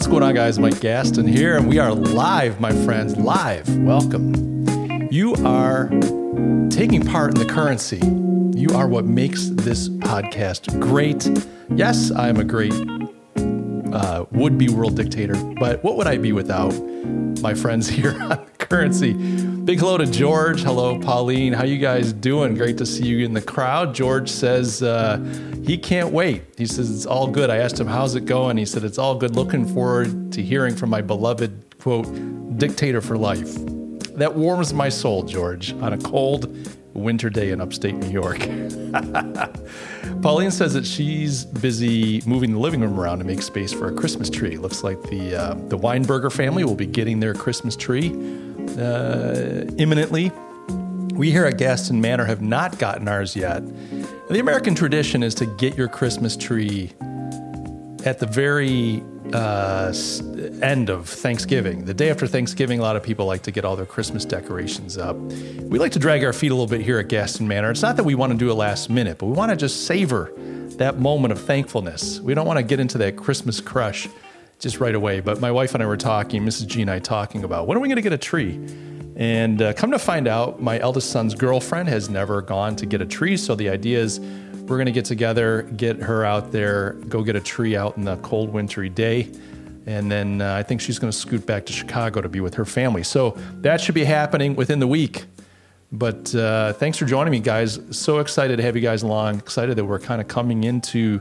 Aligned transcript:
What's 0.00 0.08
going 0.08 0.22
on, 0.22 0.34
guys? 0.34 0.58
Mike 0.58 0.80
Gaston 0.80 1.28
here, 1.28 1.58
and 1.58 1.68
we 1.68 1.78
are 1.78 1.92
live, 1.92 2.58
my 2.58 2.72
friends. 2.86 3.18
Live. 3.18 3.68
Welcome. 3.80 5.06
You 5.10 5.34
are 5.44 5.90
taking 6.70 7.04
part 7.04 7.34
in 7.34 7.38
the 7.38 7.46
currency. 7.46 7.98
You 8.58 8.74
are 8.74 8.88
what 8.88 9.04
makes 9.04 9.50
this 9.50 9.90
podcast 9.90 10.80
great. 10.80 11.28
Yes, 11.76 12.10
I'm 12.12 12.38
a 12.38 12.44
great 12.44 12.72
uh, 13.92 14.24
would 14.32 14.56
be 14.56 14.70
world 14.70 14.96
dictator, 14.96 15.34
but 15.60 15.84
what 15.84 15.98
would 15.98 16.06
I 16.06 16.16
be 16.16 16.32
without 16.32 16.72
my 17.42 17.52
friends 17.52 17.86
here 17.90 18.12
on 18.22 18.28
the 18.30 18.50
currency? 18.58 19.12
Big 19.70 19.78
hello 19.78 19.96
to 19.98 20.06
George. 20.06 20.64
Hello, 20.64 20.98
Pauline. 20.98 21.52
How 21.52 21.62
you 21.62 21.78
guys 21.78 22.12
doing? 22.12 22.56
Great 22.56 22.76
to 22.78 22.84
see 22.84 23.06
you 23.06 23.24
in 23.24 23.34
the 23.34 23.40
crowd. 23.40 23.94
George 23.94 24.28
says 24.28 24.82
uh, 24.82 25.16
he 25.64 25.78
can't 25.78 26.10
wait. 26.10 26.42
He 26.58 26.66
says 26.66 26.90
it's 26.90 27.06
all 27.06 27.28
good. 27.28 27.50
I 27.50 27.58
asked 27.58 27.78
him 27.78 27.86
how's 27.86 28.16
it 28.16 28.24
going. 28.24 28.56
He 28.56 28.66
said 28.66 28.82
it's 28.82 28.98
all 28.98 29.14
good. 29.14 29.36
Looking 29.36 29.64
forward 29.64 30.32
to 30.32 30.42
hearing 30.42 30.74
from 30.74 30.90
my 30.90 31.00
beloved 31.00 31.78
quote 31.78 32.08
dictator 32.58 33.00
for 33.00 33.16
life. 33.16 33.54
That 34.16 34.34
warms 34.34 34.74
my 34.74 34.88
soul, 34.88 35.22
George, 35.22 35.72
on 35.74 35.92
a 35.92 35.98
cold 35.98 36.52
winter 36.92 37.30
day 37.30 37.52
in 37.52 37.60
upstate 37.60 37.94
New 37.94 38.10
York. 38.10 38.40
Pauline 40.20 40.50
says 40.50 40.74
that 40.74 40.84
she's 40.84 41.44
busy 41.44 42.22
moving 42.26 42.54
the 42.54 42.58
living 42.58 42.80
room 42.80 42.98
around 42.98 43.20
to 43.20 43.24
make 43.24 43.40
space 43.40 43.72
for 43.72 43.86
a 43.86 43.92
Christmas 43.94 44.28
tree. 44.30 44.56
Looks 44.56 44.82
like 44.82 45.00
the 45.04 45.36
uh, 45.36 45.54
the 45.68 45.78
Weinberger 45.78 46.32
family 46.32 46.64
will 46.64 46.74
be 46.74 46.86
getting 46.86 47.20
their 47.20 47.34
Christmas 47.34 47.76
tree 47.76 48.10
uh, 48.80 49.66
imminently. 49.78 50.32
We 51.14 51.30
here 51.30 51.44
at 51.44 51.58
Gaston 51.58 52.00
Manor 52.00 52.24
have 52.24 52.40
not 52.40 52.78
gotten 52.78 53.06
ours 53.06 53.36
yet. 53.36 53.62
The 54.30 54.38
American 54.38 54.74
tradition 54.74 55.22
is 55.22 55.34
to 55.36 55.46
get 55.46 55.76
your 55.76 55.88
Christmas 55.88 56.36
tree 56.36 56.92
at 58.04 58.18
the 58.18 58.26
very 58.26 59.02
uh, 59.32 59.92
end 60.62 60.88
of 60.88 61.08
Thanksgiving. 61.08 61.84
The 61.84 61.94
day 61.94 62.10
after 62.10 62.26
Thanksgiving, 62.26 62.78
a 62.78 62.82
lot 62.82 62.96
of 62.96 63.02
people 63.02 63.26
like 63.26 63.42
to 63.42 63.50
get 63.50 63.64
all 63.64 63.76
their 63.76 63.86
Christmas 63.86 64.24
decorations 64.24 64.96
up. 64.96 65.16
We 65.16 65.78
like 65.78 65.92
to 65.92 65.98
drag 65.98 66.24
our 66.24 66.32
feet 66.32 66.50
a 66.50 66.54
little 66.54 66.66
bit 66.66 66.80
here 66.80 66.98
at 66.98 67.08
Gaston 67.08 67.46
Manor. 67.46 67.70
It's 67.70 67.82
not 67.82 67.96
that 67.96 68.04
we 68.04 68.14
want 68.14 68.32
to 68.32 68.38
do 68.38 68.50
it 68.50 68.54
last 68.54 68.88
minute, 68.88 69.18
but 69.18 69.26
we 69.26 69.32
want 69.32 69.50
to 69.50 69.56
just 69.56 69.86
savor 69.86 70.32
that 70.78 70.98
moment 70.98 71.32
of 71.32 71.40
thankfulness. 71.40 72.20
We 72.20 72.34
don't 72.34 72.46
want 72.46 72.58
to 72.58 72.62
get 72.62 72.80
into 72.80 72.96
that 72.98 73.16
Christmas 73.16 73.60
crush 73.60 74.08
just 74.60 74.78
right 74.78 74.94
away. 74.94 75.20
But 75.20 75.40
my 75.40 75.50
wife 75.50 75.74
and 75.74 75.82
I 75.82 75.86
were 75.86 75.96
talking, 75.96 76.42
Mrs. 76.42 76.66
G 76.66 76.82
and 76.82 76.90
I 76.90 76.98
talking 76.98 77.42
about 77.42 77.66
when 77.66 77.76
are 77.76 77.80
we 77.80 77.88
going 77.88 77.96
to 77.96 78.02
get 78.02 78.12
a 78.12 78.18
tree? 78.18 78.60
And 79.16 79.60
uh, 79.60 79.72
come 79.72 79.90
to 79.90 79.98
find 79.98 80.28
out, 80.28 80.62
my 80.62 80.78
eldest 80.78 81.10
son's 81.10 81.34
girlfriend 81.34 81.88
has 81.88 82.08
never 82.08 82.40
gone 82.40 82.76
to 82.76 82.86
get 82.86 83.02
a 83.02 83.06
tree. 83.06 83.36
So 83.36 83.54
the 83.54 83.68
idea 83.68 83.98
is 83.98 84.20
we're 84.20 84.76
going 84.76 84.86
to 84.86 84.92
get 84.92 85.04
together, 85.04 85.62
get 85.76 86.00
her 86.00 86.24
out 86.24 86.52
there, 86.52 86.92
go 87.08 87.22
get 87.22 87.36
a 87.36 87.40
tree 87.40 87.76
out 87.76 87.96
in 87.96 88.04
the 88.04 88.16
cold, 88.18 88.50
wintry 88.50 88.88
day. 88.88 89.30
And 89.86 90.10
then 90.10 90.40
uh, 90.40 90.54
I 90.54 90.62
think 90.62 90.80
she's 90.80 90.98
going 90.98 91.10
to 91.10 91.16
scoot 91.16 91.44
back 91.44 91.66
to 91.66 91.72
Chicago 91.72 92.20
to 92.20 92.28
be 92.28 92.40
with 92.40 92.54
her 92.54 92.64
family. 92.64 93.02
So 93.02 93.36
that 93.62 93.80
should 93.80 93.94
be 93.94 94.04
happening 94.04 94.54
within 94.54 94.78
the 94.78 94.86
week. 94.86 95.24
But 95.92 96.32
uh, 96.34 96.74
thanks 96.74 96.98
for 96.98 97.04
joining 97.04 97.32
me, 97.32 97.40
guys. 97.40 97.80
So 97.90 98.20
excited 98.20 98.58
to 98.58 98.62
have 98.62 98.76
you 98.76 98.82
guys 98.82 99.02
along. 99.02 99.38
Excited 99.38 99.76
that 99.76 99.84
we're 99.84 99.98
kind 99.98 100.20
of 100.20 100.28
coming 100.28 100.64
into 100.64 101.20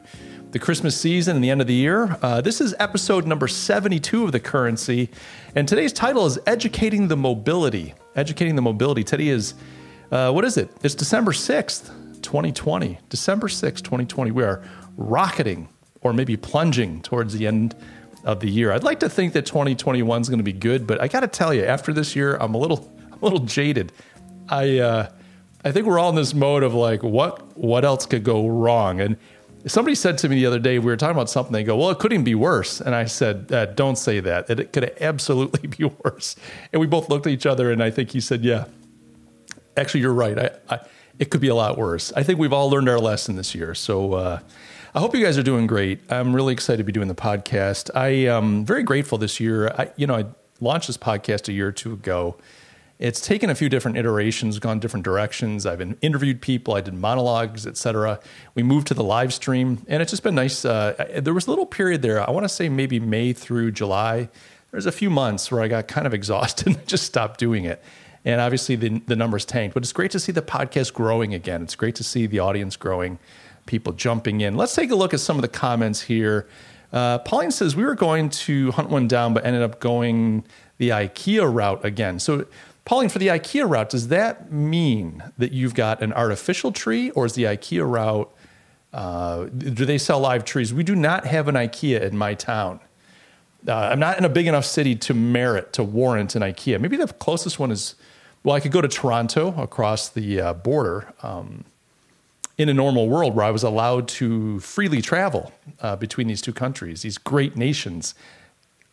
the 0.52 0.59
Christmas 0.59 1.00
season 1.00 1.36
and 1.36 1.44
the 1.44 1.50
end 1.52 1.61
of 1.61 1.67
the 1.67 1.73
year. 1.73 2.17
Uh, 2.22 2.42
this 2.42 2.59
is 2.59 2.73
episode 2.80 3.28
number 3.28 3.47
72 3.47 4.23
of 4.23 4.31
The 4.31 4.39
Currency. 4.39 5.09
And 5.53 5.67
today's 5.67 5.94
title 5.94 6.25
is 6.25 6.39
Educating 6.47 7.08
the 7.08 7.17
Mobility. 7.17 7.94
Educating 8.16 8.55
the 8.55 8.61
Mobility. 8.61 9.03
Today 9.03 9.27
is, 9.27 9.53
uh, 10.11 10.31
what 10.31 10.44
is 10.45 10.58
it? 10.58 10.72
It's 10.81 10.95
December 10.95 11.33
6th. 11.33 11.92
2020, 12.22 13.00
December 13.09 13.47
6th, 13.47 13.77
2020. 13.77 14.31
We 14.31 14.44
are 14.44 14.61
rocketing 14.97 15.70
or 16.02 16.14
maybe 16.14 16.36
plunging 16.36 17.02
towards 17.02 17.33
the 17.33 17.48
end 17.48 17.76
of 18.26 18.39
the 18.39 18.49
year. 18.49 18.73
I'd 18.73 18.83
like 18.83 18.99
to 19.02 19.10
think 19.10 19.33
that 19.33 19.45
2021 19.45 20.21
is 20.21 20.30
going 20.30 20.39
to 20.39 20.43
be 20.43 20.52
good, 20.52 20.86
but 20.86 20.99
I 20.99 21.08
got 21.08 21.21
to 21.21 21.27
tell 21.27 21.54
you, 21.54 21.64
after 21.64 21.93
this 21.93 22.16
year, 22.16 22.36
I'm 22.37 22.55
a 22.55 22.58
little, 22.58 22.92
a 23.11 23.23
little 23.23 23.39
jaded. 23.39 23.92
I, 24.49 24.80
uh, 24.80 25.10
I 25.64 25.71
think 25.71 25.86
we're 25.86 25.99
all 25.99 26.10
in 26.10 26.16
this 26.16 26.33
mode 26.33 26.64
of 26.64 26.73
like, 26.73 27.04
what, 27.04 27.58
what 27.58 27.86
else 27.86 28.05
could 28.05 28.23
go 28.23 28.48
wrong? 28.48 28.99
And 28.99 29.16
somebody 29.67 29.95
said 29.95 30.17
to 30.20 30.30
me 30.30 30.36
the 30.37 30.45
other 30.45 30.59
day, 30.59 30.80
we 30.80 30.86
were 30.86 30.97
talking 30.97 31.15
about 31.15 31.30
something. 31.30 31.53
They 31.53 31.64
go, 31.64 31.75
well, 31.77 31.89
it 31.89 31.99
couldn't 31.99 32.23
be 32.23 32.36
worse. 32.36 32.81
And 32.81 32.95
I 32.95 33.05
said, 33.05 33.52
uh, 33.52 33.65
don't 33.67 33.97
say 33.97 34.20
that. 34.20 34.49
It, 34.49 34.59
it 34.59 34.73
could 34.73 34.95
absolutely 35.02 35.67
be 35.77 35.86
worse. 36.03 36.36
And 36.71 36.80
we 36.80 36.87
both 36.87 37.09
looked 37.09 37.27
at 37.27 37.33
each 37.33 37.45
other, 37.45 37.71
and 37.71 37.83
I 37.83 37.92
think 37.92 38.11
he 38.11 38.21
said, 38.21 38.43
yeah, 38.43 38.65
actually, 39.75 40.02
you're 40.02 40.14
right. 40.14 40.37
I, 40.37 40.52
I 40.69 40.80
it 41.19 41.30
could 41.30 41.42
be 41.42 41.49
a 41.49 41.55
lot 41.55 41.77
worse. 41.77 42.14
I 42.15 42.23
think 42.23 42.39
we've 42.39 42.53
all 42.53 42.69
learned 42.69 42.87
our 42.87 42.98
lesson 42.98 43.36
this 43.36 43.53
year. 43.53 43.75
So 43.75 44.14
uh, 44.14 44.39
I 44.95 44.99
hope 44.99 45.14
you 45.14 45.23
guys 45.23 45.37
are 45.37 45.43
doing 45.43 45.67
great. 45.67 45.99
I'm 46.09 46.33
really 46.33 46.53
excited 46.53 46.77
to 46.77 46.83
be 46.86 46.93
doing 46.93 47.09
the 47.09 47.15
podcast. 47.15 47.92
I 47.93 48.08
am 48.08 48.65
very 48.65 48.83
grateful 48.83 49.17
this 49.17 49.39
year. 49.39 49.67
I, 49.77 49.92
you 49.98 50.08
know, 50.08 50.15
I 50.15 50.25
launched 50.61 50.87
this 50.87 50.98
podcast 50.98 51.49
a 51.49 51.52
year 51.52 51.67
or 51.67 51.71
two 51.73 51.92
ago. 51.92 52.37
It's 52.99 53.21
taken 53.21 53.49
a 53.49 53.55
few 53.55 53.70
different 53.70 53.98
iterations, 53.98 54.60
gone 54.60 54.80
different 54.80 55.05
directions. 55.05 55.65
I've 55.65 55.77
been 55.77 55.98
interviewed 56.02 56.42
people, 56.42 56.73
I 56.73 56.82
did 56.82 56.93
monologues, 56.93 57.65
etc. 57.65 58.20
We 58.55 58.64
moved 58.64 58.87
to 58.87 58.93
the 58.93 59.04
live 59.04 59.33
stream, 59.33 59.86
and 59.87 60.02
it's 60.02 60.11
just 60.11 60.21
been 60.21 60.36
nice. 60.36 60.65
Uh, 60.65 61.20
there 61.21 61.33
was 61.33 61.48
a 61.48 61.49
little 61.49 61.65
period 61.65 62.02
there. 62.02 62.27
I 62.27 62.32
want 62.32 62.43
to 62.43 62.49
say 62.49 62.67
maybe 62.67 62.99
May 62.99 63.32
through 63.32 63.71
July. 63.71 64.30
There's 64.71 64.86
a 64.86 64.92
few 64.92 65.10
months 65.10 65.49
where 65.49 65.61
I 65.61 65.70
got 65.70 65.87
kind 65.87 66.05
of 66.05 66.14
exhausted 66.20 66.67
and 66.67 66.87
just 66.87 67.05
stopped 67.05 67.39
doing 67.39 67.64
it 67.64 67.82
and 68.26 68.42
obviously 68.42 68.76
the 68.76 69.02
the 69.05 69.16
numbers 69.16 69.45
tanked. 69.45 69.73
But 69.73 69.83
it's 69.83 69.93
great 69.93 70.11
to 70.11 70.20
see 70.20 70.31
the 70.31 70.42
podcast 70.42 70.93
growing 70.93 71.33
again. 71.33 71.61
It's 71.61 71.76
great 71.76 71.95
to 71.95 72.04
see 72.04 72.26
the 72.26 72.39
audience 72.39 72.76
growing, 72.76 73.20
people 73.66 73.93
jumping 73.93 74.42
in. 74.42 74.55
Let's 74.55 74.76
take 74.76 74.92
a 74.92 74.95
look 74.95 75.14
at 75.14 75.20
some 75.20 75.37
of 75.37 75.42
the 75.42 75.48
comments 75.48 76.02
here. 76.02 76.48
Uh, 76.92 77.20
Pauline 77.20 77.52
says 77.52 77.76
we 77.76 77.83
were 77.83 77.95
going 77.95 78.30
to 78.30 78.71
hunt 78.71 78.89
one 78.89 79.08
down, 79.08 79.33
but 79.33 79.45
ended 79.45 79.61
up 79.61 79.80
going 79.80 80.43
the 80.77 80.89
IKEA 80.89 81.52
route 81.54 81.86
again. 81.86 82.20
So, 82.20 82.45
Pauline, 82.86 83.10
for 83.10 83.20
the 83.20 83.28
IKEA 83.28 83.70
route, 83.70 83.90
does 83.90 84.08
that 84.08 84.52
mean 84.52 85.23
that 85.38 85.52
you've 85.52 85.76
got 85.76 86.02
an 86.02 86.12
artificial 86.14 86.72
tree, 86.72 87.12
or 87.12 87.26
is 87.26 87.34
the 87.34 87.44
IKEA 87.44 87.88
route? 87.88 88.34
Uh, 88.92 89.45
do 89.45 89.86
they 89.86 89.98
sell 89.98 90.20
live 90.20 90.44
trees? 90.44 90.73
We 90.73 90.84
do 90.84 90.95
not 90.95 91.26
have 91.26 91.48
an 91.48 91.56
IKEA 91.56 92.02
in 92.02 92.17
my 92.17 92.34
town. 92.34 92.80
Uh, 93.67 93.73
I'm 93.73 94.00
not 94.00 94.17
in 94.17 94.26
a 94.26 94.30
big 94.30 94.48
enough 94.48 94.66
city 94.66 94.95
to 94.95 95.14
merit 95.14 95.73
to 95.73 95.84
warrant 95.84 96.36
an 96.36 96.42
IKEA. 96.42 96.80
Maybe 96.80 96.98
the 96.98 97.08
closest 97.08 97.60
one 97.60 97.72
is 97.72 97.95
well, 98.44 98.56
I 98.56 98.62
could 98.62 98.72
go 98.72 98.82
to 98.82 98.88
Toronto 98.88 99.54
across 99.61 100.08
the 100.08 100.40
uh, 100.40 100.54
border 100.54 101.14
um, 101.22 101.66
in 102.58 102.70
a 102.70 102.73
normal 102.73 103.10
world 103.10 103.36
where 103.36 103.46
I 103.46 103.52
was 103.52 103.64
allowed 103.64 104.08
to 104.10 104.60
freely 104.61 105.02
travel 105.02 105.52
uh, 105.82 105.98
between 105.98 106.28
these 106.28 106.42
two 106.42 106.54
countries, 106.54 107.02
these 107.02 107.17
great 107.17 107.58
nations, 107.58 108.16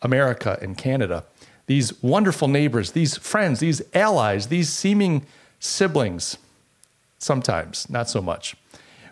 America 0.01 0.59
and 0.61 0.77
Canada, 0.77 1.23
these 1.67 2.01
wonderful 2.01 2.47
neighbors, 2.47 2.91
these 2.91 3.17
friends, 3.17 3.59
these 3.59 3.81
allies, 3.93 4.47
these 4.47 4.69
seeming 4.69 5.25
siblings. 5.59 6.37
Sometimes, 7.19 7.89
not 7.89 8.09
so 8.09 8.21
much. 8.21 8.55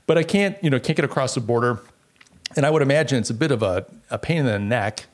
But 0.08 0.18
I 0.18 0.24
can't, 0.24 0.58
you 0.64 0.70
know, 0.70 0.80
can't 0.80 0.96
get 0.96 1.06
across 1.06 1.36
the 1.36 1.42
border. 1.42 1.82
And 2.56 2.66
I 2.66 2.70
would 2.70 2.82
imagine 2.82 3.20
it's 3.20 3.30
a 3.30 3.36
bit 3.36 3.52
of 3.52 3.64
a, 3.64 3.86
a 4.12 4.18
pain 4.18 4.40
in 4.40 4.46
the 4.46 4.60
neck 4.60 5.06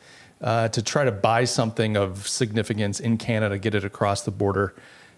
uh, 0.42 0.68
to 0.70 0.82
try 0.82 1.06
to 1.06 1.12
buy 1.12 1.46
something 1.46 1.96
of 1.96 2.28
significance 2.28 3.00
in 3.00 3.18
Canada, 3.18 3.58
get 3.58 3.76
it 3.76 3.86
across 3.86 4.24
the 4.24 4.32
border. 4.32 4.74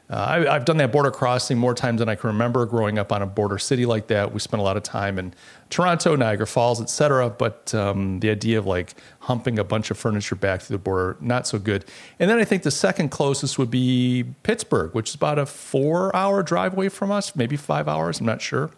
Uh, 0.09 0.43
I, 0.47 0.53
have 0.53 0.65
done 0.65 0.77
that 0.77 0.91
border 0.91 1.11
crossing 1.11 1.57
more 1.57 1.73
times 1.73 1.99
than 1.99 2.09
I 2.09 2.15
can 2.15 2.27
remember. 2.27 2.65
Growing 2.65 2.99
up 2.99 3.11
on 3.11 3.21
a 3.21 3.25
border 3.25 3.57
city 3.57 3.85
like 3.85 4.07
that, 4.07 4.33
we 4.33 4.39
spent 4.39 4.59
a 4.59 4.63
lot 4.63 4.75
of 4.75 4.83
time 4.83 5.17
in 5.17 5.33
Toronto, 5.69 6.15
Niagara 6.15 6.45
Falls, 6.45 6.81
etc. 6.81 7.29
But 7.29 7.73
um, 7.73 8.19
the 8.19 8.29
idea 8.29 8.59
of 8.59 8.65
like 8.65 8.95
humping 9.21 9.57
a 9.57 9.63
bunch 9.63 9.91
of 9.91 9.97
furniture 9.97 10.35
back 10.35 10.61
through 10.61 10.75
the 10.75 10.83
border, 10.83 11.17
not 11.21 11.47
so 11.47 11.57
good. 11.57 11.85
And 12.19 12.29
then 12.29 12.37
I 12.37 12.43
think 12.43 12.63
the 12.63 12.71
second 12.71 13.09
closest 13.09 13.57
would 13.57 13.71
be 13.71 14.25
Pittsburgh, 14.43 14.93
which 14.93 15.09
is 15.09 15.15
about 15.15 15.39
a 15.39 15.45
four-hour 15.45 16.43
drive 16.43 16.73
away 16.73 16.89
from 16.89 17.09
us, 17.09 17.35
maybe 17.35 17.55
five 17.55 17.87
hours. 17.87 18.19
I'm 18.19 18.25
not 18.25 18.41
sure. 18.41 18.71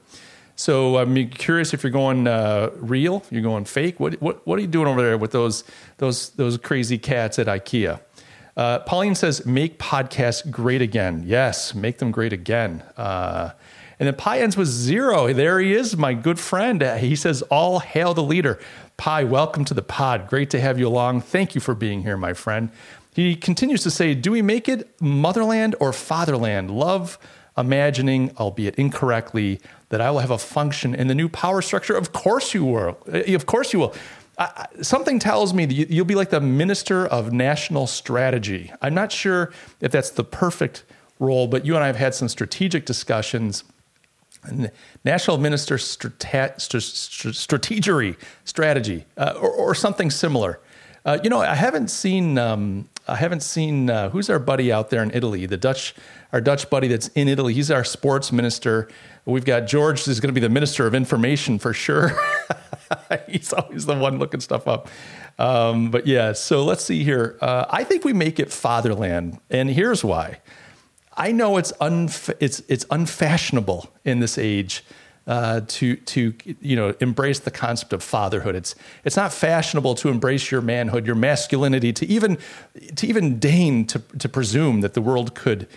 So 0.56 0.98
I'm 0.98 1.30
curious 1.30 1.74
if 1.74 1.84
you're 1.84 1.92
going 1.92 2.28
uh, 2.28 2.70
real, 2.76 3.24
you're 3.30 3.42
going 3.42 3.66
fake. 3.66 4.00
What, 4.00 4.22
what 4.22 4.46
what 4.48 4.58
are 4.58 4.62
you 4.62 4.68
doing 4.68 4.88
over 4.88 5.02
there 5.02 5.18
with 5.18 5.32
those 5.32 5.64
those 5.98 6.30
those 6.30 6.58
crazy 6.58 6.98
cats 6.98 7.40
at 7.40 7.48
IKEA? 7.48 8.00
Uh, 8.58 8.80
Pauline 8.80 9.16
says, 9.16 9.46
make 9.46 9.78
podcasts 9.80 10.50
great 10.50 10.82
again. 10.82 11.24
Yes, 11.26 11.76
make 11.76 11.98
them 11.98 12.12
great 12.12 12.32
again. 12.32 12.84
Uh, 12.96 13.52
and 14.00 14.08
then 14.08 14.16
Pi 14.16 14.40
ends 14.40 14.56
with 14.58 14.68
zero. 14.68 15.32
There 15.34 15.60
he 15.60 15.74
is, 15.74 15.98
my 15.98 16.14
good 16.14 16.40
friend. 16.40 16.82
He 16.82 17.16
says, 17.16 17.42
all 17.44 17.80
hail 17.80 18.14
the 18.14 18.24
leader. 18.24 18.60
Pi, 18.98 19.24
welcome 19.24 19.66
to 19.66 19.74
the 19.74 19.82
pod. 19.82 20.28
Great 20.28 20.50
to 20.52 20.60
have 20.60 20.80
you 20.80 20.88
along. 20.88 21.22
Thank 21.22 21.56
you 21.56 21.62
for 21.62 21.76
being 21.76 22.04
here, 22.04 22.18
my 22.18 22.34
friend. 22.34 22.70
He 23.14 23.36
continues 23.36 23.84
to 23.84 23.92
say, 23.92 24.14
do 24.14 24.32
we 24.32 24.42
make 24.42 24.68
it 24.68 24.90
motherland 25.02 25.76
or 25.80 25.94
fatherland? 25.94 26.72
Love 26.72 27.18
imagining, 27.58 28.32
albeit 28.38 28.76
incorrectly, 28.76 29.62
that 29.90 30.02
I 30.02 30.12
will 30.12 30.20
have 30.20 30.32
a 30.32 30.38
function 30.38 30.94
in 30.94 31.08
the 31.08 31.16
new 31.16 31.30
power 31.30 31.62
structure. 31.62 31.96
Of 31.96 32.12
course 32.12 32.54
you 32.54 32.66
will. 32.66 32.98
Uh, 33.12 33.34
of 33.34 33.46
course 33.46 33.72
you 33.72 33.80
will 33.80 33.96
something 34.82 35.20
tells 35.20 35.54
me 35.54 35.66
that 35.66 35.74
you'll 35.74 36.06
be 36.06 36.16
like 36.16 36.30
the 36.30 36.42
minister 36.42 37.06
of 37.06 37.32
national 37.32 37.88
strategy. 37.88 38.72
I'm 38.82 38.94
not 38.94 39.12
sure 39.12 39.52
if 39.82 39.92
that's 39.92 40.10
the 40.10 40.24
perfect 40.24 40.84
role, 41.20 41.48
but 41.48 41.66
you 41.66 41.76
and 41.76 41.84
I 41.84 41.88
have 41.88 41.96
had 41.96 42.14
some 42.14 42.28
strategic 42.28 42.86
discussions. 42.86 43.64
National 45.04 45.38
minister 45.38 45.78
strate- 45.78 46.20
strategery 46.20 48.16
strategy 48.44 49.06
uh, 49.18 49.34
or, 49.38 49.50
or, 49.50 49.74
something 49.74 50.12
similar. 50.12 50.60
Uh, 51.04 51.18
you 51.24 51.32
know, 51.32 51.42
I 51.42 51.56
haven't 51.56 51.90
seen. 51.90 52.38
Um, 52.38 52.88
I 53.08 53.16
haven't 53.16 53.42
seen 53.42 53.90
uh, 53.90 54.10
who's 54.10 54.30
our 54.30 54.40
buddy 54.40 54.72
out 54.72 54.90
there 54.90 55.02
in 55.02 55.12
Italy. 55.12 55.46
The 55.46 55.58
Dutch, 55.58 55.96
our 56.32 56.42
Dutch 56.42 56.70
buddy 56.70 56.88
that's 56.88 57.08
in 57.10 57.28
Italy. 57.28 57.54
He's 57.54 57.72
our 57.72 57.84
sports 57.84 58.32
minister. 58.32 58.88
We've 59.26 59.46
got 59.46 59.62
George 59.62 60.06
who's 60.06 60.20
going 60.20 60.30
to 60.30 60.40
be 60.40 60.42
the 60.42 60.50
minister 60.50 60.86
of 60.86 60.94
information 60.94 61.58
for 61.58 61.74
sure. 61.74 62.12
He's 63.28 63.52
always 63.54 63.86
the 63.86 63.96
one 63.96 64.20
looking 64.20 64.40
stuff 64.40 64.68
up. 64.68 64.88
Um, 65.40 65.90
but 65.90 66.06
yeah, 66.06 66.34
so 66.34 66.64
let's 66.64 66.84
see 66.84 67.04
here. 67.04 67.38
Uh, 67.42 67.66
I 67.70 67.84
think 67.84 68.06
we 68.06 68.14
make 68.14 68.40
it 68.40 68.52
fatherland, 68.52 69.40
and 69.50 69.70
here's 69.70 70.04
why. 70.04 70.40
I 71.18 71.32
know 71.32 71.58
it's 71.58 71.72
unf- 71.74 72.36
it's 72.40 72.62
it's 72.68 72.86
unfashionable 72.92 73.90
in 74.04 74.20
this 74.20 74.38
age 74.38 74.84
uh, 75.28 75.62
to 75.68 75.96
to 75.96 76.34
you 76.62 76.76
know 76.76 76.94
embrace 77.00 77.40
the 77.40 77.52
concept 77.52 77.94
of 77.94 78.04
fatherhood. 78.04 78.56
It's 78.56 78.76
it's 79.04 79.18
not 79.18 79.34
fashionable 79.34 79.96
to 79.96 80.10
embrace 80.10 80.52
your 80.52 80.62
manhood, 80.62 81.06
your 81.06 81.16
masculinity, 81.16 81.92
to 81.94 82.06
even 82.06 82.38
to 82.96 83.08
even 83.08 83.40
deign 83.40 83.88
to 83.88 84.00
to 84.20 84.30
presume 84.30 84.82
that 84.82 84.94
the 84.94 85.02
world 85.02 85.36
could 85.36 85.68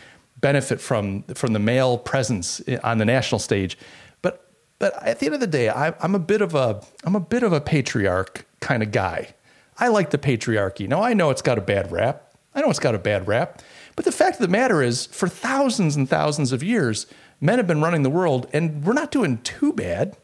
benefit 0.41 0.81
from 0.81 1.23
from 1.35 1.53
the 1.53 1.59
male 1.59 1.99
presence 1.99 2.61
on 2.83 2.99
the 2.99 3.05
national 3.05 3.39
stage. 3.39 3.79
But 4.23 4.51
but 4.79 5.03
at 5.03 5.19
the 5.19 5.27
end 5.27 5.35
of 5.35 5.41
the 5.41 5.47
day, 5.47 5.69
I, 5.69 5.95
I'm 6.01 6.15
a 6.15 6.21
bit 6.21 6.41
of 6.41 6.55
a 6.55 6.83
I'm 7.05 7.15
a 7.15 7.21
bit 7.21 7.43
of 7.43 7.53
a 7.53 7.61
patriarch 7.61 8.47
kind 8.61 8.83
of 8.83 8.93
guy. 8.93 9.35
I 9.79 9.89
like 9.89 10.11
the 10.11 10.19
patriarchy. 10.19 10.89
Now, 10.89 11.03
I 11.03 11.15
know 11.15 11.31
it's 11.31 11.43
got 11.43 11.57
a 11.57 11.63
bad 11.63 11.93
rap. 11.93 12.35
I 12.55 12.61
know 12.61 12.71
it's 12.71 12.81
got 12.81 12.95
a 12.95 12.99
bad 12.99 13.29
rap. 13.29 13.63
But 13.95 14.05
the 14.05 14.13
fact 14.13 14.37
of 14.37 14.43
the 14.43 14.49
matter 14.49 14.83
is, 14.83 15.07
for 15.07 15.29
thousands 15.29 15.95
and 15.95 16.09
thousands 16.09 16.53
of 16.53 16.63
years, 16.63 17.07
men 17.41 17.59
have 17.59 17.67
been 17.67 17.81
running 17.81 18.03
the 18.03 18.11
world, 18.11 18.49
and 18.53 18.85
we're 18.85 18.93
not 18.93 19.13
doing 19.13 19.39
too 19.39 19.73
bad. 19.73 20.17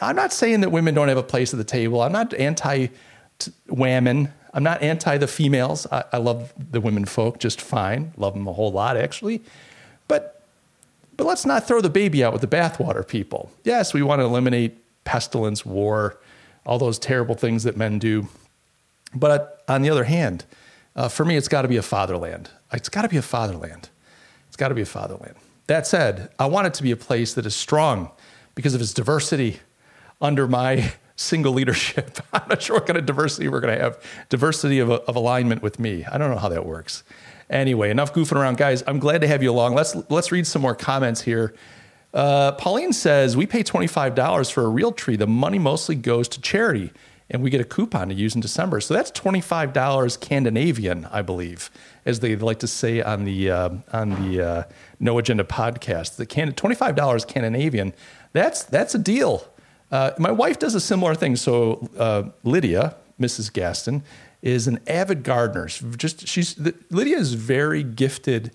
I'm 0.00 0.16
not 0.16 0.32
saying 0.32 0.60
that 0.62 0.70
women 0.70 0.94
don't 0.94 1.08
have 1.08 1.18
a 1.18 1.22
place 1.22 1.52
at 1.52 1.58
the 1.58 1.64
table. 1.64 2.00
I'm 2.00 2.12
not 2.12 2.32
anti 2.34 2.88
women. 3.68 4.32
I'm 4.52 4.62
not 4.62 4.82
anti 4.82 5.16
the 5.18 5.28
females. 5.28 5.86
I, 5.90 6.04
I, 6.12 6.16
love 6.18 6.52
the 6.56 6.80
women 6.80 7.04
folk 7.04 7.38
just 7.38 7.60
fine. 7.60 8.12
Love 8.16 8.34
them 8.34 8.46
a 8.48 8.52
whole 8.52 8.72
lot, 8.72 8.96
actually. 8.96 9.42
But 10.08 10.44
but 11.16 11.26
let's 11.26 11.46
not 11.46 11.66
throw 11.66 11.80
the 11.80 11.90
baby 11.90 12.24
out 12.24 12.32
with 12.32 12.40
the 12.40 12.48
bathwater, 12.48 13.06
people. 13.06 13.52
Yes, 13.62 13.92
we 13.92 14.02
want 14.02 14.20
to 14.20 14.24
eliminate 14.24 14.78
pestilence, 15.04 15.64
war, 15.66 16.18
all 16.64 16.78
those 16.78 16.98
terrible 16.98 17.34
things 17.34 17.64
that 17.64 17.76
men 17.76 17.98
do. 17.98 18.28
But 19.14 19.62
on 19.68 19.82
the 19.82 19.90
other 19.90 20.04
hand, 20.04 20.44
uh, 20.96 21.08
for 21.08 21.24
me, 21.24 21.36
it's 21.36 21.48
got 21.48 21.62
to 21.62 21.68
be 21.68 21.76
a 21.76 21.82
fatherland. 21.82 22.50
It's 22.72 22.88
got 22.88 23.02
to 23.02 23.08
be 23.08 23.16
a 23.16 23.22
fatherland. 23.22 23.90
It's 24.48 24.56
got 24.56 24.68
to 24.68 24.74
be 24.74 24.82
a 24.82 24.86
fatherland. 24.86 25.34
That 25.66 25.86
said, 25.86 26.30
I 26.38 26.46
want 26.46 26.66
it 26.66 26.74
to 26.74 26.82
be 26.82 26.90
a 26.90 26.96
place 26.96 27.34
that 27.34 27.46
is 27.46 27.54
strong 27.54 28.10
because 28.54 28.74
of 28.74 28.80
its 28.80 28.92
diversity 28.92 29.60
under 30.20 30.48
my 30.48 30.92
single 31.20 31.52
leadership. 31.52 32.18
I'm 32.32 32.48
not 32.48 32.62
sure 32.62 32.76
what 32.76 32.86
kind 32.86 32.98
of 32.98 33.06
diversity 33.06 33.48
we're 33.48 33.60
going 33.60 33.76
to 33.76 33.82
have. 33.82 34.02
Diversity 34.28 34.78
of, 34.78 34.90
of 34.90 35.16
alignment 35.16 35.62
with 35.62 35.78
me. 35.78 36.04
I 36.04 36.18
don't 36.18 36.30
know 36.30 36.38
how 36.38 36.48
that 36.48 36.64
works. 36.64 37.04
Anyway, 37.48 37.90
enough 37.90 38.14
goofing 38.14 38.36
around, 38.36 38.56
guys. 38.56 38.82
I'm 38.86 38.98
glad 38.98 39.20
to 39.22 39.28
have 39.28 39.42
you 39.42 39.50
along. 39.50 39.74
Let's 39.74 39.96
let's 40.08 40.30
read 40.30 40.46
some 40.46 40.62
more 40.62 40.74
comments 40.74 41.20
here. 41.20 41.54
Uh, 42.14 42.52
Pauline 42.52 42.92
says 42.92 43.36
we 43.36 43.46
pay 43.46 43.62
twenty 43.62 43.88
five 43.88 44.14
dollars 44.14 44.50
for 44.50 44.64
a 44.64 44.68
real 44.68 44.92
tree. 44.92 45.16
The 45.16 45.26
money 45.26 45.58
mostly 45.58 45.96
goes 45.96 46.28
to 46.28 46.40
charity 46.40 46.92
and 47.28 47.42
we 47.42 47.50
get 47.50 47.60
a 47.60 47.64
coupon 47.64 48.08
to 48.08 48.14
use 48.14 48.34
in 48.34 48.40
December. 48.40 48.80
So 48.80 48.94
that's 48.94 49.10
twenty 49.10 49.40
five 49.40 49.72
dollars 49.72 50.14
Scandinavian, 50.14 51.06
I 51.10 51.22
believe, 51.22 51.70
as 52.06 52.20
they 52.20 52.36
like 52.36 52.60
to 52.60 52.68
say 52.68 53.02
on 53.02 53.24
the 53.24 53.50
uh, 53.50 53.70
on 53.92 54.10
the 54.28 54.42
uh, 54.42 54.62
No 55.00 55.18
Agenda 55.18 55.44
podcast. 55.44 56.16
The 56.16 56.26
can 56.26 56.52
twenty 56.52 56.76
five 56.76 56.94
dollars 56.94 57.22
Scandinavian. 57.22 57.92
That's 58.32 58.62
that's 58.64 58.94
a 58.94 58.98
deal. 58.98 59.44
Uh, 59.90 60.12
my 60.18 60.30
wife 60.30 60.58
does 60.58 60.74
a 60.74 60.80
similar 60.80 61.14
thing. 61.14 61.36
So 61.36 61.88
uh, 61.98 62.24
Lydia, 62.44 62.96
Mrs. 63.20 63.52
Gaston, 63.52 64.02
is 64.42 64.66
an 64.66 64.80
avid 64.86 65.22
gardener. 65.22 65.68
Just 65.68 66.26
she's 66.26 66.58
Lydia 66.90 67.18
is 67.18 67.34
very 67.34 67.82
gifted 67.82 68.52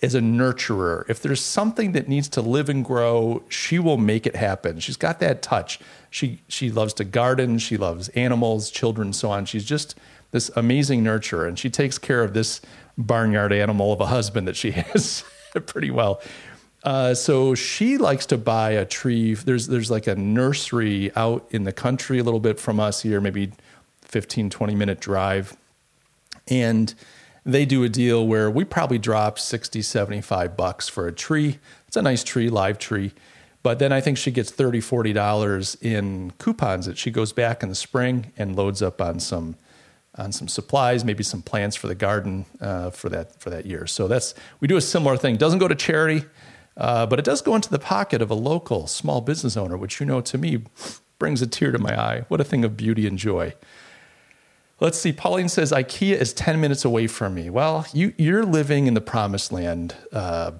as 0.00 0.14
a 0.14 0.20
nurturer. 0.20 1.04
If 1.08 1.20
there's 1.22 1.40
something 1.40 1.92
that 1.92 2.08
needs 2.08 2.28
to 2.30 2.40
live 2.40 2.68
and 2.68 2.84
grow, 2.84 3.42
she 3.48 3.78
will 3.78 3.96
make 3.96 4.26
it 4.26 4.36
happen. 4.36 4.78
She's 4.78 4.96
got 4.96 5.18
that 5.20 5.42
touch. 5.42 5.80
She 6.10 6.40
she 6.48 6.70
loves 6.70 6.94
to 6.94 7.04
garden, 7.04 7.58
she 7.58 7.76
loves 7.76 8.08
animals, 8.10 8.70
children, 8.70 9.12
so 9.12 9.30
on. 9.30 9.44
She's 9.44 9.64
just 9.64 9.96
this 10.30 10.50
amazing 10.56 11.02
nurturer, 11.02 11.48
and 11.48 11.58
she 11.58 11.70
takes 11.70 11.98
care 11.98 12.22
of 12.22 12.34
this 12.34 12.60
barnyard 12.96 13.52
animal 13.52 13.92
of 13.92 14.00
a 14.00 14.06
husband 14.06 14.46
that 14.46 14.56
she 14.56 14.70
has 14.92 15.24
pretty 15.66 15.90
well. 15.90 16.20
Uh, 16.84 17.12
so 17.12 17.54
she 17.54 17.98
likes 17.98 18.26
to 18.26 18.38
buy 18.38 18.70
a 18.70 18.84
tree. 18.84 19.34
There's 19.34 19.66
there's 19.66 19.90
like 19.90 20.06
a 20.06 20.14
nursery 20.14 21.10
out 21.16 21.46
in 21.50 21.64
the 21.64 21.72
country 21.72 22.18
a 22.18 22.24
little 22.24 22.40
bit 22.40 22.60
from 22.60 22.78
us 22.78 23.02
here, 23.02 23.20
maybe 23.20 23.52
15, 24.02 24.50
20 24.50 24.74
minute 24.74 25.00
drive. 25.00 25.56
And 26.46 26.94
they 27.44 27.64
do 27.64 27.82
a 27.82 27.88
deal 27.88 28.26
where 28.26 28.50
we 28.50 28.64
probably 28.64 28.98
drop 28.98 29.38
60, 29.38 29.82
75 29.82 30.56
bucks 30.56 30.88
for 30.88 31.06
a 31.06 31.12
tree. 31.12 31.58
It's 31.86 31.96
a 31.96 32.02
nice 32.02 32.22
tree, 32.22 32.48
live 32.48 32.78
tree. 32.78 33.12
But 33.62 33.78
then 33.80 33.92
I 33.92 34.00
think 34.00 34.18
she 34.18 34.30
gets 34.30 34.50
30, 34.50 34.80
40 34.80 35.12
dollars 35.12 35.76
in 35.80 36.32
coupons 36.38 36.86
that 36.86 36.96
she 36.96 37.10
goes 37.10 37.32
back 37.32 37.62
in 37.62 37.68
the 37.68 37.74
spring 37.74 38.32
and 38.36 38.54
loads 38.54 38.82
up 38.82 39.00
on 39.00 39.18
some 39.20 39.56
on 40.16 40.32
some 40.32 40.48
supplies, 40.48 41.04
maybe 41.04 41.22
some 41.22 41.42
plants 41.42 41.76
for 41.76 41.86
the 41.86 41.94
garden 41.94 42.44
uh, 42.60 42.90
for 42.90 43.08
that 43.08 43.40
for 43.40 43.50
that 43.50 43.66
year. 43.66 43.86
So 43.86 44.08
that's 44.08 44.34
we 44.60 44.68
do 44.68 44.76
a 44.76 44.80
similar 44.80 45.16
thing. 45.16 45.36
Doesn't 45.36 45.58
go 45.58 45.68
to 45.68 45.74
charity, 45.74 46.24
uh, 46.78 47.04
but 47.06 47.18
it 47.18 47.24
does 47.24 47.42
go 47.42 47.54
into 47.54 47.68
the 47.68 47.78
pocket 47.78 48.22
of 48.22 48.30
a 48.30 48.34
local 48.34 48.86
small 48.86 49.20
business 49.20 49.56
owner, 49.56 49.76
which 49.76 50.00
you 50.00 50.06
know 50.06 50.20
to 50.22 50.38
me 50.38 50.62
brings 51.18 51.42
a 51.42 51.46
tear 51.46 51.72
to 51.72 51.78
my 51.78 52.00
eye. 52.00 52.24
What 52.28 52.40
a 52.40 52.44
thing 52.44 52.64
of 52.64 52.76
beauty 52.76 53.06
and 53.06 53.18
joy. 53.18 53.54
Let's 54.80 54.96
see. 54.96 55.12
Pauline 55.12 55.48
says 55.48 55.72
IKEA 55.72 56.14
is 56.14 56.32
ten 56.32 56.60
minutes 56.60 56.84
away 56.84 57.08
from 57.08 57.34
me. 57.34 57.50
Well, 57.50 57.84
you 57.92 58.14
you're 58.16 58.44
living 58.44 58.86
in 58.86 58.94
the 58.94 59.00
promised 59.00 59.52
land. 59.52 59.96
Uh, 60.12 60.52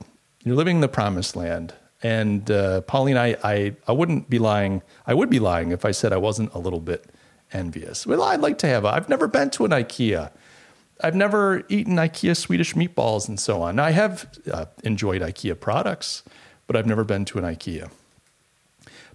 you're 0.42 0.56
living 0.56 0.76
in 0.76 0.80
the 0.80 0.88
promised 0.88 1.36
land. 1.36 1.74
And 2.02 2.48
uh, 2.50 2.82
Pauline, 2.82 3.16
I, 3.16 3.36
I, 3.42 3.74
I 3.86 3.92
wouldn't 3.92 4.30
be 4.30 4.38
lying. 4.38 4.82
I 5.06 5.14
would 5.14 5.30
be 5.30 5.40
lying 5.40 5.72
if 5.72 5.84
I 5.84 5.90
said 5.90 6.12
I 6.12 6.16
wasn't 6.16 6.52
a 6.54 6.58
little 6.58 6.80
bit 6.80 7.06
envious. 7.52 8.06
Well, 8.06 8.22
I'd 8.22 8.40
like 8.40 8.58
to 8.58 8.66
have. 8.66 8.84
I've 8.84 9.08
never 9.08 9.26
been 9.26 9.50
to 9.50 9.64
an 9.64 9.72
IKEA. 9.72 10.30
I've 11.00 11.14
never 11.14 11.62
eaten 11.68 11.96
IKEA 11.96 12.36
Swedish 12.36 12.74
meatballs 12.74 13.28
and 13.28 13.38
so 13.38 13.62
on. 13.62 13.78
I 13.78 13.92
have 13.92 14.28
uh, 14.52 14.66
enjoyed 14.82 15.22
IKEA 15.22 15.58
products, 15.58 16.22
but 16.66 16.76
I've 16.76 16.87
never 16.87 17.04
been 17.04 17.25
to 17.26 17.38
an 17.38 17.44
IKEA. 17.44 17.90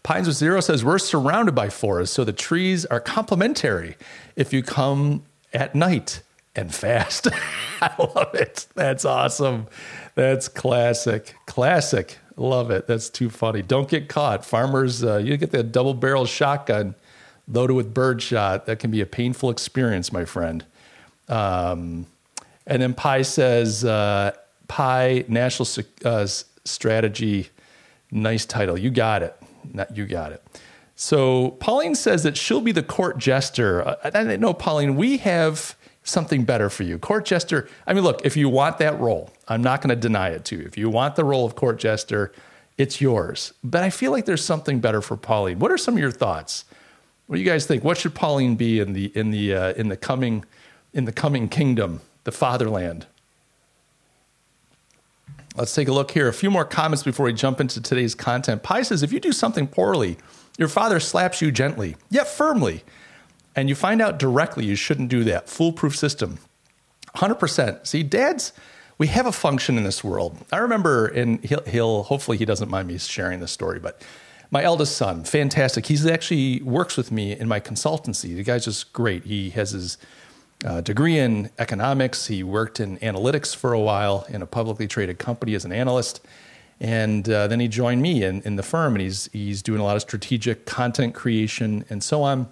Pines 0.04 0.28
with 0.28 0.36
Zero 0.36 0.60
says 0.60 0.84
we're 0.84 1.00
surrounded 1.00 1.56
by 1.56 1.70
forests, 1.70 2.14
so 2.16 2.24
the 2.24 2.34
trees 2.34 2.86
are 2.86 3.00
complementary 3.00 3.96
if 4.36 4.52
you 4.52 4.62
come 4.62 5.24
at 5.54 5.76
night 5.76 6.22
and 6.56 6.74
fast. 6.74 7.28
I 7.82 7.94
love 7.98 8.36
it. 8.36 8.68
That's 8.76 9.06
awesome. 9.06 9.68
That's 10.16 10.48
classic. 10.48 11.36
Classic. 11.46 12.18
Love 12.36 12.72
it. 12.72 12.88
That's 12.88 13.10
too 13.10 13.30
funny. 13.30 13.62
Don't 13.62 13.90
get 13.90 14.10
caught. 14.10 14.46
Farmers, 14.46 15.04
uh, 15.04 15.18
you 15.18 15.38
get 15.38 15.52
that 15.52 15.72
double 15.72 15.94
barrel 15.94 16.26
shotgun 16.26 16.96
loaded 17.48 17.74
with 17.74 17.94
birdshot. 17.94 18.66
That 18.66 18.80
can 18.80 18.92
be 18.92 19.02
a 19.02 19.06
painful 19.06 19.50
experience, 19.50 20.12
my 20.12 20.26
friend. 20.26 20.66
Um, 21.30 22.08
and 22.66 22.82
then 22.82 22.94
Pi 22.94 23.22
says, 23.22 23.84
uh, 23.84 24.32
Pi 24.68 25.26
National 25.28 25.68
uh, 26.06 26.28
Strategy, 26.66 27.50
nice 28.12 28.46
title. 28.46 28.78
You 28.78 28.90
got 28.90 29.24
it. 29.24 29.36
Not, 29.72 29.96
you 29.96 30.06
got 30.06 30.32
it. 30.32 30.44
So 30.96 31.52
Pauline 31.60 31.96
says 31.96 32.24
that 32.24 32.38
she'll 32.38 32.62
be 32.62 32.72
the 32.72 32.84
court 32.84 33.18
jester. 33.18 33.88
Uh, 33.88 34.12
I 34.14 34.24
know, 34.38 34.54
Pauline, 34.54 34.96
we 34.96 35.18
have 35.18 35.76
something 36.04 36.44
better 36.44 36.70
for 36.70 36.84
you. 36.84 36.98
Court 36.98 37.26
jester, 37.26 37.68
I 37.88 37.94
mean, 37.94 38.04
look, 38.04 38.26
if 38.26 38.38
you 38.38 38.50
want 38.50 38.78
that 38.78 39.00
role, 39.00 39.32
I'm 39.48 39.64
not 39.64 39.82
going 39.82 39.90
to 39.90 39.96
deny 39.96 40.30
it 40.30 40.46
to 40.46 40.58
you. 40.58 40.66
If 40.66 40.78
you 40.78 40.90
want 40.90 41.16
the 41.16 41.26
role 41.26 41.46
of 41.46 41.56
court 41.56 41.80
jester, 41.80 42.32
it's 42.78 43.02
yours. 43.02 43.54
But 43.64 43.84
I 43.84 43.90
feel 43.90 44.12
like 44.12 44.26
there's 44.26 44.44
something 44.44 44.80
better 44.80 45.02
for 45.02 45.18
Pauline. 45.18 45.60
What 45.60 45.72
are 45.72 45.78
some 45.78 45.96
of 45.96 46.00
your 46.00 46.12
thoughts? 46.12 46.66
What 47.28 47.38
do 47.38 47.42
you 47.42 47.50
guys 47.50 47.66
think? 47.66 47.84
What 47.84 47.98
should 47.98 48.14
Pauline 48.16 48.56
be 48.56 48.80
in 48.80 48.94
the 48.94 49.12
in 49.18 49.32
the 49.32 49.56
uh, 49.56 49.74
in 49.74 49.88
the 49.88 49.98
coming 49.98 50.44
in 50.94 51.06
the 51.06 51.12
coming 51.12 51.50
kingdom, 51.50 52.02
the 52.24 52.32
fatherland? 52.32 53.08
Let's 55.56 55.74
take 55.76 55.88
a 55.88 55.94
look 55.94 56.12
here. 56.12 56.28
A 56.28 56.34
few 56.34 56.50
more 56.50 56.66
comments 56.66 57.04
before 57.04 57.26
we 57.28 57.34
jump 57.34 57.62
into 57.62 57.80
today's 57.82 58.16
content. 58.16 58.64
Pi 58.64 58.82
says, 58.82 59.04
if 59.04 59.14
you 59.14 59.20
do 59.20 59.32
something 59.32 59.68
poorly, 59.68 60.18
your 60.58 60.68
father 60.68 61.00
slaps 61.00 61.42
you 61.42 61.52
gently, 61.52 61.96
yet 62.10 62.28
firmly 62.28 62.84
and 63.56 63.70
you 63.70 63.76
find 63.76 64.02
out 64.02 64.20
directly 64.20 64.66
you 64.66 64.76
shouldn't 64.76 65.10
do 65.10 65.24
that. 65.26 65.50
Foolproof 65.50 65.96
system. 65.96 66.40
100%. 67.16 67.86
See, 67.86 68.04
dads, 68.04 68.54
we 68.98 69.08
have 69.08 69.26
a 69.26 69.32
function 69.32 69.78
in 69.78 69.84
this 69.84 70.04
world. 70.04 70.38
I 70.52 70.58
remember, 70.58 71.08
and 71.08 71.44
he'll, 71.44 71.64
he'll 71.64 72.04
hopefully 72.04 72.38
he 72.38 72.46
doesn't 72.46 72.70
mind 72.70 72.88
me 72.88 72.98
sharing 72.98 73.40
this 73.40 73.52
story, 73.52 73.80
but 73.80 74.02
my 74.50 74.64
eldest 74.64 74.98
son, 74.98 75.24
fantastic. 75.24 75.88
He's 75.88 76.06
actually 76.06 76.62
works 76.62 76.98
with 76.98 77.12
me 77.12 77.38
in 77.38 77.48
my 77.48 77.60
consultancy. 77.60 78.36
The 78.36 78.44
guy's 78.44 78.66
just 78.66 78.94
great. 78.94 79.26
He 79.26 79.52
has 79.52 79.72
his 79.72 79.98
uh, 80.66 80.82
degree 80.82 81.18
in 81.18 81.50
economics. 81.60 82.28
He 82.28 82.44
worked 82.44 82.80
in 82.80 82.98
analytics 83.00 83.56
for 83.56 83.74
a 83.74 83.80
while 83.80 84.26
in 84.30 84.42
a 84.42 84.46
publicly 84.46 84.88
traded 84.88 85.20
company 85.20 85.56
as 85.56 85.66
an 85.66 85.72
analyst. 85.72 86.26
And 86.80 87.30
uh, 87.30 87.48
then 87.48 87.60
he 87.60 87.68
joined 87.68 88.02
me 88.02 88.24
in, 88.24 88.42
in 88.42 88.56
the 88.56 88.64
firm, 88.64 88.96
and 88.96 89.02
he's, 89.02 89.30
he's 89.32 89.62
doing 89.62 89.80
a 89.80 89.84
lot 89.84 89.96
of 89.96 90.02
strategic 90.02 90.66
content 90.66 91.14
creation 91.14 91.86
and 91.90 92.04
so 92.04 92.24
on 92.24 92.48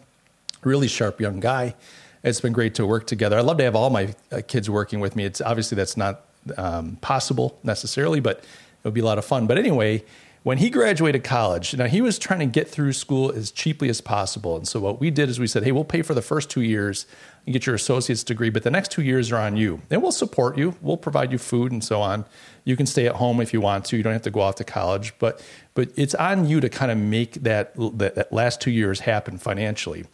really 0.63 0.87
sharp 0.87 1.19
young 1.19 1.39
guy. 1.39 1.75
It's 2.23 2.41
been 2.41 2.53
great 2.53 2.75
to 2.75 2.85
work 2.85 3.07
together. 3.07 3.37
I 3.37 3.41
love 3.41 3.57
to 3.57 3.63
have 3.63 3.75
all 3.75 3.89
my 3.89 4.13
uh, 4.31 4.41
kids 4.47 4.69
working 4.69 4.99
with 4.99 5.15
me. 5.15 5.25
It's 5.25 5.41
obviously 5.41 5.75
that's 5.75 5.97
not 5.97 6.25
um, 6.57 6.97
possible 6.97 7.59
necessarily, 7.63 8.19
but 8.19 8.39
it 8.39 8.45
would 8.83 8.93
be 8.93 9.01
a 9.01 9.05
lot 9.05 9.17
of 9.17 9.25
fun. 9.25 9.47
But 9.47 9.57
anyway, 9.57 10.03
when 10.43 10.57
he 10.57 10.71
graduated 10.71 11.23
college, 11.23 11.75
now 11.75 11.85
he 11.85 12.01
was 12.01 12.17
trying 12.17 12.39
to 12.39 12.47
get 12.47 12.67
through 12.67 12.93
school 12.93 13.31
as 13.31 13.51
cheaply 13.51 13.89
as 13.89 14.01
possible. 14.01 14.57
And 14.57 14.67
so 14.67 14.79
what 14.79 14.99
we 14.99 15.11
did 15.11 15.29
is 15.29 15.39
we 15.39 15.45
said, 15.45 15.63
hey, 15.63 15.71
we'll 15.71 15.83
pay 15.83 16.01
for 16.01 16.15
the 16.15 16.21
first 16.21 16.49
two 16.49 16.61
years 16.61 17.05
and 17.45 17.53
get 17.53 17.67
your 17.67 17.75
associate's 17.75 18.23
degree, 18.23 18.49
but 18.49 18.63
the 18.63 18.71
next 18.71 18.91
two 18.91 19.03
years 19.03 19.31
are 19.31 19.37
on 19.37 19.55
you. 19.55 19.81
And 19.91 20.01
we'll 20.01 20.11
support 20.11 20.57
you. 20.57 20.75
We'll 20.81 20.97
provide 20.97 21.31
you 21.31 21.37
food 21.37 21.71
and 21.71 21.83
so 21.83 22.01
on. 22.01 22.25
You 22.63 22.75
can 22.75 22.87
stay 22.87 23.05
at 23.05 23.15
home 23.15 23.39
if 23.39 23.53
you 23.53 23.61
want 23.61 23.85
to. 23.85 23.97
You 23.97 24.03
don't 24.03 24.13
have 24.13 24.21
to 24.23 24.31
go 24.31 24.41
off 24.41 24.55
to 24.55 24.63
college, 24.63 25.13
but 25.19 25.43
but 25.73 25.89
it's 25.95 26.13
on 26.15 26.47
you 26.47 26.59
to 26.59 26.69
kind 26.69 26.91
of 26.91 26.97
make 26.97 27.33
that 27.35 27.73
that, 27.97 28.15
that 28.15 28.33
last 28.33 28.61
two 28.61 28.71
years 28.71 29.01
happen 29.01 29.37
financially. 29.37 30.05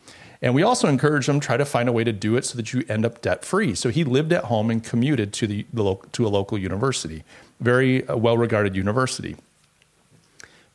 And 0.42 0.54
we 0.54 0.62
also 0.62 0.88
encourage 0.88 1.28
him 1.28 1.40
try 1.40 1.58
to 1.58 1.66
find 1.66 1.90
a 1.90 1.92
way 1.92 2.04
to 2.04 2.14
do 2.14 2.38
it 2.38 2.46
so 2.46 2.58
that 2.58 2.72
you 2.72 2.84
end 2.88 3.06
up 3.06 3.22
debt 3.22 3.44
free. 3.44 3.74
So 3.76 3.90
he 3.90 4.04
lived 4.04 4.32
at 4.32 4.46
home 4.46 4.70
and 4.70 4.84
commuted 4.84 5.34
to 5.34 5.48
the, 5.48 5.66
the 5.74 5.96
to 6.14 6.28
a 6.28 6.30
local 6.30 6.58
university, 6.58 7.24
very 7.60 8.08
uh, 8.08 8.16
well 8.16 8.38
regarded 8.38 8.76
university. 8.76 9.36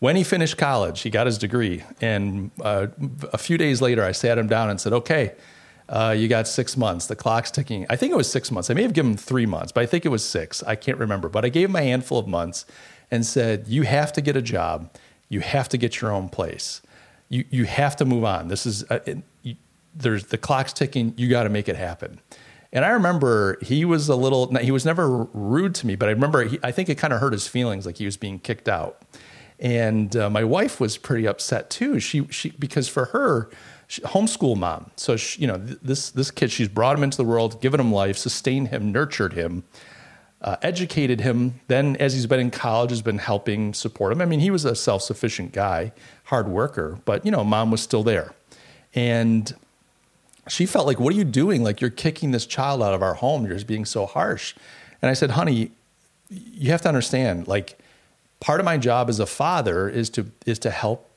When 0.03 0.17
he 0.17 0.25
finished 0.25 0.57
college, 0.57 1.03
he 1.03 1.11
got 1.11 1.27
his 1.27 1.39
degree, 1.39 1.85
and 2.01 2.51
uh, 2.61 2.89
a 3.33 3.39
few 3.39 3.57
days 3.57 3.81
later, 3.81 4.03
I 4.03 4.11
sat 4.11 4.37
him 4.37 4.49
down 4.49 4.69
and 4.69 4.81
said, 4.81 4.93
"Okay, 4.93 5.31
uh, 5.89 6.13
you 6.19 6.27
got 6.27 6.49
six 6.49 6.77
months. 6.77 7.07
The 7.07 7.15
clock's 7.15 7.53
ticking. 7.53 7.87
I 7.89 7.95
think 7.95 8.11
it 8.11 8.17
was 8.17 8.29
six 8.29 8.51
months. 8.51 8.69
I 8.69 8.75
may 8.75 8.83
have 8.83 8.95
given 8.95 9.13
him 9.13 9.17
three 9.17 9.47
months, 9.47 9.71
but 9.71 9.83
I 9.83 9.87
think 9.87 10.05
it 10.05 10.09
was 10.09 10.25
six. 10.25 10.61
I 10.65 10.75
can't 10.75 10.99
remember. 10.99 11.29
But 11.29 11.45
I 11.45 11.51
gave 11.51 11.69
him 11.69 11.77
a 11.77 11.83
handful 11.85 12.19
of 12.19 12.27
months 12.27 12.67
and 13.13 13.25
said, 13.25 13.69
You 13.69 13.83
have 13.83 14.13
to 14.15 14.21
get 14.21 14.37
a 14.37 14.43
job. 14.43 14.93
You 15.29 15.39
have 15.39 15.69
to 15.69 15.79
get 15.79 16.01
your 16.01 16.11
own 16.11 16.29
place. 16.29 16.83
You, 17.29 17.45
you 17.51 17.65
have 17.67 17.95
to 17.95 18.05
move 18.05 18.25
on. 18.25 18.49
This 18.49 18.67
is, 18.67 18.83
uh, 18.91 18.99
you, 19.45 19.55
there's 19.95 20.27
the 20.27 20.37
clock's 20.37 20.73
ticking. 20.73 21.15
You 21.17 21.29
got 21.29 21.45
to 21.45 21.49
make 21.49 21.69
it 21.69 21.77
happen. 21.77 22.21
And 22.73 22.85
I 22.85 22.89
remember 22.89 23.57
he 23.63 23.85
was 23.85 24.09
a 24.09 24.17
little, 24.17 24.53
he 24.57 24.73
was 24.73 24.85
never 24.85 25.29
rude 25.33 25.77
to 25.77 25.87
me, 25.87 25.95
but 25.95 26.09
I 26.09 26.13
remember, 26.13 26.43
he, 26.43 26.59
I 26.65 26.73
think 26.73 26.89
it 26.89 26.97
kind 26.97 27.13
of 27.13 27.21
hurt 27.21 27.35
his 27.35 27.47
feelings 27.47 27.87
like 27.87 27.99
he 27.99 28.07
was 28.07 28.17
being 28.17 28.39
kicked 28.39 28.69
out. 28.69 29.01
And 29.63 30.17
uh, 30.17 30.29
my 30.29 30.43
wife 30.43 30.81
was 30.81 30.99
pretty 30.99 31.27
upset 31.27 31.71
too. 31.71 32.01
She, 32.01 32.27
she, 32.27 32.51
because 32.51 32.89
for 32.89 33.07
her, 33.07 33.49
homeschool 33.89 34.57
mom. 34.57 34.91
So, 34.97 35.17
she, 35.17 35.43
you 35.43 35.47
know, 35.47 35.57
this, 35.57 36.11
this 36.11 36.33
kid, 36.33 36.51
she's 36.51 36.69
brought 36.69 36.97
him 36.97 37.05
into 37.05 37.17
the 37.17 37.25
world, 37.25 37.61
given 37.61 37.79
him 37.79 37.93
life, 37.93 38.19
sustained 38.19 38.69
him, 38.69 38.91
nurtured 38.91 39.35
him, 39.35 39.63
uh, 40.41 40.57
educated 40.63 41.21
him. 41.21 41.61
Then, 41.69 41.97
as 41.97 42.13
he's 42.13 42.27
been 42.27 42.41
in 42.41 42.51
college, 42.51 42.91
has 42.91 43.03
been 43.03 43.19
helping 43.19 43.73
support 43.73 44.13
him. 44.13 44.21
I 44.21 44.25
mean, 44.25 44.41
he 44.41 44.51
was 44.51 44.65
a 44.65 44.75
self 44.75 45.03
sufficient 45.03 45.53
guy, 45.53 45.93
hard 46.25 46.49
worker, 46.49 46.99
but, 47.05 47.25
you 47.25 47.31
know, 47.31 47.45
mom 47.45 47.71
was 47.71 47.81
still 47.81 48.03
there. 48.03 48.35
And 48.97 49.55
she 50.49 50.67
felt 50.67 50.89
like, 50.89 50.99
what 50.99 51.15
are 51.15 51.17
you 51.17 51.25
doing? 51.25 51.63
Like, 51.63 51.81
you're 51.81 51.91
kicking 51.91 52.33
this 52.33 52.47
child 52.47 52.83
out 52.83 52.95
of 52.95 53.03
our 53.03 53.15
home. 53.15 53.45
You're 53.45 53.55
just 53.55 53.69
being 53.69 53.85
so 53.85 54.07
harsh. 54.07 54.55
And 55.01 55.09
I 55.09 55.15
said, 55.15 55.31
honey, 55.31 55.71
you 56.29 56.73
have 56.73 56.83
to 56.83 56.89
understand, 56.89 57.47
like, 57.47 57.79
part 58.43 58.59
of 58.59 58.67
my 58.67 58.77
job 58.77 59.09
as 59.09 59.21
a 59.21 59.27
father 59.27 59.89
is 59.89 60.11
to 60.11 60.27
is 60.45 60.59
to 60.59 60.71
help 60.71 61.09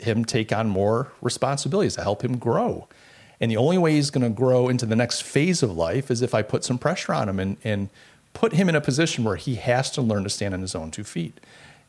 him 0.00 0.24
take 0.24 0.52
on 0.52 0.68
more 0.68 1.12
responsibilities 1.22 1.94
to 1.94 2.02
help 2.02 2.22
him 2.22 2.36
grow. 2.36 2.88
And 3.40 3.48
the 3.48 3.56
only 3.56 3.78
way 3.78 3.92
he's 3.92 4.10
going 4.10 4.24
to 4.24 4.30
grow 4.30 4.68
into 4.68 4.84
the 4.84 4.96
next 4.96 5.22
phase 5.22 5.62
of 5.62 5.70
life 5.70 6.10
is 6.10 6.20
if 6.20 6.34
i 6.34 6.42
put 6.42 6.64
some 6.64 6.76
pressure 6.76 7.14
on 7.14 7.28
him 7.28 7.38
and, 7.38 7.56
and 7.62 7.90
put 8.32 8.54
him 8.54 8.68
in 8.68 8.74
a 8.74 8.80
position 8.80 9.22
where 9.22 9.36
he 9.36 9.54
has 9.54 9.88
to 9.92 10.02
learn 10.02 10.24
to 10.24 10.30
stand 10.30 10.52
on 10.52 10.60
his 10.60 10.74
own 10.74 10.90
two 10.90 11.04
feet. 11.04 11.38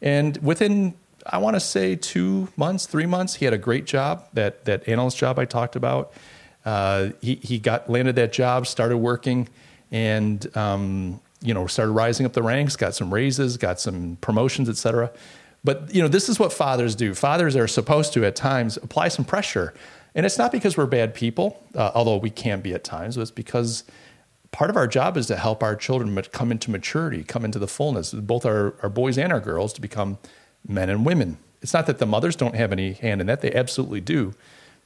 And 0.01 0.37
within 0.37 0.93
i 1.25 1.39
want 1.39 1.55
to 1.55 1.59
say 1.59 1.95
two 1.95 2.49
months 2.55 2.85
three 2.85 3.07
months 3.07 3.35
he 3.35 3.45
had 3.45 3.55
a 3.55 3.63
great 3.67 3.85
job 3.85 4.27
that 4.33 4.65
that 4.65 4.87
analyst 4.87 5.17
job 5.17 5.39
i 5.39 5.45
talked 5.45 5.75
about. 5.75 6.13
Uh, 6.63 7.09
he, 7.21 7.35
he 7.35 7.59
got 7.59 7.89
landed 7.89 8.15
that 8.15 8.33
job 8.33 8.65
started 8.65 8.97
working 8.97 9.47
and 9.91 10.55
um, 10.57 11.19
you 11.41 11.53
know, 11.53 11.67
started 11.67 11.91
rising 11.91 12.25
up 12.25 12.33
the 12.33 12.43
ranks, 12.43 12.75
got 12.75 12.95
some 12.95 13.13
raises, 13.13 13.57
got 13.57 13.79
some 13.79 14.17
promotions, 14.21 14.69
et 14.69 14.77
cetera. 14.77 15.11
But, 15.63 15.93
you 15.93 16.01
know, 16.01 16.07
this 16.07 16.29
is 16.29 16.39
what 16.39 16.53
fathers 16.53 16.95
do. 16.95 17.13
Fathers 17.13 17.55
are 17.55 17.67
supposed 17.67 18.13
to, 18.13 18.25
at 18.25 18.35
times, 18.35 18.77
apply 18.77 19.07
some 19.09 19.25
pressure. 19.25 19.73
And 20.13 20.25
it's 20.25 20.37
not 20.37 20.51
because 20.51 20.77
we're 20.77 20.85
bad 20.85 21.13
people, 21.13 21.61
uh, 21.75 21.91
although 21.93 22.17
we 22.17 22.29
can 22.29 22.61
be 22.61 22.73
at 22.73 22.83
times, 22.83 23.15
but 23.15 23.23
it's 23.23 23.31
because 23.31 23.83
part 24.51 24.69
of 24.69 24.77
our 24.77 24.87
job 24.87 25.17
is 25.17 25.27
to 25.27 25.35
help 25.35 25.61
our 25.61 25.75
children 25.75 26.15
come 26.31 26.51
into 26.51 26.71
maturity, 26.71 27.23
come 27.23 27.43
into 27.43 27.59
the 27.59 27.67
fullness, 27.67 28.13
both 28.13 28.45
our, 28.45 28.75
our 28.81 28.89
boys 28.89 29.17
and 29.17 29.33
our 29.33 29.41
girls 29.41 29.73
to 29.73 29.81
become 29.81 30.17
men 30.67 30.89
and 30.89 31.05
women. 31.05 31.37
It's 31.61 31.73
not 31.73 31.87
that 31.87 31.97
the 31.97 32.05
mothers 32.05 32.35
don't 32.35 32.55
have 32.55 32.71
any 32.71 32.93
hand 32.93 33.19
in 33.19 33.27
that, 33.27 33.41
they 33.41 33.51
absolutely 33.53 34.01
do. 34.01 34.33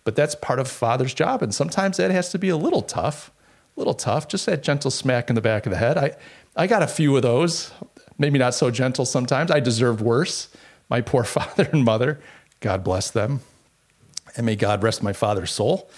But 0.05 0.15
that's 0.15 0.33
part 0.33 0.59
of 0.59 0.67
father's 0.67 1.13
job. 1.13 1.43
And 1.43 1.53
sometimes 1.53 1.97
that 1.97 2.09
has 2.09 2.29
to 2.29 2.39
be 2.39 2.49
a 2.49 2.57
little 2.57 2.81
tough, 2.81 3.31
a 3.75 3.79
little 3.79 3.93
tough, 3.93 4.27
just 4.27 4.45
that 4.45 4.63
gentle 4.63 4.89
smack 4.89 5.29
in 5.29 5.35
the 5.35 5.41
back 5.41 5.65
of 5.65 5.71
the 5.71 5.77
head. 5.77 5.97
I, 5.97 6.13
I 6.59 6.67
got 6.67 6.83
a 6.83 6.87
few 6.87 7.15
of 7.15 7.21
those, 7.21 7.71
maybe 8.17 8.37
not 8.37 8.53
so 8.53 8.69
gentle 8.69 9.05
sometimes. 9.05 9.49
I 9.49 9.61
deserved 9.61 10.01
worse. 10.01 10.49
My 10.89 10.99
poor 10.99 11.23
father 11.37 11.69
and 11.71 11.85
mother, 11.85 12.19
God 12.59 12.83
bless 12.83 13.09
them. 13.09 13.39
And 14.35 14.45
may 14.45 14.57
God 14.57 14.83
rest 14.83 15.01
my 15.01 15.13
father's 15.13 15.51
soul. 15.51 15.89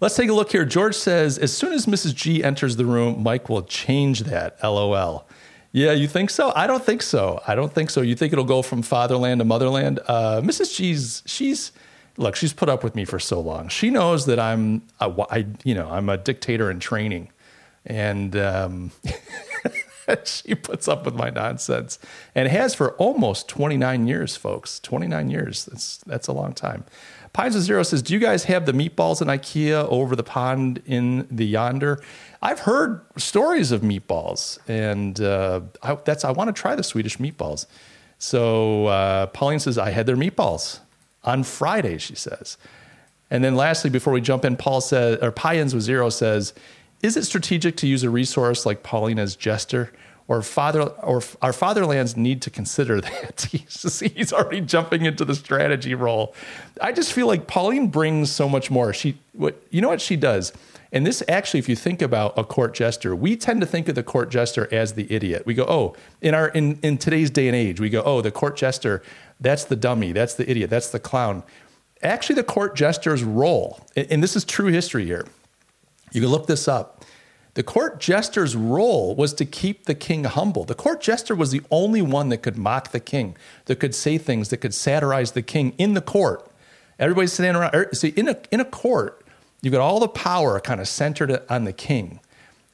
Let's 0.00 0.16
take 0.16 0.30
a 0.30 0.32
look 0.32 0.52
here. 0.52 0.64
George 0.64 0.94
says, 0.94 1.36
as 1.36 1.54
soon 1.54 1.74
as 1.74 1.84
Mrs. 1.84 2.14
G 2.14 2.42
enters 2.42 2.76
the 2.76 2.86
room, 2.86 3.22
Mike 3.22 3.50
will 3.50 3.62
change 3.62 4.20
that. 4.20 4.56
LOL. 4.62 5.28
Yeah, 5.72 5.92
you 5.92 6.08
think 6.08 6.30
so? 6.30 6.50
I 6.56 6.66
don't 6.66 6.82
think 6.82 7.02
so. 7.02 7.42
I 7.46 7.54
don't 7.54 7.72
think 7.72 7.90
so. 7.90 8.00
You 8.00 8.14
think 8.14 8.32
it'll 8.32 8.46
go 8.46 8.62
from 8.62 8.80
fatherland 8.80 9.40
to 9.40 9.44
motherland? 9.44 10.00
Uh, 10.06 10.40
Mrs. 10.42 10.74
G's, 10.76 11.24
she's, 11.26 11.72
look, 12.16 12.36
she's 12.36 12.54
put 12.54 12.70
up 12.70 12.82
with 12.82 12.94
me 12.94 13.04
for 13.04 13.18
so 13.18 13.38
long. 13.38 13.68
She 13.68 13.90
knows 13.90 14.24
that 14.24 14.40
I'm, 14.40 14.80
a, 14.98 15.12
I, 15.30 15.46
you 15.62 15.74
know, 15.74 15.90
I'm 15.90 16.08
a 16.08 16.16
dictator 16.16 16.70
in 16.70 16.80
training, 16.80 17.28
and 17.84 18.34
um, 18.36 18.92
she 20.24 20.54
puts 20.54 20.88
up 20.88 21.04
with 21.04 21.14
my 21.14 21.30
nonsense 21.30 21.98
and 22.34 22.48
has 22.48 22.74
for 22.74 22.92
almost 22.92 23.48
29 23.48 24.06
years, 24.06 24.36
folks. 24.36 24.80
29 24.80 25.30
years. 25.30 25.64
That's 25.66 25.98
that's 25.98 26.28
a 26.28 26.32
long 26.32 26.52
time. 26.52 26.84
Pines 27.32 27.54
of 27.54 27.62
Zero 27.62 27.82
says, 27.82 28.02
"Do 28.02 28.14
you 28.14 28.18
guys 28.18 28.44
have 28.44 28.66
the 28.66 28.72
meatballs 28.72 29.20
in 29.20 29.28
IKEA 29.28 29.86
over 29.88 30.16
the 30.16 30.22
pond 30.22 30.82
in 30.86 31.26
the 31.30 31.46
yonder?" 31.46 32.00
I've 32.40 32.60
heard 32.60 33.02
stories 33.16 33.72
of 33.72 33.82
meatballs, 33.82 34.58
and 34.68 35.20
uh, 35.20 35.60
I, 35.82 35.96
that's 35.96 36.24
I 36.24 36.30
want 36.30 36.48
to 36.48 36.58
try 36.58 36.74
the 36.74 36.82
Swedish 36.82 37.18
meatballs. 37.18 37.66
So 38.18 38.86
uh, 38.86 39.26
Pauline 39.26 39.60
says, 39.60 39.76
"I 39.76 39.90
had 39.90 40.06
their 40.06 40.16
meatballs 40.16 40.80
on 41.24 41.42
Friday." 41.42 41.98
She 41.98 42.14
says, 42.14 42.56
and 43.30 43.42
then 43.42 43.56
lastly, 43.56 43.90
before 43.90 44.12
we 44.12 44.20
jump 44.20 44.44
in, 44.44 44.56
Paul 44.56 44.80
says, 44.80 45.18
or 45.20 45.32
Pians 45.32 45.74
with 45.74 45.82
Zero 45.82 46.10
says, 46.10 46.54
is 47.02 47.16
it 47.16 47.24
strategic 47.24 47.76
to 47.78 47.86
use 47.86 48.02
a 48.02 48.10
resource 48.10 48.66
like 48.66 48.82
Paulina's 48.82 49.36
Jester? 49.36 49.92
Or 50.28 50.42
father, 50.42 50.82
or 50.82 51.22
our 51.40 51.52
fatherlands 51.52 52.16
need 52.16 52.42
to 52.42 52.50
consider 52.50 53.00
that. 53.00 53.48
he's, 53.48 54.00
he's 54.00 54.32
already 54.32 54.60
jumping 54.60 55.04
into 55.04 55.24
the 55.24 55.36
strategy 55.36 55.94
role. 55.94 56.34
I 56.80 56.90
just 56.90 57.12
feel 57.12 57.28
like 57.28 57.46
Pauline 57.46 57.88
brings 57.88 58.32
so 58.32 58.48
much 58.48 58.68
more. 58.68 58.92
She, 58.92 59.18
what 59.34 59.62
you 59.70 59.80
know, 59.80 59.88
what 59.88 60.00
she 60.00 60.16
does, 60.16 60.52
and 60.92 61.06
this 61.06 61.22
actually, 61.28 61.58
if 61.58 61.68
you 61.68 61.76
think 61.76 62.00
about 62.02 62.36
a 62.38 62.44
court 62.44 62.74
jester, 62.74 63.14
we 63.14 63.36
tend 63.36 63.60
to 63.60 63.66
think 63.66 63.88
of 63.88 63.94
the 63.94 64.02
court 64.02 64.30
jester 64.30 64.66
as 64.72 64.94
the 64.94 65.06
idiot. 65.12 65.44
We 65.46 65.54
go, 65.54 65.64
oh, 65.68 65.94
in 66.20 66.34
our 66.34 66.48
in, 66.48 66.78
in 66.82 66.98
today's 66.98 67.30
day 67.30 67.48
and 67.48 67.56
age, 67.56 67.80
we 67.80 67.90
go, 67.90 68.02
oh, 68.02 68.20
the 68.20 68.30
court 68.30 68.56
jester, 68.56 69.02
that's 69.40 69.64
the 69.64 69.76
dummy, 69.76 70.12
that's 70.12 70.34
the 70.34 70.48
idiot, 70.50 70.70
that's 70.70 70.90
the 70.90 70.98
clown. 70.98 71.42
Actually, 72.02 72.36
the 72.36 72.44
court 72.44 72.76
jester's 72.76 73.22
role, 73.22 73.80
and 73.94 74.22
this 74.22 74.36
is 74.36 74.44
true 74.44 74.68
history 74.68 75.04
here. 75.04 75.26
You 76.12 76.20
can 76.20 76.30
look 76.30 76.46
this 76.46 76.68
up. 76.68 77.04
The 77.54 77.62
court 77.62 78.00
jester's 78.00 78.54
role 78.54 79.14
was 79.14 79.32
to 79.34 79.46
keep 79.46 79.86
the 79.86 79.94
king 79.94 80.24
humble. 80.24 80.64
The 80.64 80.74
court 80.74 81.00
jester 81.00 81.34
was 81.34 81.52
the 81.52 81.62
only 81.70 82.02
one 82.02 82.28
that 82.28 82.42
could 82.42 82.58
mock 82.58 82.90
the 82.90 83.00
king, 83.00 83.34
that 83.64 83.80
could 83.80 83.94
say 83.94 84.18
things, 84.18 84.50
that 84.50 84.58
could 84.58 84.74
satirize 84.74 85.32
the 85.32 85.40
king 85.40 85.72
in 85.78 85.94
the 85.94 86.02
court. 86.02 86.50
Everybody's 86.98 87.32
sitting 87.32 87.56
around. 87.56 87.74
Er, 87.74 87.88
see, 87.94 88.08
in 88.08 88.28
a, 88.28 88.36
in 88.50 88.60
a 88.60 88.64
court, 88.64 89.24
you've 89.62 89.72
got 89.72 89.80
all 89.80 90.00
the 90.00 90.08
power 90.08 90.60
kind 90.60 90.80
of 90.82 90.88
centered 90.88 91.42
on 91.48 91.64
the 91.64 91.72
king. 91.72 92.20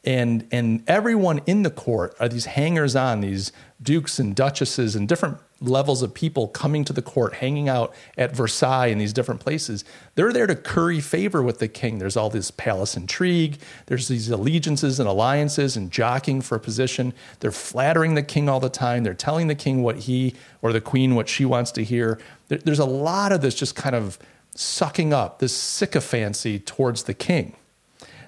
And, 0.04 0.48
and 0.50 0.82
everyone 0.88 1.42
in 1.46 1.62
the 1.62 1.70
court 1.70 2.16
are 2.18 2.28
these 2.28 2.46
hangers 2.46 2.96
on, 2.96 3.20
these 3.20 3.52
dukes 3.80 4.18
and 4.18 4.34
duchesses 4.34 4.96
and 4.96 5.08
different 5.08 5.38
levels 5.60 6.02
of 6.02 6.12
people 6.12 6.48
coming 6.48 6.84
to 6.84 6.92
the 6.92 7.02
court, 7.02 7.34
hanging 7.34 7.68
out 7.68 7.94
at 8.18 8.34
Versailles 8.34 8.88
and 8.88 9.00
these 9.00 9.12
different 9.12 9.40
places. 9.40 9.84
They're 10.16 10.32
there 10.32 10.46
to 10.46 10.56
curry 10.56 11.00
favor 11.00 11.40
with 11.40 11.60
the 11.60 11.68
king. 11.68 11.98
There's 11.98 12.16
all 12.16 12.30
this 12.30 12.50
palace 12.50 12.96
intrigue, 12.96 13.58
there's 13.86 14.08
these 14.08 14.28
allegiances 14.28 14.98
and 14.98 15.08
alliances 15.08 15.76
and 15.76 15.90
jockeying 15.90 16.42
for 16.42 16.56
a 16.56 16.60
position. 16.60 17.14
They're 17.40 17.52
flattering 17.52 18.14
the 18.14 18.22
king 18.22 18.48
all 18.48 18.60
the 18.60 18.68
time. 18.68 19.04
They're 19.04 19.14
telling 19.14 19.46
the 19.46 19.54
king 19.54 19.82
what 19.82 19.98
he 20.00 20.34
or 20.62 20.72
the 20.72 20.80
queen 20.80 21.14
what 21.14 21.28
she 21.28 21.44
wants 21.44 21.70
to 21.72 21.84
hear. 21.84 22.18
There's 22.48 22.80
a 22.80 22.84
lot 22.84 23.32
of 23.32 23.40
this 23.40 23.54
just 23.54 23.76
kind 23.76 23.94
of 23.94 24.18
sucking 24.54 25.12
up, 25.12 25.38
this 25.38 25.56
sycophancy 25.56 26.58
towards 26.58 27.04
the 27.04 27.14
king. 27.14 27.56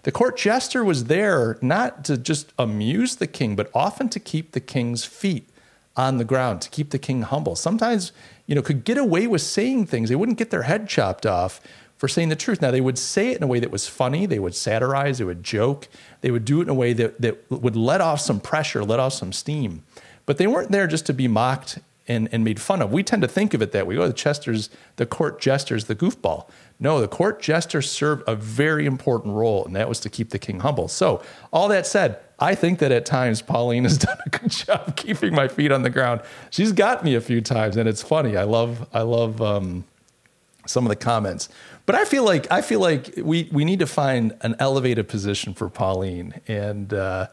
The 0.05 0.13
court 0.13 0.37
jester 0.37 0.85
was 0.85 1.05
there 1.05 1.59
not 1.61 2.05
to 2.05 2.17
just 2.17 2.53
amuse 2.59 3.17
the 3.17 3.27
king, 3.27 3.57
but 3.57 3.71
often 3.75 4.09
to 4.11 4.21
keep 4.21 4.53
the 4.53 4.61
king's 4.61 5.05
feet 5.05 5.49
on 5.97 6.19
the 6.19 6.25
ground 6.25 6.61
to 6.61 6.71
keep 6.71 6.91
the 6.91 6.99
king 6.99 7.23
humble. 7.23 7.55
Sometimes, 7.57 8.13
you 8.47 8.55
know, 8.55 8.63
could 8.63 8.85
get 8.85 8.99
away 8.99 9.27
with 9.27 9.43
saying 9.43 9.87
things. 9.87 10.09
They 10.09 10.17
wouldn't 10.17 10.39
get 10.39 10.51
their 10.51 10.63
head 10.63 10.89
chopped 10.89 11.25
off, 11.25 11.61
for 11.97 12.09
saying 12.09 12.29
the 12.29 12.37
truth. 12.37 12.61
Now, 12.61 12.71
they 12.71 12.81
would 12.81 12.99
say 12.99 13.31
it 13.31 13.39
in 13.39 13.43
a 13.43 13.47
way 13.47 13.61
that 13.61 13.71
was 13.71 13.89
funny, 13.89 14.27
they 14.27 14.39
would 14.39 14.55
satirize, 14.55 15.19
they 15.19 15.25
would 15.25 15.43
joke, 15.43 15.89
they 16.21 16.31
would 16.31 16.45
do 16.45 16.61
it 16.61 16.65
in 16.65 16.69
a 16.69 16.75
way 16.75 16.93
that, 16.93 17.21
that 17.21 17.51
would 17.51 17.77
let 17.77 18.01
off 18.01 18.21
some 18.21 18.41
pressure, 18.41 18.85
let 18.85 19.01
off 19.01 19.15
some 19.15 19.33
steam. 19.33 19.85
But 20.27 20.39
they 20.39 20.47
weren't 20.47 20.71
there 20.71 20.87
just 20.87 21.07
to 21.07 21.15
be 21.15 21.29
mocked 21.29 21.79
and, 22.07 22.29
and 22.33 22.45
made 22.45 22.61
fun 22.61 22.83
of. 22.83 22.93
We 22.93 23.03
tend 23.03 23.23
to 23.23 23.29
think 23.29 23.55
of 23.55 23.63
it 23.63 23.73
that 23.73 23.87
way. 23.87 23.97
Oh, 23.97 24.07
the 24.07 24.13
Chester's, 24.13 24.69
the 24.97 25.07
court 25.07 25.41
jester's 25.41 25.85
the 25.85 25.95
goofball. 25.95 26.47
No, 26.81 27.01
the 27.01 27.09
court 27.09 27.41
jester 27.41 27.81
served 27.81 28.25
a 28.27 28.35
very 28.35 28.85
important 28.85 29.35
role, 29.35 29.65
and 29.65 29.77
that 29.77 29.89
was 29.89 30.01
to 30.01 30.11
keep 30.11 30.31
the 30.31 30.39
king 30.39 30.61
humble. 30.61 30.89
So, 30.89 31.23
all 31.53 31.69
that 31.69 31.87
said, 31.87 32.19
I 32.39 32.55
think 32.55 32.81
that 32.81 32.91
at 32.91 33.07
times 33.07 33.43
Pauline 33.43 33.85
has 33.85 33.97
done 33.99 34.19
a 34.27 34.29
good 34.29 34.51
job 34.51 34.97
keeping 34.97 35.35
my 35.35 35.49
feet 35.49 35.71
on 35.71 35.83
the 35.83 35.91
ground. 35.91 36.21
She's 36.51 36.73
got 36.73 37.05
me 37.05 37.15
a 37.15 37.21
few 37.21 37.41
times, 37.41 37.77
and 37.77 37.89
it's 37.89 38.03
funny. 38.03 38.37
I 38.37 38.43
love, 38.43 38.89
I 38.93 39.03
love 39.03 39.41
um, 39.41 39.85
some 40.67 40.85
of 40.85 40.89
the 40.89 40.97
comments. 40.97 41.49
But 41.87 41.95
I 41.95 42.05
feel 42.05 42.25
like 42.25 42.51
I 42.51 42.63
feel 42.63 42.81
like 42.81 43.13
we 43.19 43.49
we 43.53 43.65
need 43.65 43.79
to 43.81 43.87
find 43.87 44.37
an 44.41 44.57
elevated 44.59 45.09
position 45.09 45.53
for 45.55 45.69
Pauline, 45.69 46.41
and 46.49 46.93
uh, 46.95 47.27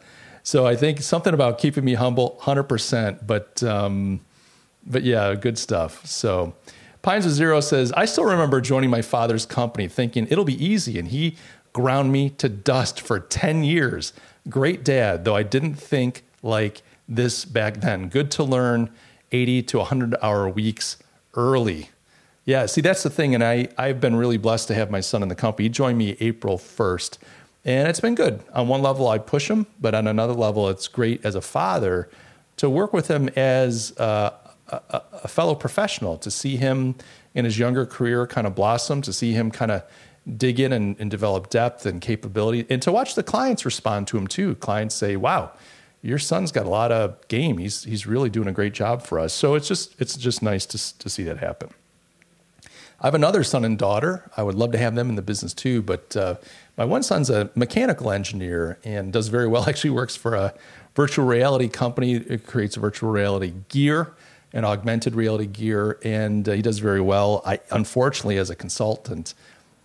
so 0.43 0.67
I 0.67 0.75
think 0.75 1.01
something 1.01 1.33
about 1.33 1.57
keeping 1.57 1.85
me 1.85 1.93
humble, 1.93 2.37
hundred 2.41 2.63
percent. 2.63 3.25
But 3.25 3.63
um, 3.63 4.19
but 4.85 5.03
yeah, 5.03 5.33
good 5.35 5.57
stuff. 5.57 6.05
So. 6.05 6.53
Pines 7.01 7.25
of 7.25 7.31
Zero 7.31 7.61
says, 7.61 7.91
I 7.93 8.05
still 8.05 8.25
remember 8.25 8.61
joining 8.61 8.89
my 8.89 9.01
father's 9.01 9.45
company 9.45 9.87
thinking 9.87 10.27
it'll 10.29 10.45
be 10.45 10.63
easy, 10.63 10.99
and 10.99 11.07
he 11.07 11.35
ground 11.73 12.11
me 12.11 12.29
to 12.31 12.49
dust 12.49 13.01
for 13.01 13.19
10 13.19 13.63
years. 13.63 14.13
Great 14.49 14.83
dad, 14.83 15.25
though 15.25 15.35
I 15.35 15.43
didn't 15.43 15.75
think 15.75 16.23
like 16.43 16.83
this 17.07 17.45
back 17.45 17.81
then. 17.81 18.09
Good 18.09 18.29
to 18.31 18.43
learn 18.43 18.89
80 19.31 19.63
to 19.63 19.77
100 19.79 20.15
hour 20.21 20.47
weeks 20.49 20.97
early. 21.33 21.89
Yeah, 22.45 22.65
see, 22.65 22.81
that's 22.81 23.03
the 23.03 23.09
thing. 23.09 23.33
And 23.33 23.43
I, 23.43 23.69
I've 23.77 24.01
been 24.01 24.15
really 24.15 24.37
blessed 24.37 24.67
to 24.69 24.73
have 24.73 24.91
my 24.91 24.99
son 24.99 25.23
in 25.23 25.29
the 25.29 25.35
company. 25.35 25.65
He 25.65 25.69
joined 25.69 25.97
me 25.97 26.17
April 26.19 26.57
1st, 26.57 27.17
and 27.65 27.87
it's 27.87 27.99
been 27.99 28.15
good. 28.15 28.41
On 28.53 28.67
one 28.67 28.81
level, 28.81 29.07
I 29.07 29.17
push 29.17 29.49
him, 29.49 29.67
but 29.79 29.95
on 29.95 30.07
another 30.07 30.33
level, 30.33 30.69
it's 30.69 30.87
great 30.87 31.23
as 31.23 31.35
a 31.35 31.41
father 31.41 32.09
to 32.57 32.69
work 32.69 32.93
with 32.93 33.07
him 33.07 33.29
as 33.29 33.97
uh, 33.97 34.31
a, 34.71 35.01
a, 35.23 35.27
fellow 35.27 35.55
professional, 35.55 36.17
to 36.17 36.31
see 36.31 36.57
him 36.57 36.95
in 37.33 37.45
his 37.45 37.59
younger 37.59 37.85
career 37.85 38.25
kind 38.27 38.47
of 38.47 38.55
blossom, 38.55 39.01
to 39.01 39.13
see 39.13 39.33
him 39.33 39.51
kind 39.51 39.71
of 39.71 39.83
dig 40.37 40.59
in 40.59 40.71
and, 40.71 40.95
and, 40.99 41.09
develop 41.09 41.49
depth 41.49 41.85
and 41.85 42.01
capability, 42.01 42.65
and 42.69 42.81
to 42.81 42.91
watch 42.91 43.15
the 43.15 43.23
clients 43.23 43.65
respond 43.65 44.07
to 44.07 44.17
him 44.17 44.27
too. 44.27 44.55
Clients 44.55 44.95
say, 44.95 45.15
"Wow, 45.15 45.51
your 46.01 46.19
son's 46.19 46.51
got 46.51 46.65
a 46.65 46.69
lot 46.69 46.91
of 46.91 47.27
game. 47.27 47.57
He's 47.57 47.83
he's 47.83 48.05
really 48.05 48.29
doing 48.29 48.47
a 48.47 48.51
great 48.51 48.73
job 48.73 49.03
for 49.03 49.19
us." 49.19 49.33
So 49.33 49.55
it's 49.55 49.67
just 49.67 49.99
it's 49.99 50.15
just 50.15 50.41
nice 50.41 50.65
to 50.67 50.97
to 50.99 51.09
see 51.09 51.23
that 51.23 51.37
happen. 51.37 51.69
I 53.03 53.07
have 53.07 53.15
another 53.15 53.43
son 53.43 53.65
and 53.65 53.79
daughter. 53.79 54.29
I 54.37 54.43
would 54.43 54.53
love 54.53 54.71
to 54.73 54.77
have 54.77 54.93
them 54.93 55.09
in 55.09 55.15
the 55.15 55.23
business 55.23 55.55
too, 55.55 55.81
but 55.81 56.15
uh, 56.15 56.35
my 56.77 56.85
one 56.85 57.01
son's 57.01 57.31
a 57.31 57.49
mechanical 57.55 58.11
engineer 58.11 58.77
and 58.83 59.11
does 59.11 59.27
very 59.27 59.47
well. 59.47 59.63
Actually, 59.67 59.89
works 59.89 60.15
for 60.15 60.35
a 60.35 60.53
virtual 60.95 61.25
reality 61.25 61.67
company. 61.67 62.13
It 62.13 62.45
creates 62.45 62.75
virtual 62.75 63.09
reality 63.09 63.53
gear 63.69 64.13
and 64.53 64.65
augmented 64.65 65.15
reality 65.15 65.45
gear, 65.45 65.97
and 66.03 66.47
uh, 66.47 66.53
he 66.53 66.61
does 66.61 66.79
very 66.79 67.01
well. 67.01 67.41
I 67.45 67.59
unfortunately, 67.71 68.37
as 68.37 68.49
a 68.49 68.55
consultant, 68.55 69.33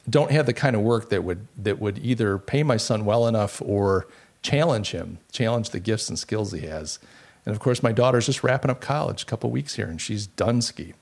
don't 0.08 0.30
have 0.30 0.46
the 0.46 0.52
kind 0.52 0.76
of 0.76 0.82
work 0.82 1.10
that 1.10 1.24
would 1.24 1.46
that 1.58 1.78
would 1.78 1.98
either 1.98 2.38
pay 2.38 2.62
my 2.62 2.76
son 2.76 3.04
well 3.04 3.26
enough 3.26 3.62
or 3.62 4.06
challenge 4.42 4.92
him, 4.92 5.18
challenge 5.32 5.70
the 5.70 5.80
gifts 5.80 6.08
and 6.08 6.18
skills 6.18 6.52
he 6.52 6.66
has. 6.66 6.98
And 7.44 7.54
of 7.54 7.60
course, 7.60 7.82
my 7.82 7.92
daughter's 7.92 8.26
just 8.26 8.42
wrapping 8.42 8.70
up 8.70 8.80
college 8.80 9.22
a 9.22 9.26
couple 9.26 9.50
weeks 9.50 9.76
here, 9.76 9.86
and 9.86 10.00
she's 10.00 10.26
done 10.26 10.60
ski. 10.62 10.94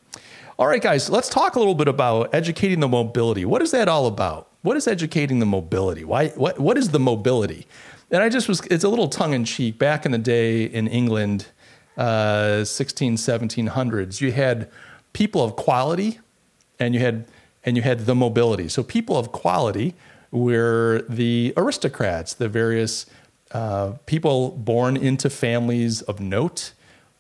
All 0.59 0.67
right, 0.67 0.81
guys, 0.81 1.11
let's 1.11 1.29
talk 1.29 1.57
a 1.57 1.59
little 1.59 1.75
bit 1.75 1.89
about 1.89 2.35
educating 2.35 2.81
the 2.81 2.89
mobility. 2.89 3.45
What 3.45 3.61
is 3.61 3.73
that 3.73 3.89
all 3.89 4.07
about? 4.07 4.49
What 4.63 4.77
is 4.77 4.87
educating 4.87 5.41
the 5.41 5.47
mobility? 5.47 6.05
Why? 6.05 6.29
What? 6.29 6.59
What 6.59 6.79
is 6.79 6.91
the 6.91 7.01
mobility? 7.01 7.67
And 8.11 8.23
I 8.23 8.29
just 8.29 8.49
was. 8.49 8.61
It's 8.71 8.85
a 8.85 8.89
little 8.89 9.09
tongue 9.09 9.35
in 9.35 9.45
cheek. 9.45 9.79
Back 9.79 10.07
in 10.07 10.13
the 10.13 10.19
day 10.19 10.65
in 10.65 10.87
England, 10.87 11.49
uh, 11.97 12.65
16, 12.65 13.17
1700s, 13.17 14.21
you 14.21 14.33
had 14.33 14.71
people 15.13 15.43
of 15.43 15.57
quality, 15.57 16.21
and 16.79 16.95
you 16.95 17.01
had 17.01 17.27
and 17.65 17.77
you 17.77 17.83
had 17.83 18.01
the 18.01 18.15
mobility. 18.15 18.69
So 18.69 18.83
people 18.83 19.17
of 19.17 19.33
quality 19.33 19.95
were 20.31 21.05
the 21.09 21.55
aristocrats, 21.57 22.35
the 22.35 22.49
various 22.49 23.07
uh, 23.53 23.93
people 24.05 24.51
born 24.51 24.97
into 24.97 25.31
families 25.31 26.03
of 26.03 26.21
note, 26.21 26.73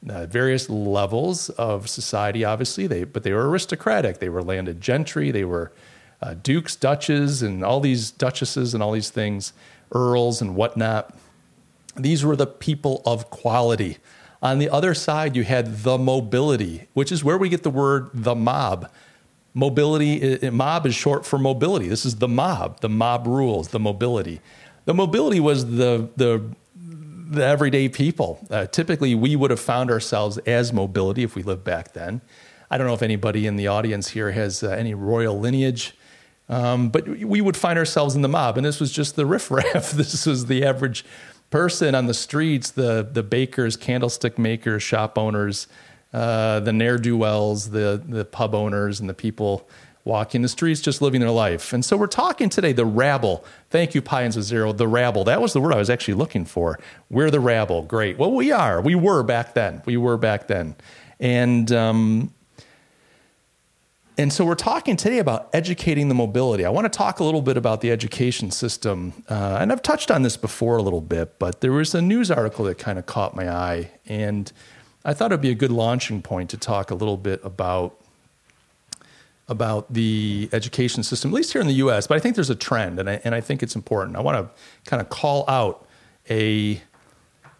uh, 0.08 0.26
various 0.26 0.68
levels 0.68 1.48
of 1.50 1.88
society. 1.88 2.44
Obviously, 2.44 2.86
they 2.86 3.04
but 3.04 3.22
they 3.22 3.32
were 3.32 3.48
aristocratic. 3.48 4.18
They 4.18 4.28
were 4.28 4.42
landed 4.42 4.80
gentry. 4.80 5.30
They 5.30 5.44
were 5.44 5.72
uh, 6.20 6.34
dukes, 6.34 6.76
duchesses, 6.76 7.42
and 7.42 7.64
all 7.64 7.80
these 7.80 8.10
duchesses 8.10 8.74
and 8.74 8.82
all 8.82 8.92
these 8.92 9.10
things, 9.10 9.52
earls 9.92 10.42
and 10.42 10.54
whatnot. 10.56 11.16
These 11.96 12.24
were 12.24 12.36
the 12.36 12.46
people 12.46 13.02
of 13.06 13.30
quality. 13.30 13.98
On 14.44 14.58
the 14.58 14.68
other 14.68 14.92
side, 14.92 15.34
you 15.36 15.42
had 15.42 15.78
the 15.78 15.96
mobility, 15.96 16.86
which 16.92 17.10
is 17.10 17.24
where 17.24 17.38
we 17.38 17.48
get 17.48 17.62
the 17.62 17.70
word 17.70 18.10
the 18.12 18.34
mob. 18.34 18.92
Mobility, 19.54 20.50
mob 20.50 20.84
is 20.84 20.94
short 20.94 21.24
for 21.24 21.38
mobility. 21.38 21.88
This 21.88 22.04
is 22.04 22.16
the 22.16 22.28
mob. 22.28 22.80
The 22.80 22.90
mob 22.90 23.26
rules, 23.26 23.68
the 23.68 23.80
mobility. 23.80 24.42
The 24.84 24.92
mobility 24.92 25.40
was 25.40 25.64
the, 25.64 26.10
the, 26.16 26.44
the 26.76 27.42
everyday 27.42 27.88
people. 27.88 28.46
Uh, 28.50 28.66
typically, 28.66 29.14
we 29.14 29.34
would 29.34 29.50
have 29.50 29.60
found 29.60 29.90
ourselves 29.90 30.36
as 30.38 30.74
mobility 30.74 31.22
if 31.22 31.34
we 31.34 31.42
lived 31.42 31.64
back 31.64 31.94
then. 31.94 32.20
I 32.70 32.76
don't 32.76 32.86
know 32.86 32.94
if 32.94 33.02
anybody 33.02 33.46
in 33.46 33.56
the 33.56 33.68
audience 33.68 34.10
here 34.10 34.32
has 34.32 34.62
uh, 34.62 34.70
any 34.70 34.92
royal 34.92 35.38
lineage, 35.38 35.96
um, 36.50 36.90
but 36.90 37.08
we 37.08 37.40
would 37.40 37.56
find 37.56 37.78
ourselves 37.78 38.14
in 38.14 38.20
the 38.20 38.28
mob. 38.28 38.58
And 38.58 38.66
this 38.66 38.78
was 38.78 38.92
just 38.92 39.16
the 39.16 39.24
riffraff. 39.24 39.90
this 39.92 40.26
was 40.26 40.46
the 40.46 40.66
average 40.66 41.02
person 41.54 41.94
on 41.94 42.06
the 42.06 42.14
streets, 42.14 42.72
the 42.72 43.08
the 43.12 43.22
bakers, 43.22 43.76
candlestick 43.76 44.40
makers, 44.40 44.82
shop 44.82 45.16
owners, 45.16 45.68
uh, 46.12 46.58
the 46.58 46.72
ne'er 46.72 46.98
do 46.98 47.16
wells, 47.16 47.70
the 47.70 48.02
the 48.08 48.24
pub 48.24 48.56
owners, 48.56 48.98
and 48.98 49.08
the 49.08 49.14
people 49.14 49.68
walking 50.02 50.42
the 50.42 50.48
streets, 50.48 50.80
just 50.80 51.00
living 51.00 51.20
their 51.20 51.30
life. 51.30 51.72
And 51.72 51.84
so 51.84 51.96
we're 51.96 52.08
talking 52.08 52.48
today 52.48 52.72
the 52.72 52.84
rabble. 52.84 53.44
Thank 53.70 53.94
you, 53.94 54.02
Pines 54.02 54.36
of 54.36 54.42
Zero. 54.42 54.72
The 54.72 54.88
rabble. 54.88 55.22
That 55.22 55.40
was 55.40 55.52
the 55.52 55.60
word 55.60 55.72
I 55.72 55.78
was 55.78 55.90
actually 55.90 56.14
looking 56.14 56.44
for. 56.44 56.80
We're 57.08 57.30
the 57.30 57.38
rabble. 57.38 57.82
Great. 57.82 58.18
Well, 58.18 58.32
we 58.32 58.50
are. 58.50 58.80
We 58.80 58.96
were 58.96 59.22
back 59.22 59.54
then. 59.54 59.80
We 59.86 59.96
were 59.96 60.16
back 60.16 60.48
then. 60.48 60.74
And 61.20 61.70
um, 61.70 62.34
and 64.16 64.32
so 64.32 64.44
we're 64.44 64.54
talking 64.54 64.96
today 64.96 65.18
about 65.18 65.48
educating 65.52 66.08
the 66.08 66.14
mobility. 66.14 66.64
I 66.64 66.70
want 66.70 66.84
to 66.84 66.96
talk 66.96 67.18
a 67.18 67.24
little 67.24 67.42
bit 67.42 67.56
about 67.56 67.80
the 67.80 67.90
education 67.90 68.52
system. 68.52 69.12
Uh, 69.28 69.58
and 69.60 69.72
I've 69.72 69.82
touched 69.82 70.08
on 70.08 70.22
this 70.22 70.36
before 70.36 70.76
a 70.76 70.82
little 70.82 71.00
bit, 71.00 71.36
but 71.40 71.60
there 71.60 71.72
was 71.72 71.96
a 71.96 72.02
news 72.02 72.30
article 72.30 72.64
that 72.66 72.78
kind 72.78 72.96
of 72.96 73.06
caught 73.06 73.34
my 73.34 73.50
eye. 73.50 73.90
And 74.06 74.52
I 75.04 75.14
thought 75.14 75.32
it'd 75.32 75.40
be 75.40 75.50
a 75.50 75.56
good 75.56 75.72
launching 75.72 76.22
point 76.22 76.50
to 76.50 76.56
talk 76.56 76.92
a 76.92 76.94
little 76.94 77.16
bit 77.16 77.40
about, 77.42 77.98
about 79.48 79.92
the 79.92 80.48
education 80.52 81.02
system, 81.02 81.32
at 81.32 81.34
least 81.34 81.52
here 81.52 81.60
in 81.60 81.66
the 81.66 81.74
US. 81.74 82.06
But 82.06 82.14
I 82.16 82.20
think 82.20 82.36
there's 82.36 82.50
a 82.50 82.54
trend, 82.54 83.00
and 83.00 83.10
I, 83.10 83.20
and 83.24 83.34
I 83.34 83.40
think 83.40 83.64
it's 83.64 83.74
important. 83.74 84.16
I 84.16 84.20
want 84.20 84.38
to 84.38 84.88
kind 84.88 85.02
of 85.02 85.08
call 85.08 85.44
out 85.48 85.88
a, 86.30 86.80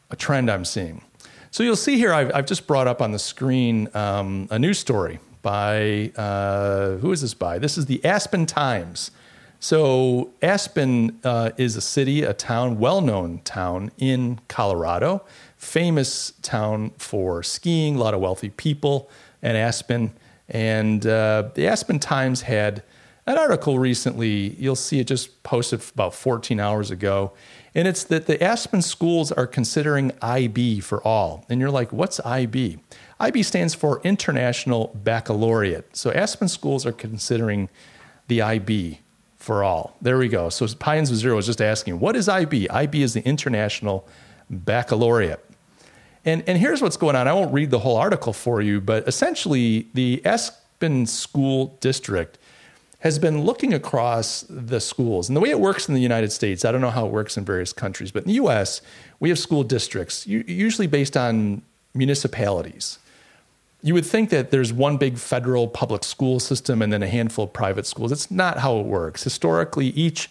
a 0.08 0.16
trend 0.16 0.48
I'm 0.48 0.64
seeing. 0.64 1.02
So 1.50 1.64
you'll 1.64 1.74
see 1.74 1.96
here, 1.96 2.12
I've, 2.12 2.32
I've 2.32 2.46
just 2.46 2.68
brought 2.68 2.86
up 2.86 3.02
on 3.02 3.10
the 3.10 3.18
screen 3.18 3.88
um, 3.94 4.46
a 4.52 4.58
news 4.58 4.78
story 4.78 5.18
by 5.44 6.10
uh, 6.16 6.96
who 6.96 7.12
is 7.12 7.20
this 7.20 7.34
by? 7.34 7.58
This 7.58 7.76
is 7.78 7.86
the 7.86 8.02
Aspen 8.04 8.46
Times. 8.46 9.12
So 9.60 10.30
Aspen 10.42 11.20
uh, 11.22 11.50
is 11.56 11.76
a 11.76 11.80
city, 11.80 12.22
a 12.22 12.32
town, 12.32 12.78
well-known 12.78 13.40
town 13.44 13.92
in 13.98 14.40
Colorado, 14.48 15.22
famous 15.58 16.32
town 16.42 16.90
for 16.98 17.42
skiing, 17.42 17.96
a 17.96 17.98
lot 17.98 18.14
of 18.14 18.20
wealthy 18.20 18.50
people 18.50 19.10
in 19.42 19.54
Aspen. 19.54 20.12
And 20.48 21.06
uh, 21.06 21.50
the 21.54 21.68
Aspen 21.68 21.98
Times 21.98 22.42
had 22.42 22.82
an 23.26 23.36
article 23.36 23.78
recently. 23.78 24.56
You'll 24.58 24.76
see 24.76 24.98
it 24.98 25.06
just 25.06 25.42
posted 25.42 25.82
about 25.92 26.14
14 26.14 26.58
hours 26.58 26.90
ago. 26.90 27.32
And 27.74 27.86
it's 27.86 28.04
that 28.04 28.26
the 28.26 28.42
Aspen 28.42 28.80
schools 28.80 29.30
are 29.30 29.46
considering 29.46 30.12
IB 30.22 30.80
for 30.80 31.06
all. 31.06 31.44
And 31.50 31.60
you're 31.60 31.70
like, 31.70 31.92
what's 31.92 32.18
IB? 32.24 32.78
IB 33.20 33.42
stands 33.42 33.74
for 33.74 34.00
International 34.02 34.92
Baccalaureate. 34.94 35.96
So 35.96 36.10
Aspen 36.12 36.48
schools 36.48 36.84
are 36.84 36.92
considering 36.92 37.68
the 38.28 38.42
IB 38.42 39.00
for 39.36 39.62
all. 39.62 39.96
There 40.00 40.18
we 40.18 40.28
go. 40.28 40.48
So 40.48 40.66
Pines 40.74 41.10
of 41.10 41.16
Zero 41.16 41.38
is 41.38 41.46
just 41.46 41.60
asking, 41.60 42.00
what 42.00 42.16
is 42.16 42.28
IB? 42.28 42.68
IB 42.70 43.02
is 43.02 43.14
the 43.14 43.22
International 43.24 44.08
Baccalaureate. 44.50 45.44
And, 46.24 46.42
and 46.46 46.58
here's 46.58 46.80
what's 46.80 46.96
going 46.96 47.16
on. 47.16 47.28
I 47.28 47.34
won't 47.34 47.52
read 47.52 47.70
the 47.70 47.80
whole 47.80 47.96
article 47.96 48.32
for 48.32 48.62
you, 48.62 48.80
but 48.80 49.06
essentially, 49.06 49.88
the 49.92 50.24
Aspen 50.24 51.04
School 51.06 51.76
District 51.80 52.38
has 53.00 53.18
been 53.18 53.42
looking 53.42 53.74
across 53.74 54.46
the 54.48 54.80
schools. 54.80 55.28
And 55.28 55.36
the 55.36 55.40
way 55.42 55.50
it 55.50 55.60
works 55.60 55.86
in 55.86 55.94
the 55.94 56.00
United 56.00 56.32
States, 56.32 56.64
I 56.64 56.72
don't 56.72 56.80
know 56.80 56.88
how 56.88 57.04
it 57.04 57.12
works 57.12 57.36
in 57.36 57.44
various 57.44 57.74
countries, 57.74 58.10
but 58.10 58.22
in 58.22 58.28
the 58.28 58.44
US, 58.44 58.80
we 59.20 59.28
have 59.28 59.38
school 59.38 59.62
districts, 59.62 60.26
usually 60.26 60.86
based 60.86 61.14
on 61.14 61.60
municipalities 61.92 62.98
you 63.84 63.92
would 63.92 64.06
think 64.06 64.30
that 64.30 64.50
there's 64.50 64.72
one 64.72 64.96
big 64.96 65.18
federal 65.18 65.68
public 65.68 66.04
school 66.04 66.40
system 66.40 66.80
and 66.80 66.90
then 66.90 67.02
a 67.02 67.06
handful 67.06 67.44
of 67.44 67.52
private 67.52 67.84
schools. 67.84 68.10
It's 68.10 68.30
not 68.30 68.58
how 68.58 68.80
it 68.80 68.86
works. 68.86 69.22
Historically, 69.22 69.88
each 69.88 70.30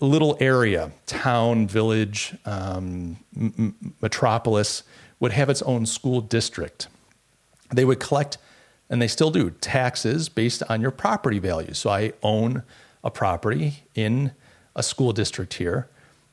little 0.00 0.36
area, 0.38 0.92
town, 1.06 1.66
village, 1.66 2.34
um, 2.44 3.16
m- 3.34 3.94
metropolis, 4.02 4.82
would 5.18 5.32
have 5.32 5.48
its 5.48 5.62
own 5.62 5.86
school 5.86 6.20
district. 6.20 6.88
They 7.74 7.86
would 7.86 8.00
collect, 8.00 8.36
and 8.90 9.00
they 9.00 9.08
still 9.08 9.30
do, 9.30 9.48
taxes 9.48 10.28
based 10.28 10.62
on 10.68 10.82
your 10.82 10.90
property 10.90 11.38
value. 11.38 11.72
So 11.72 11.88
I 11.88 12.12
own 12.22 12.64
a 13.02 13.10
property 13.10 13.84
in 13.94 14.32
a 14.76 14.82
school 14.82 15.14
district 15.14 15.54
here, 15.54 15.88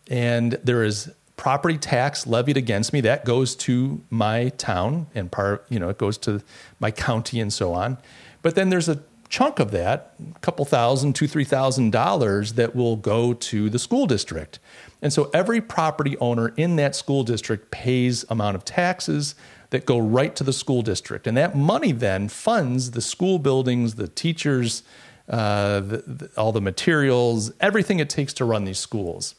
and 0.09 0.59
there 0.65 0.83
is 0.83 1.13
property 1.39 1.77
tax 1.77 2.27
levied 2.27 2.57
against 2.57 2.91
me 2.91 2.99
that 2.99 3.23
goes 3.23 3.55
to 3.55 4.01
my 4.09 4.49
town 4.57 5.07
and 5.15 5.31
part 5.31 5.65
you 5.69 5.79
know 5.79 5.87
it 5.87 5.97
goes 5.97 6.17
to 6.17 6.41
my 6.81 6.91
county 6.91 7.39
and 7.39 7.53
so 7.53 7.73
on. 7.73 7.97
But 8.41 8.55
then 8.55 8.69
there's 8.69 8.89
a 8.89 9.01
chunk 9.29 9.57
of 9.59 9.71
that 9.71 10.15
a 10.35 10.39
couple 10.39 10.65
thousand 10.65 11.15
two 11.15 11.27
three 11.27 11.45
thousand 11.45 11.91
dollars 11.91 12.53
that 12.53 12.75
will 12.75 12.97
go 12.97 13.33
to 13.33 13.69
the 13.69 13.79
school 13.79 14.05
district. 14.05 14.59
And 15.01 15.13
so 15.13 15.29
every 15.33 15.61
property 15.61 16.17
owner 16.17 16.49
in 16.57 16.75
that 16.75 16.93
school 16.93 17.23
district 17.23 17.71
pays 17.71 18.25
amount 18.29 18.57
of 18.57 18.65
taxes 18.65 19.33
that 19.69 19.85
go 19.85 19.97
right 19.97 20.35
to 20.35 20.43
the 20.43 20.51
school 20.51 20.81
district. 20.81 21.25
And 21.25 21.37
that 21.37 21.55
money 21.55 21.93
then 21.93 22.27
funds 22.27 22.91
the 22.91 23.01
school 23.01 23.39
buildings 23.39 23.95
the 23.95 24.09
teachers 24.09 24.83
uh, 25.29 25.79
the, 25.79 26.03
the, 26.05 26.29
all 26.35 26.51
the 26.51 26.59
materials 26.59 27.53
everything 27.61 27.99
it 27.99 28.09
takes 28.09 28.33
to 28.33 28.43
run 28.43 28.65
these 28.65 28.79
schools 28.79 29.35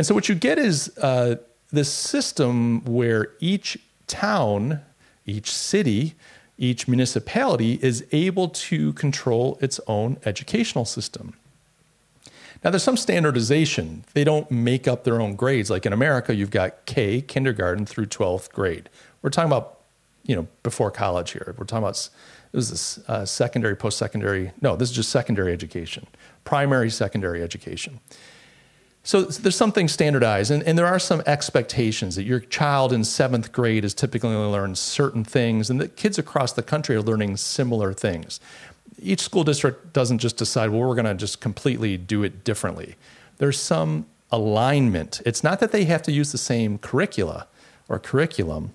and 0.00 0.06
so 0.06 0.14
what 0.14 0.30
you 0.30 0.34
get 0.34 0.58
is 0.58 0.96
uh, 0.96 1.36
this 1.70 1.92
system 1.92 2.82
where 2.86 3.32
each 3.38 3.76
town, 4.06 4.80
each 5.26 5.52
city, 5.52 6.14
each 6.56 6.88
municipality 6.88 7.78
is 7.82 8.06
able 8.10 8.48
to 8.48 8.94
control 8.94 9.58
its 9.60 9.78
own 9.86 10.16
educational 10.24 10.86
system. 10.86 11.34
Now, 12.64 12.70
there's 12.70 12.82
some 12.82 12.96
standardization. 12.96 14.04
They 14.14 14.24
don't 14.24 14.50
make 14.50 14.88
up 14.88 15.04
their 15.04 15.20
own 15.20 15.34
grades. 15.34 15.68
Like 15.68 15.84
in 15.84 15.92
America, 15.92 16.34
you've 16.34 16.50
got 16.50 16.86
K, 16.86 17.20
kindergarten 17.20 17.84
through 17.84 18.06
12th 18.06 18.52
grade. 18.52 18.88
We're 19.20 19.28
talking 19.28 19.52
about, 19.52 19.80
you 20.24 20.34
know, 20.34 20.48
before 20.62 20.90
college 20.90 21.32
here. 21.32 21.54
We're 21.58 21.66
talking 21.66 21.84
about 21.84 22.08
this 22.52 22.70
is 22.70 23.04
uh, 23.06 23.26
secondary, 23.26 23.76
post 23.76 23.98
secondary. 23.98 24.52
No, 24.62 24.76
this 24.76 24.88
is 24.88 24.96
just 24.96 25.10
secondary 25.10 25.52
education, 25.52 26.06
primary, 26.44 26.88
secondary 26.88 27.42
education. 27.42 28.00
So 29.02 29.22
there's 29.22 29.56
something 29.56 29.88
standardized, 29.88 30.50
and, 30.50 30.62
and 30.64 30.76
there 30.76 30.86
are 30.86 30.98
some 30.98 31.22
expectations 31.26 32.16
that 32.16 32.24
your 32.24 32.40
child 32.40 32.92
in 32.92 33.02
seventh 33.02 33.50
grade 33.50 33.84
is 33.84 33.94
typically 33.94 34.30
going 34.30 34.46
to 34.46 34.50
learn 34.50 34.74
certain 34.74 35.24
things, 35.24 35.70
and 35.70 35.80
that 35.80 35.96
kids 35.96 36.18
across 36.18 36.52
the 36.52 36.62
country 36.62 36.96
are 36.96 37.02
learning 37.02 37.38
similar 37.38 37.94
things. 37.94 38.40
Each 39.02 39.20
school 39.20 39.42
district 39.42 39.94
doesn't 39.94 40.18
just 40.18 40.36
decide, 40.36 40.68
well, 40.68 40.80
we're 40.80 40.94
going 40.94 41.06
to 41.06 41.14
just 41.14 41.40
completely 41.40 41.96
do 41.96 42.22
it 42.22 42.44
differently. 42.44 42.96
There's 43.38 43.58
some 43.58 44.04
alignment. 44.30 45.22
It's 45.24 45.42
not 45.42 45.60
that 45.60 45.72
they 45.72 45.84
have 45.84 46.02
to 46.02 46.12
use 46.12 46.30
the 46.30 46.38
same 46.38 46.76
curricula 46.76 47.46
or 47.88 47.98
curriculum, 47.98 48.74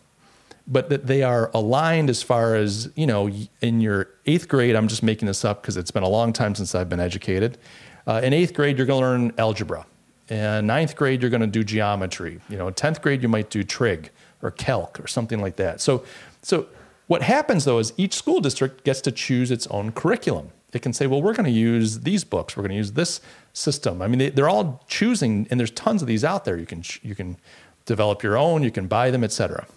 but 0.67 0.89
that 0.89 1.05
they 1.05 1.21
are 1.21 1.51
aligned 1.53 2.09
as 2.09 2.23
far 2.23 2.55
as, 2.55 2.89
you 2.95 3.05
know, 3.05 3.29
in 3.61 3.79
your 3.79 4.09
eighth 4.25 4.47
grade, 4.47 4.75
I'm 4.75 4.87
just 4.87 5.03
making 5.03 5.27
this 5.27 5.45
up 5.45 5.61
because 5.61 5.77
it's 5.77 5.91
been 5.91 6.01
a 6.01 6.09
long 6.09 6.33
time 6.33 6.55
since 6.55 6.73
I've 6.73 6.89
been 6.89 6.99
educated. 6.99 7.59
Uh, 8.07 8.21
in 8.23 8.33
eighth 8.33 8.55
grade, 8.55 8.79
you're 8.79 8.87
going 8.87 9.01
to 9.01 9.07
learn 9.07 9.33
algebra 9.37 9.85
in 10.29 10.67
ninth 10.67 10.95
grade, 10.95 11.21
you're 11.21 11.29
going 11.29 11.41
to 11.41 11.47
do 11.47 11.63
geometry. 11.63 12.39
You 12.49 12.57
know, 12.57 12.71
10th 12.71 13.01
grade, 13.01 13.21
you 13.21 13.29
might 13.29 13.49
do 13.49 13.63
trig 13.63 14.09
or 14.41 14.51
calc 14.51 14.99
or 14.99 15.07
something 15.07 15.41
like 15.41 15.55
that. 15.57 15.81
So, 15.81 16.03
so 16.41 16.67
what 17.07 17.21
happens 17.21 17.65
though 17.65 17.79
is 17.79 17.93
each 17.97 18.13
school 18.13 18.41
district 18.41 18.83
gets 18.83 19.01
to 19.01 19.11
choose 19.11 19.51
its 19.51 19.67
own 19.67 19.91
curriculum. 19.91 20.51
It 20.73 20.81
can 20.81 20.93
say, 20.93 21.07
well, 21.07 21.21
we're 21.21 21.33
going 21.33 21.45
to 21.45 21.51
use 21.51 22.01
these 22.01 22.23
books. 22.23 22.57
We're 22.57 22.63
going 22.63 22.71
to 22.71 22.77
use 22.77 22.91
this 22.93 23.21
system. 23.53 24.01
I 24.01 24.07
mean, 24.07 24.33
they, 24.35 24.41
are 24.41 24.49
all 24.49 24.83
choosing, 24.87 25.47
and 25.49 25.57
there's 25.57 25.71
tons 25.71 26.01
of 26.01 26.07
these 26.07 26.25
out 26.25 26.43
there. 26.43 26.57
You 26.57 26.65
can 26.65 26.83
you 27.01 27.15
can 27.15 27.37
develop 27.85 28.23
your 28.23 28.37
own. 28.37 28.61
You 28.61 28.71
can 28.71 28.87
buy 28.87 29.09
them, 29.09 29.23
etc. 29.23 29.67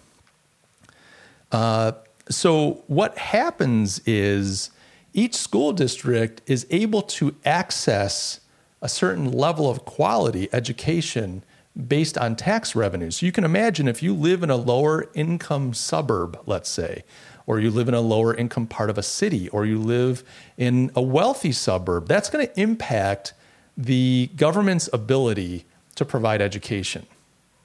Uh, 1.53 1.93
so 2.29 2.83
what 2.87 3.17
happens 3.17 3.99
is 4.05 4.71
each 5.13 5.35
school 5.35 5.71
district 5.71 6.41
is 6.47 6.67
able 6.69 7.01
to 7.01 7.35
access 7.45 8.41
a 8.81 8.89
certain 8.89 9.31
level 9.31 9.69
of 9.69 9.85
quality 9.85 10.49
education 10.53 11.43
based 11.87 12.17
on 12.17 12.35
tax 12.35 12.75
revenues. 12.75 13.17
So 13.17 13.25
you 13.25 13.31
can 13.31 13.43
imagine 13.43 13.87
if 13.87 14.03
you 14.03 14.13
live 14.13 14.43
in 14.43 14.49
a 14.49 14.55
lower 14.55 15.09
income 15.13 15.73
suburb, 15.73 16.39
let's 16.45 16.69
say, 16.69 17.03
or 17.45 17.59
you 17.59 17.71
live 17.71 17.87
in 17.87 17.93
a 17.93 18.01
lower 18.01 18.33
income 18.33 18.67
part 18.67 18.89
of 18.89 18.97
a 18.97 19.03
city, 19.03 19.49
or 19.49 19.65
you 19.65 19.79
live 19.79 20.23
in 20.57 20.91
a 20.95 21.01
wealthy 21.01 21.51
suburb, 21.51 22.07
that's 22.07 22.29
going 22.29 22.45
to 22.45 22.61
impact 22.61 23.33
the 23.77 24.29
government's 24.35 24.89
ability 24.93 25.65
to 25.95 26.05
provide 26.05 26.41
education. 26.41 27.05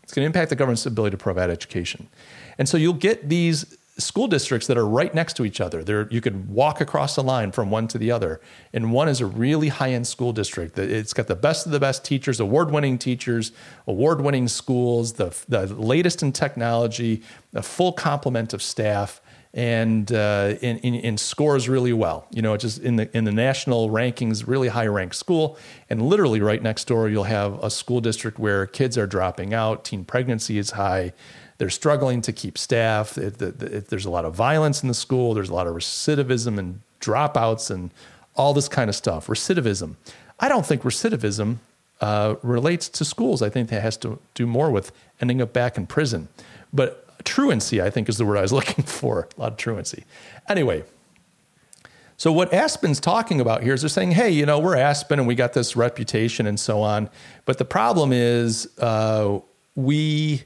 It's 0.02 0.12
going 0.12 0.24
to 0.24 0.26
impact 0.26 0.50
the 0.50 0.56
government's 0.56 0.86
ability 0.86 1.16
to 1.16 1.22
provide 1.22 1.50
education. 1.50 2.08
And 2.56 2.68
so 2.68 2.76
you'll 2.76 2.94
get 2.94 3.28
these 3.28 3.76
school 3.96 4.26
districts 4.26 4.66
that 4.66 4.76
are 4.76 4.86
right 4.86 5.14
next 5.14 5.34
to 5.34 5.44
each 5.44 5.60
other. 5.60 5.84
There, 5.84 6.08
you 6.10 6.20
could 6.20 6.48
walk 6.48 6.80
across 6.80 7.14
the 7.14 7.22
line 7.22 7.52
from 7.52 7.70
one 7.70 7.86
to 7.88 7.98
the 7.98 8.10
other. 8.10 8.40
And 8.72 8.92
one 8.92 9.08
is 9.08 9.20
a 9.20 9.26
really 9.26 9.68
high 9.68 9.92
end 9.92 10.06
school 10.06 10.32
district. 10.32 10.76
It's 10.78 11.12
got 11.12 11.28
the 11.28 11.36
best 11.36 11.66
of 11.66 11.72
the 11.72 11.78
best 11.78 12.04
teachers, 12.04 12.40
award 12.40 12.72
winning 12.72 12.98
teachers, 12.98 13.52
award 13.86 14.20
winning 14.20 14.48
schools, 14.48 15.12
the, 15.12 15.36
the 15.48 15.66
latest 15.66 16.22
in 16.22 16.32
technology, 16.32 17.22
a 17.54 17.62
full 17.62 17.92
complement 17.92 18.52
of 18.52 18.62
staff. 18.62 19.20
And, 19.56 20.10
uh, 20.10 20.56
and, 20.62 20.84
and 20.84 21.20
scores 21.20 21.68
really 21.68 21.92
well. 21.92 22.26
You 22.32 22.42
know, 22.42 22.56
just 22.56 22.82
in 22.82 22.96
the 22.96 23.16
in 23.16 23.22
the 23.22 23.30
national 23.30 23.88
rankings, 23.88 24.48
really 24.48 24.66
high 24.66 24.88
ranked 24.88 25.14
school. 25.14 25.56
And 25.88 26.02
literally 26.02 26.40
right 26.40 26.60
next 26.60 26.88
door, 26.88 27.08
you'll 27.08 27.22
have 27.22 27.62
a 27.62 27.70
school 27.70 28.00
district 28.00 28.40
where 28.40 28.66
kids 28.66 28.98
are 28.98 29.06
dropping 29.06 29.54
out, 29.54 29.84
teen 29.84 30.04
pregnancy 30.04 30.58
is 30.58 30.72
high, 30.72 31.12
they're 31.64 31.70
struggling 31.70 32.20
to 32.20 32.30
keep 32.30 32.58
staff. 32.58 33.16
It, 33.16 33.40
it, 33.40 33.88
there's 33.88 34.04
a 34.04 34.10
lot 34.10 34.26
of 34.26 34.34
violence 34.34 34.82
in 34.82 34.88
the 34.88 34.94
school. 34.94 35.32
There's 35.32 35.48
a 35.48 35.54
lot 35.54 35.66
of 35.66 35.74
recidivism 35.74 36.58
and 36.58 36.82
dropouts 37.00 37.70
and 37.70 37.90
all 38.36 38.52
this 38.52 38.68
kind 38.68 38.90
of 38.90 38.94
stuff. 38.94 39.28
Recidivism. 39.28 39.94
I 40.38 40.50
don't 40.50 40.66
think 40.66 40.82
recidivism 40.82 41.56
uh, 42.02 42.34
relates 42.42 42.90
to 42.90 43.04
schools. 43.06 43.40
I 43.40 43.48
think 43.48 43.70
that 43.70 43.80
has 43.80 43.96
to 43.98 44.18
do 44.34 44.46
more 44.46 44.70
with 44.70 44.92
ending 45.22 45.40
up 45.40 45.54
back 45.54 45.78
in 45.78 45.86
prison. 45.86 46.28
But 46.70 47.24
truancy, 47.24 47.80
I 47.80 47.88
think, 47.88 48.10
is 48.10 48.18
the 48.18 48.26
word 48.26 48.36
I 48.36 48.42
was 48.42 48.52
looking 48.58 48.84
for. 48.84 49.26
A 49.38 49.40
lot 49.40 49.52
of 49.52 49.56
truancy. 49.56 50.04
Anyway, 50.50 50.84
so 52.18 52.30
what 52.30 52.52
Aspen's 52.52 53.00
talking 53.00 53.40
about 53.40 53.62
here 53.62 53.72
is 53.72 53.80
they're 53.80 53.88
saying, 53.88 54.10
hey, 54.10 54.28
you 54.28 54.44
know, 54.44 54.58
we're 54.58 54.76
Aspen 54.76 55.18
and 55.18 55.26
we 55.26 55.34
got 55.34 55.54
this 55.54 55.76
reputation 55.76 56.46
and 56.46 56.60
so 56.60 56.82
on. 56.82 57.08
But 57.46 57.56
the 57.56 57.64
problem 57.64 58.12
is 58.12 58.68
uh, 58.78 59.38
we 59.74 60.44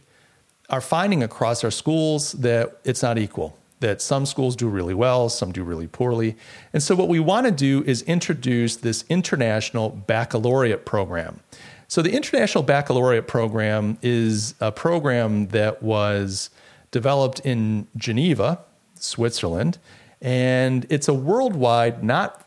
are 0.70 0.80
finding 0.80 1.22
across 1.22 1.64
our 1.64 1.70
schools 1.70 2.32
that 2.32 2.78
it's 2.84 3.02
not 3.02 3.18
equal, 3.18 3.56
that 3.80 4.02
some 4.02 4.26
schools 4.26 4.54
do 4.54 4.68
really 4.68 4.94
well, 4.94 5.28
some 5.28 5.52
do 5.52 5.62
really 5.62 5.86
poorly. 5.86 6.36
And 6.72 6.82
so, 6.82 6.94
what 6.94 7.08
we 7.08 7.20
want 7.20 7.46
to 7.46 7.52
do 7.52 7.82
is 7.84 8.02
introduce 8.02 8.76
this 8.76 9.04
international 9.08 9.90
baccalaureate 9.90 10.84
program. 10.84 11.40
So, 11.88 12.02
the 12.02 12.12
International 12.12 12.62
Baccalaureate 12.62 13.26
Program 13.26 13.96
is 14.02 14.54
a 14.60 14.70
program 14.70 15.46
that 15.48 15.82
was 15.82 16.50
developed 16.90 17.40
in 17.40 17.86
Geneva, 17.96 18.60
Switzerland, 18.94 19.78
and 20.20 20.86
it's 20.90 21.08
a 21.08 21.14
worldwide, 21.14 22.04
not 22.04 22.46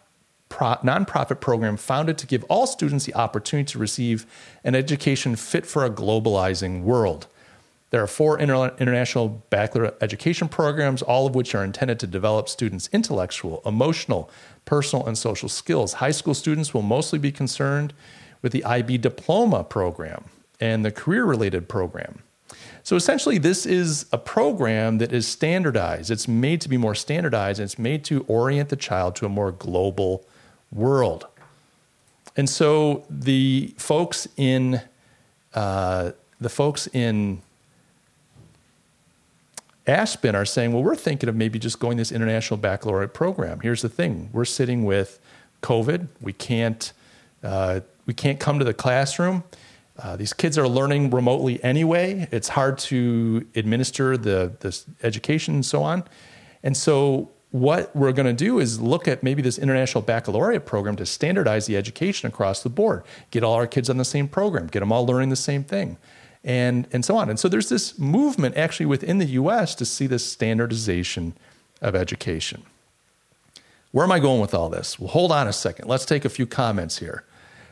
pro- 0.50 0.76
nonprofit 0.84 1.40
program 1.40 1.78
founded 1.78 2.20
to 2.20 2.28
give 2.28 2.44
all 2.46 2.68
students 2.68 3.06
the 3.06 3.16
opportunity 3.16 3.72
to 3.72 3.80
receive 3.80 4.28
an 4.64 4.76
education 4.76 5.36
fit 5.36 5.66
for 5.66 5.86
a 5.86 5.90
globalizing 5.90 6.84
world. 6.84 7.28
There 7.92 8.02
are 8.02 8.08
four 8.08 8.40
inter- 8.40 8.74
international 8.80 9.44
Baccalaureate 9.50 10.50
programs, 10.50 11.02
all 11.02 11.28
of 11.28 11.36
which 11.36 11.54
are 11.54 11.64
intended 11.64 12.00
to 12.00 12.08
develop 12.08 12.50
students' 12.50 12.90
intellectual, 12.94 13.62
emotional, 13.66 14.30
personal, 14.66 15.06
and 15.06 15.18
social 15.18 15.50
skills. 15.50 15.94
High 15.94 16.12
school 16.12 16.34
students 16.34 16.74
will 16.74 16.82
mostly 16.82 17.20
be 17.20 17.32
concerned 17.32 17.94
with 18.42 18.54
the 18.54 18.64
IB 18.64 18.98
diploma 18.98 19.64
program 19.66 20.24
and 20.60 20.86
the 20.86 20.92
career 20.92 21.26
related 21.26 21.68
program. 21.68 22.20
So 22.84 22.96
essentially, 22.96 23.38
this 23.38 23.66
is 23.66 24.06
a 24.12 24.18
program 24.18 24.98
that 25.00 25.12
is 25.12 25.28
standardized. 25.28 26.10
It's 26.10 26.28
made 26.28 26.62
to 26.62 26.70
be 26.70 26.78
more 26.78 26.96
standardized 26.96 27.60
and 27.60 27.66
it's 27.66 27.78
made 27.78 28.04
to 28.06 28.24
orient 28.28 28.70
the 28.70 28.76
child 28.76 29.16
to 29.18 29.26
a 29.26 29.30
more 29.30 29.52
global 29.52 30.26
world. 30.72 31.28
And 32.38 32.50
so 32.50 33.04
the 33.10 33.74
folks 33.78 34.28
in 34.38 34.82
uh, 35.54 36.12
the 36.40 36.50
folks 36.50 36.88
in 36.88 37.42
Aspen 39.92 40.36
are 40.36 40.46
saying, 40.46 40.74
well, 40.74 40.84
we're 40.84 40.96
thinking 40.96 41.30
of 41.30 41.36
maybe 41.36 41.60
just 41.60 41.80
going 41.80 41.98
this 41.98 42.12
international 42.12 42.58
baccalaureate 42.58 43.14
program. 43.14 43.60
Here's 43.60 43.82
the 43.82 43.90
thing: 43.90 44.30
we're 44.34 44.46
sitting 44.46 44.86
with 44.86 45.20
COVID. 45.62 46.08
We 46.22 46.34
can't 46.34 46.92
uh, 47.44 47.82
we 48.06 48.14
can't 48.14 48.40
come 48.40 48.60
to 48.60 48.66
the 48.66 48.74
classroom. 48.74 49.44
Uh, 50.02 50.16
these 50.16 50.34
kids 50.34 50.58
are 50.58 50.68
learning 50.68 51.12
remotely 51.12 51.64
anyway. 51.64 52.28
It's 52.32 52.50
hard 52.50 52.78
to 52.80 53.46
administer 53.56 54.18
the 54.18 54.54
this 54.62 54.86
education 55.04 55.56
and 55.56 55.66
so 55.66 55.84
on. 55.84 56.04
And 56.64 56.76
so 56.76 57.30
what 57.52 57.94
we're 57.94 58.14
going 58.14 58.26
to 58.26 58.34
do 58.34 58.60
is 58.60 58.80
look 58.80 59.08
at 59.08 59.24
maybe 59.24 59.42
this 59.42 59.60
international 59.60 60.02
baccalaureate 60.02 60.66
program 60.66 60.96
to 60.96 61.06
standardize 61.06 61.66
the 61.66 61.76
education 61.76 62.28
across 62.28 62.64
the 62.64 62.70
board, 62.70 63.04
get 63.30 63.44
all 63.44 63.54
our 63.54 63.68
kids 63.68 63.90
on 63.90 63.98
the 63.98 64.06
same 64.06 64.28
program, 64.28 64.68
get 64.68 64.80
them 64.80 64.92
all 64.92 65.06
learning 65.06 65.30
the 65.30 65.36
same 65.36 65.64
thing, 65.64 65.98
and, 66.44 66.88
and 66.92 67.06
so 67.06 67.16
on. 67.16 67.30
And 67.30 67.40
so 67.40 67.48
there's 67.48 67.70
this 67.70 67.98
movement 68.00 68.58
actually 68.58 68.88
within 68.88 69.18
the 69.18 69.26
US 69.26 69.76
to 69.76 69.86
see 69.86 70.08
this 70.08 70.26
standardization 70.26 71.34
of 71.82 71.96
education. 71.96 72.64
Where 73.92 74.06
am 74.06 74.12
I 74.12 74.20
going 74.20 74.40
with 74.40 74.54
all 74.54 74.70
this? 74.70 75.00
Well, 75.00 75.10
hold 75.10 75.32
on 75.32 75.48
a 75.48 75.54
second. 75.54 75.88
Let's 75.88 76.06
take 76.06 76.26
a 76.26 76.30
few 76.30 76.46
comments 76.46 77.00
here. 77.00 77.26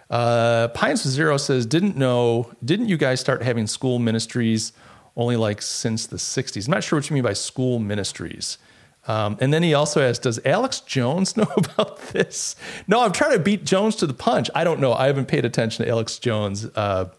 Uh, 0.09 0.67
Pines 0.69 1.03
Zero 1.03 1.37
says, 1.37 1.65
didn't 1.65 1.95
know, 1.95 2.51
didn't 2.65 2.89
you 2.89 2.97
guys 2.97 3.19
start 3.19 3.41
having 3.43 3.67
school 3.67 3.99
ministries 3.99 4.73
only 5.15 5.37
like 5.37 5.61
since 5.61 6.07
the 6.07 6.17
60s? 6.17 6.67
I'm 6.67 6.71
not 6.71 6.83
sure 6.83 6.97
what 6.97 7.09
you 7.09 7.13
mean 7.13 7.23
by 7.23 7.33
school 7.33 7.79
ministries. 7.79 8.57
Um, 9.07 9.37
and 9.39 9.53
then 9.53 9.63
he 9.63 9.73
also 9.73 10.01
asks, 10.01 10.19
Does 10.19 10.39
Alex 10.45 10.81
Jones 10.81 11.37
know 11.37 11.51
about 11.55 11.99
this? 12.09 12.55
No, 12.87 13.01
I'm 13.01 13.11
trying 13.11 13.33
to 13.33 13.39
beat 13.39 13.63
Jones 13.63 13.95
to 13.97 14.07
the 14.07 14.13
punch. 14.13 14.49
I 14.53 14.63
don't 14.63 14.79
know. 14.79 14.93
I 14.93 15.07
haven't 15.07 15.27
paid 15.27 15.45
attention 15.45 15.85
to 15.85 15.91
Alex 15.91 16.19
Jones. 16.19 16.65
Uh, 16.75 17.09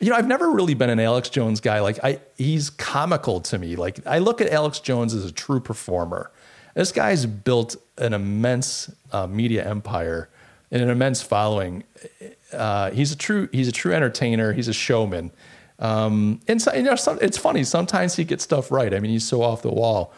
you 0.00 0.10
know, 0.10 0.16
I've 0.16 0.26
never 0.26 0.50
really 0.50 0.74
been 0.74 0.90
an 0.90 1.00
Alex 1.00 1.28
Jones 1.28 1.60
guy. 1.60 1.80
Like, 1.80 2.02
I 2.04 2.20
he's 2.36 2.70
comical 2.70 3.40
to 3.42 3.58
me. 3.58 3.76
Like, 3.76 4.06
I 4.06 4.18
look 4.18 4.40
at 4.40 4.48
Alex 4.50 4.80
Jones 4.80 5.14
as 5.14 5.24
a 5.24 5.32
true 5.32 5.60
performer. 5.60 6.30
This 6.74 6.92
guy's 6.92 7.26
built 7.26 7.76
an 7.96 8.12
immense 8.12 8.92
uh, 9.10 9.26
media 9.26 9.68
empire 9.68 10.28
and 10.70 10.82
an 10.82 10.90
immense 10.90 11.22
following. 11.22 11.82
Uh, 12.52 12.90
he's 12.92 13.12
a 13.12 13.16
true 13.16 13.48
he's 13.52 13.68
a 13.68 13.72
true 13.72 13.92
entertainer. 13.92 14.52
He's 14.52 14.68
a 14.68 14.72
showman. 14.72 15.32
Um, 15.80 16.40
and 16.48 16.60
so, 16.60 16.72
you 16.74 16.82
know, 16.82 16.96
some, 16.96 17.18
it's 17.20 17.38
funny. 17.38 17.64
Sometimes 17.64 18.16
he 18.16 18.24
gets 18.24 18.44
stuff 18.44 18.70
right. 18.70 18.92
I 18.92 18.98
mean, 19.00 19.12
he's 19.12 19.26
so 19.26 19.42
off 19.42 19.62
the 19.62 19.70
wall. 19.70 20.12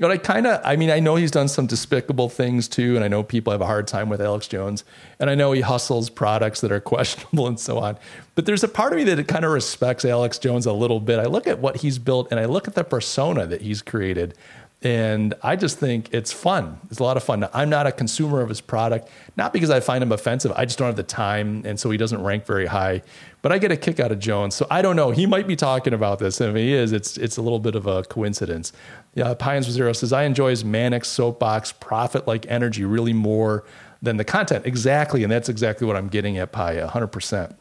But 0.00 0.10
I 0.10 0.16
kind 0.16 0.46
of, 0.46 0.62
I 0.64 0.76
mean, 0.76 0.90
I 0.90 0.98
know 0.98 1.16
he's 1.16 1.30
done 1.30 1.46
some 1.46 1.66
despicable 1.66 2.30
things 2.30 2.68
too, 2.68 2.96
and 2.96 3.04
I 3.04 3.08
know 3.08 3.22
people 3.22 3.50
have 3.50 3.60
a 3.60 3.66
hard 3.66 3.86
time 3.86 4.08
with 4.08 4.22
Alex 4.22 4.48
Jones, 4.48 4.82
and 5.18 5.28
I 5.28 5.34
know 5.34 5.52
he 5.52 5.60
hustles 5.60 6.08
products 6.08 6.62
that 6.62 6.72
are 6.72 6.80
questionable 6.92 7.46
and 7.46 7.60
so 7.60 7.78
on. 7.78 7.98
But 8.34 8.46
there's 8.46 8.64
a 8.64 8.68
part 8.68 8.94
of 8.94 8.96
me 8.96 9.04
that 9.04 9.28
kind 9.28 9.44
of 9.44 9.52
respects 9.52 10.06
Alex 10.06 10.38
Jones 10.38 10.64
a 10.64 10.72
little 10.72 11.00
bit. 11.00 11.18
I 11.18 11.26
look 11.26 11.46
at 11.46 11.58
what 11.58 11.76
he's 11.76 11.98
built, 11.98 12.28
and 12.30 12.40
I 12.40 12.46
look 12.46 12.66
at 12.66 12.74
the 12.74 12.82
persona 12.82 13.46
that 13.46 13.60
he's 13.60 13.82
created, 13.82 14.34
and 14.82 15.34
I 15.42 15.56
just 15.56 15.78
think 15.78 16.08
it's 16.14 16.32
fun. 16.32 16.80
It's 16.90 17.00
a 17.00 17.02
lot 17.02 17.18
of 17.18 17.22
fun. 17.22 17.46
I'm 17.52 17.68
not 17.68 17.86
a 17.86 17.92
consumer 17.92 18.40
of 18.40 18.48
his 18.48 18.62
product, 18.62 19.10
not 19.36 19.52
because 19.52 19.68
I 19.68 19.80
find 19.80 20.02
him 20.02 20.12
offensive. 20.12 20.52
I 20.56 20.64
just 20.64 20.78
don't 20.78 20.86
have 20.86 20.96
the 20.96 21.02
time, 21.02 21.62
and 21.66 21.78
so 21.78 21.90
he 21.90 21.98
doesn't 21.98 22.22
rank 22.22 22.46
very 22.46 22.64
high. 22.64 23.02
But 23.42 23.52
I 23.52 23.58
get 23.58 23.70
a 23.72 23.76
kick 23.76 24.00
out 24.00 24.10
of 24.10 24.18
Jones, 24.18 24.54
so 24.54 24.66
I 24.70 24.80
don't 24.80 24.96
know. 24.96 25.10
He 25.10 25.26
might 25.26 25.46
be 25.46 25.56
talking 25.56 25.92
about 25.92 26.18
this, 26.18 26.40
and 26.40 26.50
if 26.50 26.56
he 26.56 26.72
is, 26.72 26.92
it's 26.92 27.18
it's 27.18 27.36
a 27.36 27.42
little 27.42 27.58
bit 27.58 27.74
of 27.74 27.86
a 27.86 28.04
coincidence. 28.04 28.72
Yeah, 29.14 29.34
Pines 29.34 29.68
Zero 29.68 29.92
says 29.92 30.12
I 30.12 30.22
enjoy 30.22 30.50
his 30.50 30.64
manic 30.64 31.04
soapbox, 31.04 31.72
prophet 31.72 32.26
like 32.26 32.46
energy 32.48 32.84
really 32.84 33.12
more 33.12 33.64
than 34.00 34.16
the 34.16 34.24
content. 34.24 34.66
Exactly, 34.66 35.22
and 35.22 35.32
that's 35.32 35.48
exactly 35.48 35.86
what 35.86 35.96
I'm 35.96 36.08
getting 36.08 36.38
at. 36.38 36.52
Pi, 36.52 36.78
100. 36.78 37.06
percent 37.08 37.56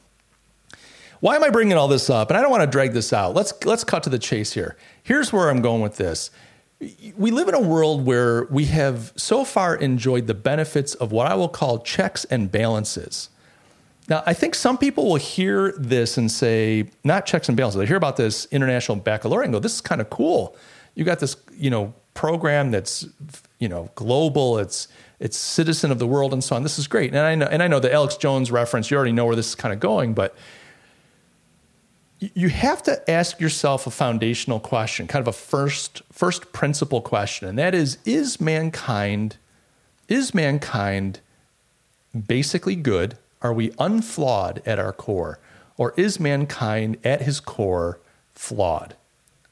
Why 1.20 1.36
am 1.36 1.44
I 1.44 1.50
bringing 1.50 1.76
all 1.78 1.88
this 1.88 2.10
up? 2.10 2.30
And 2.30 2.38
I 2.38 2.42
don't 2.42 2.52
want 2.52 2.62
to 2.62 2.68
drag 2.68 2.94
this 2.94 3.12
out. 3.12 3.34
Let's 3.34 3.54
let's 3.66 3.84
cut 3.84 4.04
to 4.04 4.10
the 4.10 4.20
chase 4.20 4.54
here. 4.54 4.78
Here's 5.02 5.34
where 5.34 5.50
I'm 5.50 5.62
going 5.62 5.82
with 5.82 5.98
this 5.98 6.32
we 7.18 7.32
live 7.32 7.50
in 7.50 7.54
a 7.54 7.62
world 7.62 8.06
where 8.06 8.46
we 8.46 8.66
have 8.66 9.12
so 9.18 9.44
far 9.44 9.76
enjoyed 9.76 10.28
the 10.28 10.34
benefits 10.34 10.96
of 10.96 11.12
what 11.12 11.28
I 11.28 11.36
will 11.36 11.50
call 11.50 11.80
checks 11.80 12.24
and 12.26 12.52
balances. 12.52 13.30
Now, 14.08 14.24
I 14.26 14.34
think 14.34 14.56
some 14.56 14.78
people 14.78 15.06
will 15.06 15.18
hear 15.18 15.74
this 15.78 16.18
and 16.18 16.32
say, 16.32 16.90
not 17.04 17.26
checks 17.26 17.48
and 17.48 17.58
balances. 17.58 17.80
They 17.80 17.86
hear 17.86 17.98
about 17.98 18.18
this 18.18 18.46
international 18.46 18.98
baccalaureate 18.98 19.48
and 19.48 19.54
go, 19.54 19.60
this 19.60 19.76
is 19.76 19.82
kind 19.82 20.02
of 20.02 20.10
cool. 20.10 20.56
You 21.00 21.06
got 21.06 21.20
this, 21.22 21.38
you 21.54 21.70
know, 21.70 21.94
program 22.14 22.72
that's, 22.72 23.08
you 23.58 23.70
know, 23.70 23.90
global. 23.96 24.58
It's 24.58 24.90
it's 25.18 25.38
citizen 25.38 25.92
of 25.92 25.98
the 25.98 26.06
world 26.06 26.34
and 26.34 26.44
so 26.44 26.58
on. 26.58 26.64
This 26.64 26.78
is 26.78 26.88
great. 26.88 27.12
And 27.12 27.20
I 27.20 27.36
know, 27.36 27.46
and 27.46 27.64
I 27.64 27.70
know 27.70 27.80
the 27.80 27.94
Alex 27.94 28.18
Jones 28.18 28.52
reference. 28.52 28.92
You 28.92 28.98
already 28.98 29.14
know 29.14 29.26
where 29.26 29.36
this 29.38 29.48
is 29.48 29.56
kind 29.56 29.74
of 29.74 29.80
going, 29.80 30.14
but 30.14 30.36
you 32.20 32.50
have 32.50 32.84
to 32.84 33.10
ask 33.10 33.40
yourself 33.40 33.88
a 33.88 33.92
foundational 33.92 34.60
question, 34.60 35.08
kind 35.08 35.22
of 35.22 35.30
a 35.30 35.38
first 35.38 36.02
first 36.12 36.52
principle 36.52 37.00
question, 37.00 37.48
and 37.48 37.58
that 37.58 37.74
is: 37.74 37.98
Is 38.04 38.42
mankind 38.42 39.38
is 40.10 40.34
mankind 40.34 41.22
basically 42.28 42.76
good? 42.76 43.18
Are 43.42 43.54
we 43.54 43.72
unflawed 43.80 44.62
at 44.66 44.80
our 44.80 44.92
core, 44.92 45.40
or 45.78 45.94
is 45.96 46.20
mankind 46.20 46.98
at 47.06 47.22
his 47.22 47.40
core 47.40 48.02
flawed? 48.34 48.96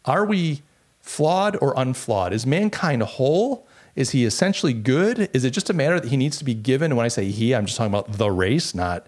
Are 0.03 0.25
we 0.25 0.61
flawed 1.07 1.57
or 1.61 1.73
unflawed? 1.77 2.33
Is 2.33 2.45
mankind 2.45 3.03
whole? 3.03 3.67
Is 3.95 4.11
he 4.11 4.25
essentially 4.25 4.73
good? 4.73 5.29
Is 5.33 5.43
it 5.43 5.51
just 5.51 5.69
a 5.69 5.73
matter 5.73 5.99
that 5.99 6.09
he 6.09 6.17
needs 6.17 6.37
to 6.37 6.45
be 6.45 6.53
given? 6.53 6.91
And 6.91 6.97
when 6.97 7.05
I 7.05 7.09
say 7.09 7.31
he, 7.31 7.55
I'm 7.55 7.65
just 7.65 7.77
talking 7.77 7.93
about 7.93 8.13
the 8.13 8.29
race, 8.29 8.75
not 8.75 9.07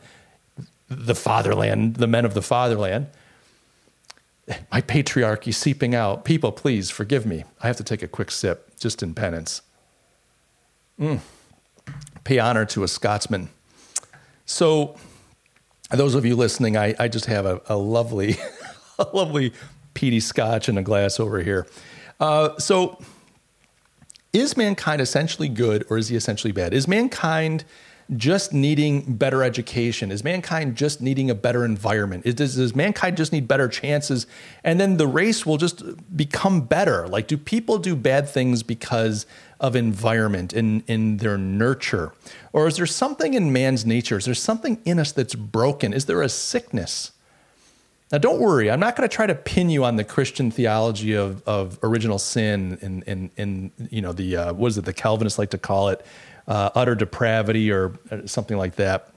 the 0.87 1.13
fatherland, 1.13 1.97
the 1.97 2.07
men 2.07 2.25
of 2.25 2.33
the 2.33 2.41
fatherland 2.41 3.07
my 4.71 4.81
patriarchy 4.81 5.53
seeping 5.53 5.95
out. 5.95 6.25
People, 6.25 6.51
please 6.51 6.89
forgive 6.89 7.25
me. 7.25 7.43
I 7.61 7.67
have 7.67 7.77
to 7.77 7.83
take 7.83 8.01
a 8.01 8.07
quick 8.07 8.31
sip 8.31 8.77
just 8.79 9.03
in 9.03 9.13
penance. 9.13 9.61
Mm. 10.99 11.19
Pay 12.23 12.39
honor 12.39 12.65
to 12.65 12.83
a 12.83 12.87
Scotsman. 12.87 13.49
So, 14.45 14.95
those 15.91 16.15
of 16.15 16.25
you 16.25 16.35
listening, 16.35 16.77
I, 16.77 16.95
I 16.99 17.07
just 17.07 17.25
have 17.25 17.45
a, 17.45 17.61
a 17.67 17.77
lovely, 17.77 18.37
a 18.99 19.07
lovely 19.13 19.53
peaty 19.93 20.19
scotch 20.19 20.69
in 20.69 20.77
a 20.77 20.83
glass 20.83 21.19
over 21.19 21.41
here. 21.41 21.67
Uh, 22.19 22.57
so, 22.57 22.99
is 24.33 24.55
mankind 24.57 25.01
essentially 25.01 25.49
good 25.49 25.85
or 25.89 25.97
is 25.97 26.09
he 26.09 26.15
essentially 26.15 26.51
bad? 26.51 26.73
Is 26.73 26.87
mankind 26.87 27.63
just 28.15 28.53
needing 28.53 29.01
better 29.01 29.43
education? 29.43 30.11
Is 30.11 30.23
mankind 30.23 30.75
just 30.75 30.99
needing 31.01 31.29
a 31.29 31.35
better 31.35 31.63
environment? 31.63 32.25
Is, 32.25 32.35
does, 32.35 32.55
does, 32.55 32.75
mankind 32.75 33.17
just 33.17 33.31
need 33.31 33.47
better 33.47 33.67
chances? 33.67 34.25
And 34.63 34.79
then 34.79 34.97
the 34.97 35.07
race 35.07 35.45
will 35.45 35.57
just 35.57 35.83
become 36.15 36.61
better. 36.61 37.07
Like, 37.07 37.27
do 37.27 37.37
people 37.37 37.77
do 37.77 37.95
bad 37.95 38.27
things 38.27 38.63
because 38.63 39.25
of 39.59 39.75
environment 39.75 40.53
in, 40.53 40.81
in 40.87 41.17
their 41.17 41.37
nurture? 41.37 42.13
Or 42.51 42.67
is 42.67 42.77
there 42.77 42.87
something 42.87 43.35
in 43.35 43.53
man's 43.53 43.85
nature? 43.85 44.17
Is 44.17 44.25
there 44.25 44.33
something 44.33 44.81
in 44.85 44.99
us 44.99 45.11
that's 45.11 45.35
broken? 45.35 45.93
Is 45.93 46.05
there 46.05 46.21
a 46.21 46.29
sickness? 46.29 47.11
Now, 48.11 48.17
don't 48.17 48.39
worry. 48.39 48.71
I'm 48.71 48.79
not 48.79 48.95
going 48.95 49.07
to 49.07 49.15
try 49.15 49.27
to 49.27 49.35
pin 49.35 49.69
you 49.69 49.83
on 49.83 49.95
the 49.95 50.03
Christian 50.03 50.49
theology 50.49 51.13
of, 51.13 51.47
of 51.47 51.77
original 51.83 52.17
sin 52.17 52.79
and, 52.81 53.03
and, 53.05 53.29
and 53.37 53.71
you 53.91 54.01
know, 54.01 54.13
the, 54.13 54.35
uh, 54.35 54.53
what 54.53 54.69
is 54.69 54.77
it, 54.79 54.85
the 54.85 54.93
Calvinists 54.93 55.37
like 55.37 55.51
to 55.51 55.59
call 55.59 55.89
it, 55.89 56.03
uh, 56.47 56.71
utter 56.73 56.95
depravity 56.95 57.71
or 57.71 57.93
uh, 58.09 58.25
something 58.25 58.57
like 58.57 58.75
that. 58.75 59.13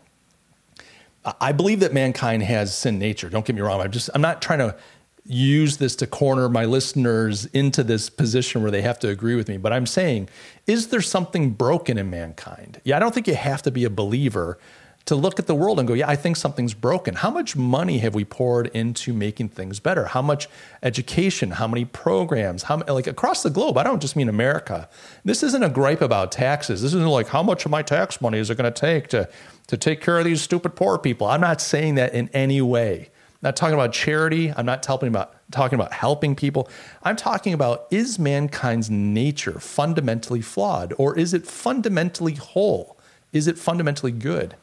I 1.41 1.53
believe 1.53 1.81
that 1.81 1.95
mankind 1.95 2.43
has 2.43 2.77
sin 2.77 2.99
nature. 2.99 3.31
Don't 3.31 3.47
get 3.47 3.55
me 3.55 3.63
wrong. 3.63 3.81
I'm 3.81 3.93
just 3.93 4.11
I'm 4.13 4.21
not 4.21 4.43
trying 4.43 4.59
to 4.59 4.77
use 5.25 5.77
this 5.77 5.95
to 5.97 6.07
corner 6.07 6.49
my 6.49 6.65
listeners 6.65 7.47
into 7.47 7.85
this 7.85 8.11
position 8.11 8.61
where 8.61 8.73
they 8.73 8.83
have 8.83 8.99
to 8.99 9.09
agree 9.09 9.37
with 9.37 9.49
me, 9.49 9.57
but 9.57 9.73
I'm 9.73 9.87
saying, 9.87 10.29
is 10.67 10.89
there 10.89 11.01
something 11.01 11.51
broken 11.51 11.97
in 11.97 12.11
mankind? 12.11 12.81
Yeah, 12.83 12.97
I 12.97 12.99
don't 12.99 13.15
think 13.15 13.29
you 13.29 13.37
have 13.37 13.63
to 13.63 13.71
be 13.71 13.85
a 13.85 13.91
believer 13.91 14.59
to 15.07 15.15
look 15.15 15.39
at 15.39 15.47
the 15.47 15.55
world 15.55 15.79
and 15.79 15.89
go, 15.89 15.95
yeah, 15.95 16.09
I 16.09 16.17
think 16.17 16.37
something's 16.37 16.75
broken. 16.75 17.15
How 17.15 17.31
much 17.31 17.57
money 17.57 17.99
have 17.99 18.15
we 18.15 18.25
poured 18.25 18.69
into 18.69 19.13
making 19.13 19.49
things 19.51 19.81
better? 19.81 20.07
How 20.07 20.23
much 20.23 20.49
education? 20.83 21.53
How 21.53 21.67
many 21.67 21.85
programs? 21.85 22.65
How 22.65 22.83
like 22.89 23.07
across 23.07 23.43
the 23.43 23.51
globe? 23.51 23.79
I 23.79 23.83
don't 23.83 24.01
just 24.01 24.17
mean 24.17 24.29
America. 24.29 24.89
This 25.25 25.43
isn't 25.43 25.63
a 25.63 25.69
gripe 25.69 26.01
about 26.01 26.31
taxes. 26.33 26.83
This 26.83 26.95
isn't 26.95 27.09
like 27.09 27.29
how 27.29 27.43
much 27.43 27.65
of 27.65 27.71
my 27.71 27.83
tax 27.83 28.21
money 28.21 28.39
is 28.39 28.51
it 28.51 28.57
going 28.57 28.73
to 28.73 28.81
take 28.81 29.09
to 29.09 29.29
to 29.69 29.77
take 29.77 30.01
care 30.01 30.19
of 30.19 30.25
these 30.25 30.43
stupid 30.43 30.77
poor 30.77 30.99
people. 30.99 31.27
I'm 31.27 31.41
not 31.41 31.61
saying 31.61 31.95
that 31.97 32.15
in 32.15 32.29
any 32.33 32.61
way. 32.61 33.11
I'm 33.43 33.49
not 33.49 33.57
talking 33.57 33.75
about 33.75 33.93
charity. 33.93 34.53
I'm 34.53 34.67
not 34.67 34.83
talking 34.83 35.09
about 35.09 35.35
talking 35.51 35.79
about 35.79 35.93
helping 35.93 36.37
people. 36.37 36.69
I'm 37.03 37.17
talking 37.17 37.53
about 37.55 37.87
is 37.91 38.19
mankind's 38.19 38.89
nature 38.91 39.59
fundamentally 39.59 40.43
flawed 40.43 40.95
or 40.97 41.19
is 41.19 41.35
it 41.35 41.47
fundamentally 41.47 42.35
whole? 42.35 42.99
Is 43.33 43.49
it 43.49 43.59
fundamentally 43.59 44.13
good? 44.13 44.57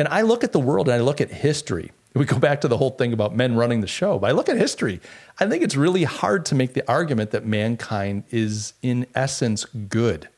And 0.00 0.08
I 0.08 0.22
look 0.22 0.42
at 0.42 0.52
the 0.52 0.58
world 0.58 0.88
and 0.88 0.94
I 0.94 1.04
look 1.04 1.20
at 1.20 1.30
history. 1.30 1.92
We 2.14 2.24
go 2.24 2.38
back 2.38 2.62
to 2.62 2.68
the 2.68 2.78
whole 2.78 2.90
thing 2.90 3.12
about 3.12 3.36
men 3.36 3.54
running 3.54 3.82
the 3.82 3.86
show, 3.86 4.18
but 4.18 4.30
I 4.30 4.32
look 4.32 4.48
at 4.48 4.56
history. 4.56 4.98
I 5.38 5.46
think 5.46 5.62
it's 5.62 5.76
really 5.76 6.04
hard 6.04 6.46
to 6.46 6.54
make 6.54 6.72
the 6.72 6.88
argument 6.90 7.32
that 7.32 7.44
mankind 7.44 8.24
is, 8.30 8.72
in 8.80 9.06
essence, 9.14 9.66
good. 9.66 10.28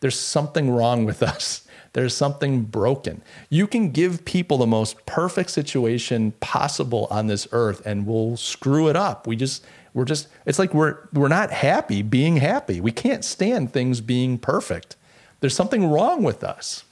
There's 0.00 0.18
something 0.18 0.70
wrong 0.70 1.04
with 1.04 1.22
us. 1.34 1.68
There's 1.92 2.16
something 2.16 2.62
broken. 2.62 3.20
You 3.50 3.66
can 3.66 3.90
give 3.90 4.24
people 4.24 4.56
the 4.56 4.66
most 4.66 5.04
perfect 5.04 5.50
situation 5.50 6.32
possible 6.40 7.06
on 7.10 7.26
this 7.26 7.46
earth 7.52 7.84
and 7.84 8.06
we'll 8.06 8.38
screw 8.38 8.88
it 8.88 8.96
up. 8.96 9.26
We 9.26 9.36
just 9.36 9.64
we're 9.92 10.06
just 10.06 10.28
it's 10.46 10.58
like 10.58 10.72
we're 10.72 10.96
we're 11.12 11.28
not 11.28 11.50
happy 11.50 12.00
being 12.00 12.38
happy. 12.38 12.80
We 12.80 12.92
can't 12.92 13.24
stand 13.24 13.72
things 13.72 14.00
being 14.00 14.38
perfect. 14.38 14.96
There's 15.40 15.54
something 15.54 15.90
wrong 15.90 16.22
with 16.22 16.42
us. 16.42 16.84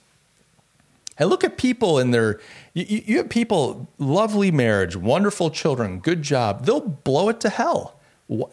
I 1.18 1.24
look 1.24 1.44
at 1.44 1.59
people 1.59 1.98
in 1.98 2.11
their, 2.11 2.40
you, 2.74 3.02
you 3.07 3.16
have 3.18 3.28
people, 3.28 3.88
lovely 3.98 4.50
marriage, 4.50 4.96
wonderful 4.96 5.50
children, 5.50 5.98
good 5.98 6.22
job. 6.22 6.64
They'll 6.64 6.81
blow 6.81 7.28
it 7.28 7.40
to 7.40 7.48
hell. 7.48 8.00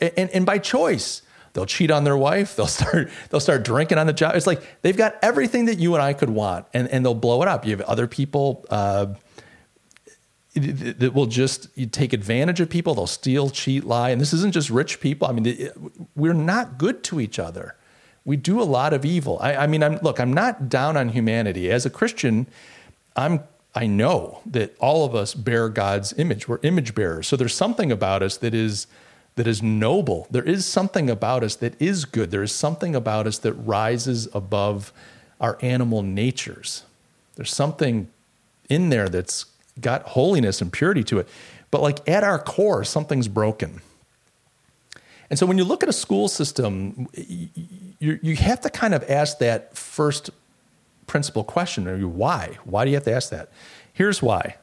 And, 0.02 0.30
and 0.30 0.46
by 0.46 0.58
choice, 0.58 1.22
They'll 1.56 1.66
cheat 1.66 1.90
on 1.90 2.04
their 2.04 2.18
wife. 2.18 2.56
They'll 2.56 2.68
start 2.82 3.10
they'll 3.30 3.40
start 3.40 3.64
drinking 3.64 3.98
on 3.98 4.06
the 4.08 4.14
job. 4.14 4.36
It's 4.36 4.46
like 4.46 4.62
they've 4.84 4.96
got 4.96 5.16
everything 5.22 5.66
that 5.66 5.80
you 5.80 5.96
and 5.96 6.04
I 6.04 6.14
could 6.14 6.30
want, 6.30 6.68
and 6.74 6.88
and 6.90 7.04
they'll 7.04 7.16
blow 7.16 7.42
it 7.42 7.48
up. 7.48 7.66
You 7.66 7.72
have 7.72 7.82
other 7.82 8.08
people. 8.08 8.66
Uh, 8.70 9.16
that 10.58 11.14
will 11.14 11.26
just 11.26 11.68
take 11.92 12.14
advantage 12.14 12.62
of 12.62 12.70
people. 12.70 12.96
They'll 12.96 13.08
steal, 13.08 13.50
cheat, 13.50 13.84
lie. 13.84 14.12
And 14.12 14.22
this 14.22 14.32
isn't 14.32 14.54
just 14.54 14.70
rich 14.70 15.02
people. 15.02 15.28
I 15.28 15.34
mean, 15.34 15.70
we're 16.16 16.32
not 16.32 16.78
good 16.78 17.04
to 17.06 17.20
each 17.20 17.40
other. 17.40 17.76
We 18.26 18.38
do 18.38 18.60
a 18.60 18.64
lot 18.64 18.92
of 18.92 19.06
evil. 19.06 19.38
I, 19.40 19.56
I 19.56 19.68
mean, 19.68 19.84
I'm, 19.84 20.00
look, 20.02 20.20
I'm 20.20 20.34
not 20.34 20.68
down 20.68 20.98
on 20.98 21.10
humanity. 21.10 21.72
As 21.72 21.86
a 21.86 21.90
Christian, 21.90 22.48
I'm 23.16 23.44
I 23.76 23.88
know 23.88 24.40
that 24.46 24.74
all 24.80 25.06
of 25.06 25.14
us 25.14 25.34
bear 25.34 25.68
God's 25.68 26.14
image. 26.18 26.48
We're 26.48 26.60
image 26.64 26.96
bearers. 26.96 27.28
So 27.28 27.36
there's 27.36 27.54
something 27.54 27.92
about 27.92 28.24
us 28.24 28.38
that 28.38 28.54
is 28.54 28.88
that 29.36 29.48
is 29.48 29.62
noble. 29.62 30.28
There 30.32 30.44
is 30.44 30.66
something 30.66 31.10
about 31.10 31.44
us 31.44 31.58
that 31.58 31.80
is 31.82 32.06
good. 32.06 32.32
There 32.32 32.42
is 32.42 32.54
something 32.54 32.96
about 32.96 33.28
us 33.28 33.38
that 33.40 33.52
rises 33.52 34.30
above 34.34 34.94
our 35.42 35.58
animal 35.62 36.02
natures. 36.02 36.84
There's 37.36 37.54
something 37.54 38.08
in 38.70 38.90
there 38.90 39.10
that's 39.10 39.46
got 39.82 40.04
holiness 40.04 40.62
and 40.62 40.72
purity 40.72 41.04
to 41.04 41.20
it. 41.20 41.28
But 41.70 41.82
like 41.82 42.08
at 42.08 42.24
our 42.24 42.40
core, 42.40 42.86
something's 42.86 43.28
broken. 43.28 43.82
And 45.30 45.40
so 45.40 45.46
when 45.46 45.58
you 45.58 45.64
look 45.64 45.84
at 45.84 45.90
a 45.90 45.94
school 45.94 46.28
system, 46.28 47.08
you, 47.14 48.20
you 48.22 48.36
have 48.36 48.62
to 48.62 48.70
kind 48.70 48.94
of 48.94 49.04
ask 49.10 49.40
that 49.40 49.76
first 49.76 50.30
principle 51.08 51.44
question 51.44 51.86
why? 52.16 52.58
Why 52.64 52.86
do 52.86 52.92
you 52.92 52.96
have 52.96 53.06
to 53.06 53.14
ask 53.14 53.30
that? 53.30 53.50
Here's 53.94 54.22
why. 54.22 54.58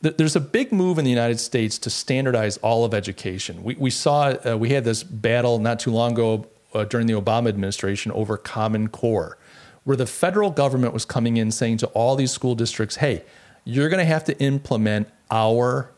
There's 0.00 0.36
a 0.36 0.40
big 0.40 0.70
move 0.70 0.98
in 0.98 1.04
the 1.04 1.10
United 1.10 1.40
States 1.40 1.76
to 1.78 1.90
standardize 1.90 2.56
all 2.58 2.84
of 2.84 2.94
education. 2.94 3.64
We, 3.64 3.74
we 3.74 3.90
saw, 3.90 4.34
uh, 4.46 4.56
we 4.56 4.68
had 4.70 4.84
this 4.84 5.02
battle 5.02 5.58
not 5.58 5.80
too 5.80 5.90
long 5.90 6.12
ago 6.12 6.46
uh, 6.72 6.84
during 6.84 7.08
the 7.08 7.14
Obama 7.14 7.48
administration 7.48 8.12
over 8.12 8.36
Common 8.36 8.88
Core, 8.88 9.38
where 9.82 9.96
the 9.96 10.06
federal 10.06 10.50
government 10.50 10.94
was 10.94 11.04
coming 11.04 11.36
in 11.36 11.50
saying 11.50 11.78
to 11.78 11.88
all 11.88 12.14
these 12.14 12.30
school 12.30 12.54
districts, 12.54 12.96
hey, 12.96 13.24
you're 13.64 13.88
going 13.88 13.98
to 13.98 14.04
have 14.04 14.22
to 14.24 14.38
implement 14.40 15.08
our 15.32 15.90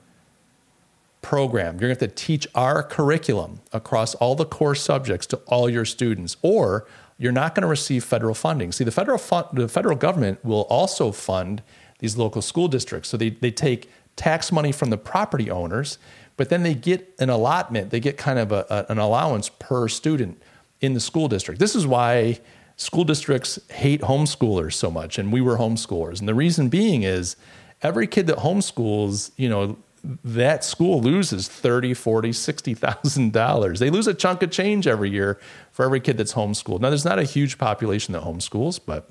program. 1.22 1.74
You're 1.74 1.88
going 1.88 1.96
to 1.96 2.04
have 2.04 2.14
to 2.14 2.26
teach 2.26 2.46
our 2.54 2.82
curriculum 2.82 3.60
across 3.72 4.14
all 4.16 4.34
the 4.34 4.46
core 4.46 4.74
subjects 4.74 5.26
to 5.28 5.36
all 5.46 5.68
your 5.68 5.84
students, 5.84 6.36
or 6.42 6.86
you're 7.18 7.32
not 7.32 7.54
going 7.54 7.62
to 7.62 7.68
receive 7.68 8.04
federal 8.04 8.34
funding. 8.34 8.72
See, 8.72 8.84
the 8.84 8.90
federal 8.90 9.18
fund, 9.18 9.46
the 9.52 9.68
federal 9.68 9.96
government 9.96 10.42
will 10.44 10.62
also 10.62 11.12
fund 11.12 11.62
these 11.98 12.16
local 12.16 12.40
school 12.40 12.68
districts. 12.68 13.10
So 13.10 13.16
they, 13.16 13.30
they 13.30 13.50
take 13.50 13.90
tax 14.16 14.50
money 14.50 14.72
from 14.72 14.90
the 14.90 14.96
property 14.96 15.50
owners, 15.50 15.98
but 16.36 16.48
then 16.48 16.62
they 16.62 16.74
get 16.74 17.14
an 17.18 17.28
allotment. 17.28 17.90
They 17.90 18.00
get 18.00 18.16
kind 18.16 18.38
of 18.38 18.52
a, 18.52 18.66
a, 18.70 18.92
an 18.92 18.98
allowance 18.98 19.50
per 19.50 19.88
student 19.88 20.42
in 20.80 20.94
the 20.94 21.00
school 21.00 21.28
district. 21.28 21.60
This 21.60 21.76
is 21.76 21.86
why 21.86 22.40
school 22.76 23.04
districts 23.04 23.58
hate 23.70 24.00
homeschoolers 24.00 24.72
so 24.72 24.90
much, 24.90 25.18
and 25.18 25.30
we 25.30 25.42
were 25.42 25.58
homeschoolers. 25.58 26.18
And 26.20 26.26
the 26.26 26.34
reason 26.34 26.70
being 26.70 27.02
is 27.02 27.36
every 27.82 28.06
kid 28.06 28.26
that 28.28 28.38
homeschools, 28.38 29.32
you 29.36 29.50
know, 29.50 29.76
that 30.24 30.64
school 30.64 31.00
loses 31.00 31.48
30, 31.48 31.94
40, 31.94 32.32
60,000 32.32 33.32
dollars. 33.32 33.80
They 33.80 33.90
lose 33.90 34.06
a 34.06 34.14
chunk 34.14 34.42
of 34.42 34.50
change 34.50 34.86
every 34.86 35.10
year 35.10 35.38
for 35.72 35.84
every 35.84 36.00
kid 36.00 36.16
that's 36.16 36.34
homeschooled. 36.34 36.80
Now 36.80 36.88
there's 36.88 37.04
not 37.04 37.18
a 37.18 37.24
huge 37.24 37.58
population 37.58 38.12
that 38.12 38.22
homeschools, 38.22 38.80
but 38.84 39.10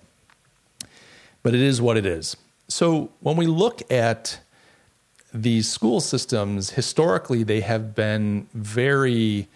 but 1.41 1.53
it 1.53 1.61
is 1.61 1.81
what 1.81 1.97
it 1.97 2.05
is. 2.05 2.35
So 2.67 3.11
when 3.21 3.37
we 3.37 3.47
look 3.47 3.89
at 3.91 4.39
these 5.33 5.69
school 5.69 6.01
systems, 6.01 6.71
historically 6.71 7.43
they 7.43 7.61
have 7.61 7.95
been 7.95 8.47
very 8.53 9.47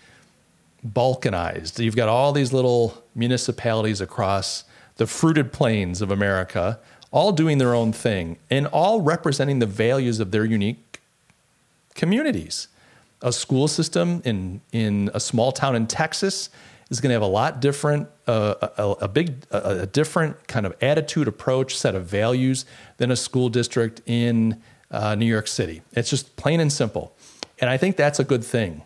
balkanized. 0.87 1.83
You've 1.83 1.95
got 1.95 2.09
all 2.09 2.31
these 2.31 2.53
little 2.53 3.03
municipalities 3.15 4.01
across 4.01 4.65
the 4.97 5.07
fruited 5.07 5.51
plains 5.51 6.01
of 6.01 6.11
America 6.11 6.79
all 7.11 7.31
doing 7.31 7.59
their 7.59 7.75
own 7.75 7.93
thing 7.93 8.37
and 8.49 8.65
all 8.67 9.01
representing 9.01 9.59
the 9.59 9.65
values 9.65 10.19
of 10.19 10.31
their 10.31 10.45
unique 10.45 10.92
communities. 11.95 12.67
A 13.21 13.31
school 13.31 13.67
system 13.67 14.21
in, 14.25 14.61
in 14.71 15.09
a 15.13 15.19
small 15.19 15.51
town 15.51 15.75
in 15.75 15.87
Texas 15.87 16.49
is 16.89 16.99
going 16.99 17.09
to 17.09 17.13
have 17.13 17.21
a 17.21 17.25
lot 17.25 17.61
different, 17.61 18.09
uh, 18.27 18.55
a, 18.77 19.05
a, 19.05 19.07
big, 19.07 19.45
a, 19.51 19.81
a, 19.81 19.85
different 19.85 20.47
kind 20.47 20.65
of 20.65 20.75
attitude, 20.81 21.27
approach, 21.27 21.77
set 21.77 21.95
of 21.95 22.05
values 22.05 22.65
than 22.97 23.09
a 23.11 23.15
school 23.15 23.49
district 23.49 24.01
in 24.05 24.61
uh, 24.91 25.15
New 25.15 25.25
York 25.25 25.47
City. 25.47 25.81
It's 25.93 26.09
just 26.09 26.35
plain 26.35 26.59
and 26.59 26.71
simple. 26.71 27.15
And 27.59 27.69
I 27.69 27.77
think 27.77 27.95
that's 27.95 28.19
a 28.19 28.23
good 28.23 28.43
thing. 28.43 28.83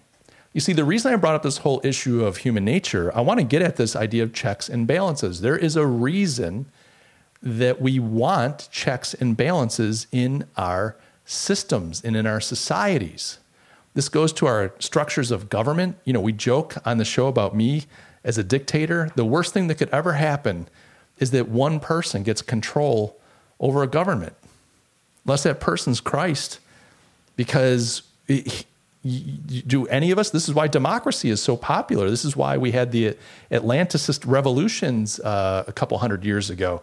You 0.54 0.62
see, 0.62 0.74
the 0.74 0.86
reason 0.86 1.14
I 1.14 1.16
brought 1.18 1.36
up 1.36 1.44
this 1.44 1.60
whole 1.60 1.82
issue 1.84 2.24
of 2.24 2.38
human 2.38 2.64
nature, 2.64 3.16
I 3.16 3.22
want 3.22 3.40
to 3.40 3.46
get 3.46 3.62
at 3.62 3.76
this 3.76 3.96
idea 3.96 4.24
of 4.24 4.34
checks 4.34 4.70
and 4.70 4.88
balances. 4.88 5.42
There 5.42 5.58
is 5.58 5.76
a 5.76 5.86
reason 5.86 6.68
that 7.42 7.82
we 7.82 8.00
want 8.00 8.70
checks 8.72 9.14
and 9.14 9.38
balances 9.38 10.08
in 10.12 10.46
our 10.56 10.96
systems 11.28 12.02
and 12.04 12.16
in 12.16 12.26
our 12.26 12.42
societies. 12.42 13.38
This 13.94 14.10
goes 14.10 14.32
to 14.34 14.48
our 14.48 14.74
structures 14.80 15.30
of 15.30 15.50
government. 15.50 15.98
You 16.06 16.14
know, 16.14 16.22
we 16.22 16.32
joke 16.32 16.76
on 16.86 16.98
the 16.98 17.06
show 17.06 17.28
about 17.28 17.56
me 17.56 17.86
as 18.24 18.38
a 18.38 18.44
dictator. 18.44 19.12
The 19.16 19.26
worst 19.26 19.54
thing 19.54 19.68
that 19.68 19.76
could 19.76 19.90
ever 19.90 20.14
happen 20.14 20.68
is 21.20 21.32
that 21.32 21.50
one 21.50 21.80
person 21.80 22.24
gets 22.24 22.42
control 22.42 23.20
over 23.60 23.84
a 23.84 23.88
government, 23.88 24.34
unless 25.26 25.44
that 25.44 25.60
person's 25.60 26.00
Christ, 26.00 26.60
because. 27.36 28.02
do 29.68 29.86
any 29.88 30.12
of 30.12 30.20
us? 30.20 30.32
This 30.32 30.50
is 30.50 30.54
why 30.54 30.68
democracy 30.68 31.30
is 31.30 31.42
so 31.42 31.56
popular. 31.56 32.10
This 32.10 32.26
is 32.26 32.36
why 32.36 32.58
we 32.58 32.72
had 32.72 32.92
the 32.92 33.16
Atlanticist 33.50 34.28
revolutions 34.28 35.20
uh, 35.22 35.64
a 35.66 35.72
couple 35.72 35.98
hundred 36.00 36.26
years 36.26 36.50
ago. 36.50 36.82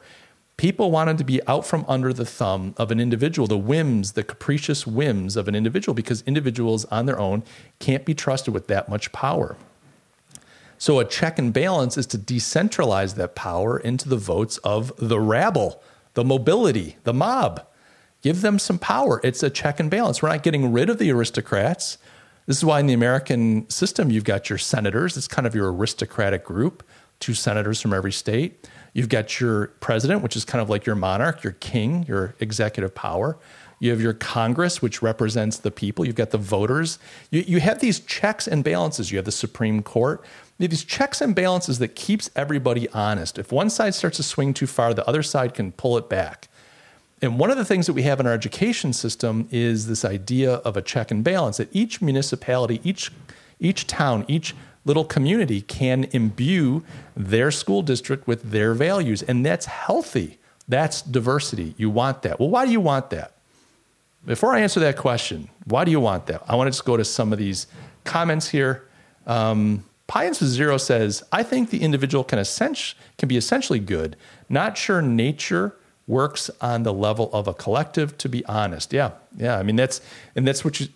People 0.56 0.90
wanted 0.90 1.18
to 1.18 1.24
be 1.24 1.44
out 1.48 1.66
from 1.66 1.84
under 1.88 2.12
the 2.12 2.24
thumb 2.24 2.74
of 2.76 2.90
an 2.90 3.00
individual, 3.00 3.48
the 3.48 3.58
whims, 3.58 4.12
the 4.12 4.22
capricious 4.22 4.86
whims 4.86 5.36
of 5.36 5.48
an 5.48 5.54
individual, 5.54 5.94
because 5.94 6.22
individuals 6.22 6.84
on 6.86 7.06
their 7.06 7.18
own 7.18 7.42
can't 7.80 8.04
be 8.04 8.14
trusted 8.14 8.54
with 8.54 8.68
that 8.68 8.88
much 8.88 9.10
power. 9.10 9.56
So, 10.78 11.00
a 11.00 11.04
check 11.04 11.38
and 11.38 11.52
balance 11.52 11.96
is 11.96 12.06
to 12.08 12.18
decentralize 12.18 13.14
that 13.16 13.34
power 13.34 13.78
into 13.78 14.08
the 14.08 14.16
votes 14.16 14.58
of 14.58 14.92
the 14.96 15.20
rabble, 15.20 15.82
the 16.14 16.24
mobility, 16.24 16.96
the 17.04 17.14
mob. 17.14 17.66
Give 18.22 18.40
them 18.40 18.58
some 18.58 18.78
power. 18.78 19.20
It's 19.24 19.42
a 19.42 19.50
check 19.50 19.80
and 19.80 19.90
balance. 19.90 20.22
We're 20.22 20.30
not 20.30 20.42
getting 20.42 20.72
rid 20.72 20.88
of 20.88 20.98
the 20.98 21.10
aristocrats. 21.10 21.98
This 22.46 22.58
is 22.58 22.64
why 22.64 22.80
in 22.80 22.86
the 22.86 22.94
American 22.94 23.68
system, 23.68 24.10
you've 24.10 24.24
got 24.24 24.48
your 24.48 24.58
senators. 24.58 25.16
It's 25.16 25.28
kind 25.28 25.46
of 25.46 25.54
your 25.54 25.72
aristocratic 25.72 26.44
group, 26.44 26.82
two 27.20 27.34
senators 27.34 27.80
from 27.80 27.92
every 27.92 28.12
state. 28.12 28.68
You've 28.94 29.10
got 29.10 29.40
your 29.40 29.66
president, 29.80 30.22
which 30.22 30.36
is 30.36 30.44
kind 30.44 30.62
of 30.62 30.70
like 30.70 30.86
your 30.86 30.96
monarch, 30.96 31.42
your 31.42 31.54
king, 31.54 32.06
your 32.08 32.34
executive 32.40 32.94
power. 32.94 33.36
You 33.80 33.90
have 33.90 34.00
your 34.00 34.14
Congress, 34.14 34.80
which 34.80 35.02
represents 35.02 35.58
the 35.58 35.70
people. 35.70 36.06
You've 36.06 36.14
got 36.14 36.30
the 36.30 36.38
voters. 36.38 36.98
You, 37.30 37.44
you 37.46 37.60
have 37.60 37.80
these 37.80 38.00
checks 38.00 38.46
and 38.46 38.64
balances. 38.64 39.10
You 39.10 39.18
have 39.18 39.24
the 39.26 39.32
Supreme 39.32 39.82
Court. 39.82 40.22
You 40.58 40.64
have 40.64 40.70
these 40.70 40.84
checks 40.84 41.20
and 41.20 41.34
balances 41.34 41.80
that 41.80 41.96
keeps 41.96 42.30
everybody 42.36 42.88
honest. 42.90 43.36
If 43.38 43.52
one 43.52 43.68
side 43.68 43.94
starts 43.94 44.16
to 44.18 44.22
swing 44.22 44.54
too 44.54 44.68
far, 44.68 44.94
the 44.94 45.06
other 45.06 45.22
side 45.22 45.52
can 45.54 45.72
pull 45.72 45.98
it 45.98 46.08
back. 46.08 46.48
And 47.20 47.38
one 47.38 47.50
of 47.50 47.56
the 47.56 47.64
things 47.64 47.86
that 47.86 47.94
we 47.94 48.02
have 48.02 48.20
in 48.20 48.26
our 48.26 48.32
education 48.32 48.92
system 48.92 49.48
is 49.50 49.88
this 49.88 50.04
idea 50.04 50.54
of 50.56 50.76
a 50.76 50.82
check 50.82 51.10
and 51.10 51.24
balance 51.24 51.56
that 51.56 51.68
each 51.72 52.00
municipality, 52.00 52.80
each 52.84 53.10
each 53.60 53.86
town, 53.86 54.24
each 54.28 54.54
little 54.84 55.04
community 55.04 55.60
can 55.60 56.04
imbue 56.12 56.84
their 57.16 57.50
school 57.50 57.82
district 57.82 58.26
with 58.26 58.50
their 58.50 58.74
values. 58.74 59.22
And 59.22 59.44
that's 59.44 59.66
healthy. 59.66 60.38
That's 60.68 61.02
diversity. 61.02 61.74
You 61.76 61.90
want 61.90 62.22
that. 62.22 62.38
Well, 62.38 62.50
why 62.50 62.66
do 62.66 62.72
you 62.72 62.80
want 62.80 63.10
that? 63.10 63.32
Before 64.26 64.54
I 64.54 64.60
answer 64.60 64.80
that 64.80 64.96
question, 64.96 65.48
why 65.66 65.84
do 65.84 65.90
you 65.90 66.00
want 66.00 66.26
that? 66.26 66.42
I 66.48 66.56
want 66.56 66.68
to 66.68 66.70
just 66.70 66.84
go 66.84 66.96
to 66.96 67.04
some 67.04 67.32
of 67.32 67.38
these 67.38 67.66
comments 68.04 68.48
here. 68.48 68.86
Um, 69.26 69.84
Pions 70.06 70.38
Zero 70.38 70.76
says, 70.76 71.22
I 71.32 71.42
think 71.42 71.70
the 71.70 71.82
individual 71.82 72.24
can, 72.24 72.38
essentially, 72.38 72.98
can 73.18 73.28
be 73.28 73.36
essentially 73.36 73.78
good. 73.78 74.16
Not 74.48 74.76
sure 74.76 75.00
nature 75.00 75.76
works 76.06 76.50
on 76.60 76.82
the 76.82 76.92
level 76.92 77.30
of 77.32 77.48
a 77.48 77.54
collective, 77.54 78.16
to 78.18 78.28
be 78.28 78.44
honest. 78.44 78.92
Yeah, 78.92 79.12
yeah. 79.36 79.58
I 79.58 79.62
mean, 79.62 79.76
that's, 79.76 80.02
and 80.36 80.46
that's 80.46 80.64
what 80.64 80.80
you, 80.80 80.88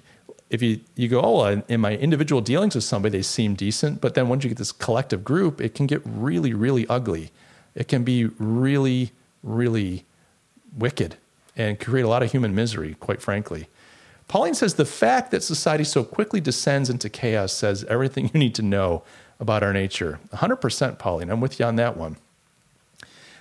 if 0.50 0.62
you, 0.62 0.80
you 0.94 1.08
go, 1.08 1.20
oh, 1.20 1.40
uh, 1.40 1.62
in 1.68 1.80
my 1.80 1.96
individual 1.96 2.40
dealings 2.40 2.74
with 2.74 2.84
somebody, 2.84 3.18
they 3.18 3.22
seem 3.22 3.54
decent. 3.54 4.00
But 4.00 4.14
then 4.14 4.28
once 4.28 4.44
you 4.44 4.48
get 4.48 4.58
this 4.58 4.72
collective 4.72 5.22
group, 5.22 5.60
it 5.60 5.74
can 5.74 5.86
get 5.86 6.00
really, 6.04 6.54
really 6.54 6.86
ugly. 6.88 7.30
It 7.74 7.86
can 7.86 8.02
be 8.02 8.26
really, 8.38 9.12
really 9.42 10.04
wicked 10.76 11.16
and 11.56 11.78
create 11.78 12.04
a 12.04 12.08
lot 12.08 12.22
of 12.22 12.30
human 12.30 12.54
misery, 12.54 12.96
quite 12.98 13.20
frankly. 13.20 13.68
Pauline 14.26 14.54
says 14.54 14.74
the 14.74 14.84
fact 14.84 15.30
that 15.30 15.42
society 15.42 15.84
so 15.84 16.04
quickly 16.04 16.40
descends 16.40 16.88
into 16.88 17.08
chaos 17.08 17.52
says 17.52 17.84
everything 17.84 18.30
you 18.34 18.40
need 18.40 18.54
to 18.54 18.62
know 18.62 19.02
about 19.40 19.62
our 19.62 19.72
nature. 19.72 20.18
100%, 20.32 20.98
Pauline. 20.98 21.30
I'm 21.30 21.40
with 21.40 21.60
you 21.60 21.66
on 21.66 21.76
that 21.76 21.96
one. 21.96 22.16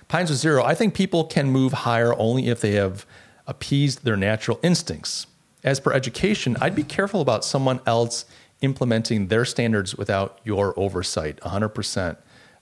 Pines 0.08 0.30
with 0.30 0.38
Zero, 0.38 0.64
I 0.64 0.74
think 0.74 0.94
people 0.94 1.24
can 1.24 1.50
move 1.50 1.72
higher 1.72 2.14
only 2.14 2.48
if 2.48 2.60
they 2.60 2.72
have 2.72 3.04
appeased 3.46 4.04
their 4.04 4.16
natural 4.16 4.58
instincts 4.62 5.26
as 5.64 5.80
per 5.80 5.92
education, 5.92 6.56
I'd 6.60 6.74
be 6.74 6.82
careful 6.82 7.20
about 7.20 7.44
someone 7.44 7.80
else 7.86 8.24
implementing 8.60 9.28
their 9.28 9.44
standards 9.44 9.94
without 9.94 10.40
your 10.44 10.78
oversight, 10.78 11.40
100%. 11.40 12.16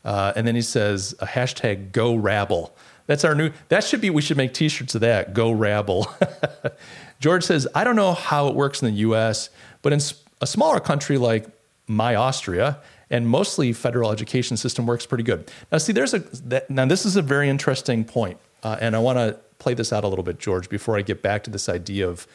Uh, 0.04 0.32
and 0.36 0.46
then 0.46 0.54
he 0.54 0.62
says 0.62 1.14
a 1.20 1.26
hashtag 1.26 1.92
go 1.92 2.14
rabble. 2.14 2.76
That's 3.06 3.24
our 3.24 3.34
new, 3.34 3.52
that 3.68 3.84
should 3.84 4.00
be, 4.00 4.10
we 4.10 4.22
should 4.22 4.36
make 4.36 4.52
t 4.52 4.68
shirts 4.68 4.94
of 4.94 5.00
that, 5.00 5.32
go 5.34 5.50
rabble. 5.50 6.08
George 7.20 7.44
says, 7.44 7.66
I 7.74 7.84
don't 7.84 7.96
know 7.96 8.12
how 8.12 8.48
it 8.48 8.54
works 8.54 8.82
in 8.82 8.88
the 8.92 9.00
US, 9.00 9.50
but 9.82 9.92
in 9.92 10.00
a 10.40 10.46
smaller 10.46 10.80
country 10.80 11.18
like 11.18 11.46
my 11.86 12.14
Austria, 12.14 12.78
and 13.10 13.28
mostly 13.28 13.72
federal 13.72 14.10
education 14.10 14.56
system 14.56 14.86
works 14.86 15.06
pretty 15.06 15.22
good. 15.22 15.50
Now, 15.70 15.78
see, 15.78 15.92
there's 15.92 16.14
a, 16.14 16.18
that, 16.18 16.68
now 16.68 16.86
this 16.86 17.06
is 17.06 17.16
a 17.16 17.22
very 17.22 17.48
interesting 17.48 18.04
point, 18.04 18.38
uh, 18.64 18.76
and 18.80 18.96
I 18.96 18.98
want 18.98 19.18
to 19.18 19.38
play 19.58 19.74
this 19.74 19.92
out 19.92 20.04
a 20.04 20.08
little 20.08 20.24
bit, 20.24 20.38
George, 20.38 20.68
before 20.68 20.98
I 20.98 21.02
get 21.02 21.22
back 21.22 21.44
to 21.44 21.50
this 21.50 21.68
idea 21.68 22.08
of, 22.08 22.26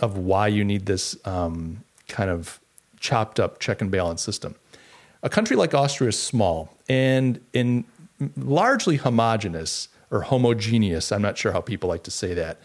of 0.00 0.16
why 0.18 0.48
you 0.48 0.64
need 0.64 0.86
this 0.86 1.16
um, 1.24 1.84
kind 2.08 2.30
of 2.30 2.60
chopped 3.00 3.38
up 3.38 3.58
check 3.58 3.80
and 3.80 3.90
balance 3.90 4.22
system. 4.22 4.54
A 5.22 5.28
country 5.28 5.56
like 5.56 5.74
Austria 5.74 6.08
is 6.08 6.18
small 6.18 6.76
and 6.88 7.40
in 7.52 7.84
largely 8.36 8.96
homogenous 8.96 9.88
or 10.10 10.22
homogeneous. 10.22 11.12
I'm 11.12 11.22
not 11.22 11.38
sure 11.38 11.52
how 11.52 11.60
people 11.60 11.88
like 11.88 12.02
to 12.04 12.10
say 12.10 12.34
that, 12.34 12.58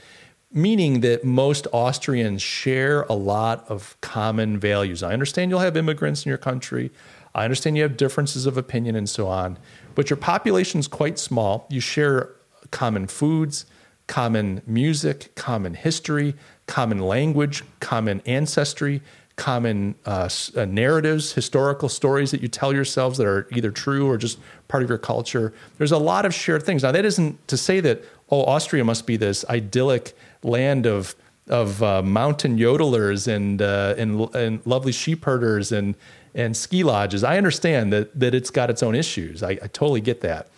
meaning 0.52 1.02
that 1.02 1.24
most 1.24 1.68
Austrians 1.72 2.42
share 2.42 3.04
a 3.04 3.14
lot 3.14 3.66
of 3.70 3.98
common 4.02 4.60
values. 4.60 5.04
I 5.04 5.14
understand 5.14 5.52
you'll 5.52 5.60
have 5.60 5.78
immigrants 5.78 6.26
in 6.26 6.30
your 6.30 6.38
country. 6.38 6.92
I 7.34 7.44
understand 7.44 7.78
you 7.78 7.84
have 7.84 7.98
differences 7.98 8.46
of 8.46 8.58
opinion 8.58 8.96
and 8.96 9.10
so 9.10 9.28
on, 9.28 9.58
but 9.96 10.10
your 10.10 10.18
population 10.18 10.80
is 10.80 10.88
quite 10.88 11.20
small. 11.20 11.68
You 11.70 11.80
share 11.80 12.30
common 12.72 13.08
foods, 13.08 13.66
common 14.08 14.62
music, 14.66 15.34
common 15.36 15.76
history, 15.76 16.36
common 16.70 16.99
language, 16.99 17.63
common 17.80 18.22
ancestry, 18.28 19.01
common 19.36 19.95
uh, 20.05 20.30
uh, 20.55 20.65
narratives, 20.65 21.34
historical 21.34 21.89
stories 21.89 22.30
that 22.30 22.41
you 22.41 22.47
tell 22.47 22.72
yourselves 22.72 23.17
that 23.17 23.26
are 23.26 23.47
either 23.51 23.72
true 23.72 24.07
or 24.07 24.17
just 24.17 24.38
part 24.67 24.84
of 24.84 24.89
your 24.89 24.99
culture. 24.99 25.51
There's 25.80 25.91
a 25.91 25.97
lot 25.97 26.26
of 26.26 26.34
shared 26.34 26.61
things. 26.61 26.84
Now, 26.84 26.91
that 26.91 27.05
isn't 27.05 27.47
to 27.47 27.57
say 27.57 27.80
that 27.80 28.03
oh, 28.30 28.43
Austria 28.43 28.84
must 28.84 29.07
be 29.07 29.17
this 29.17 29.43
idyllic 29.49 30.15
land 30.43 30.86
of 30.86 31.15
of 31.47 31.82
uh, 31.82 32.03
mountain 32.03 32.59
yodelers 32.59 33.28
and, 33.28 33.59
uh, 33.59 33.95
and 33.97 34.36
and 34.36 34.63
lovely 34.65 34.91
sheep 34.91 35.26
herders 35.26 35.72
and 35.72 35.95
and 36.36 36.55
ski 36.55 36.84
lodges. 36.84 37.24
I 37.24 37.38
understand 37.38 37.91
that 37.93 38.17
that 38.20 38.36
it's 38.36 38.51
got 38.51 38.70
its 38.70 38.84
own 38.84 38.93
issues. 38.93 39.41
I, 39.41 39.51
I 39.51 39.67
totally 39.74 40.01
get 40.01 40.22
that. 40.22 40.49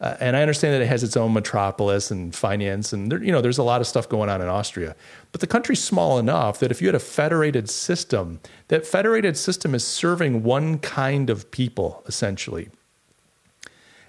Uh, 0.00 0.16
and 0.18 0.34
I 0.34 0.40
understand 0.40 0.74
that 0.74 0.80
it 0.80 0.86
has 0.86 1.02
its 1.02 1.14
own 1.14 1.34
metropolis 1.34 2.10
and 2.10 2.34
finance, 2.34 2.92
and 2.92 3.12
there, 3.12 3.22
you 3.22 3.30
know, 3.30 3.42
there's 3.42 3.58
a 3.58 3.62
lot 3.62 3.82
of 3.82 3.86
stuff 3.86 4.08
going 4.08 4.30
on 4.30 4.40
in 4.40 4.48
Austria. 4.48 4.96
But 5.30 5.42
the 5.42 5.46
country's 5.46 5.84
small 5.84 6.18
enough 6.18 6.58
that 6.60 6.70
if 6.70 6.80
you 6.80 6.88
had 6.88 6.94
a 6.94 7.00
federated 7.00 7.68
system, 7.68 8.40
that 8.68 8.86
federated 8.86 9.36
system 9.36 9.74
is 9.74 9.84
serving 9.84 10.42
one 10.42 10.78
kind 10.78 11.28
of 11.28 11.50
people 11.50 12.02
essentially. 12.06 12.70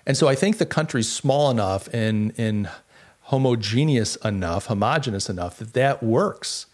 And 0.05 0.15
so 0.15 0.27
I 0.27 0.35
think 0.35 0.57
the 0.57 0.65
country's 0.65 1.11
small 1.11 1.51
enough 1.51 1.89
and, 1.93 2.33
and 2.37 2.69
homogeneous 3.23 4.15
enough, 4.17 4.67
homogenous 4.67 5.29
enough 5.29 5.57
that 5.57 5.73
that 5.73 6.01
works. 6.01 6.67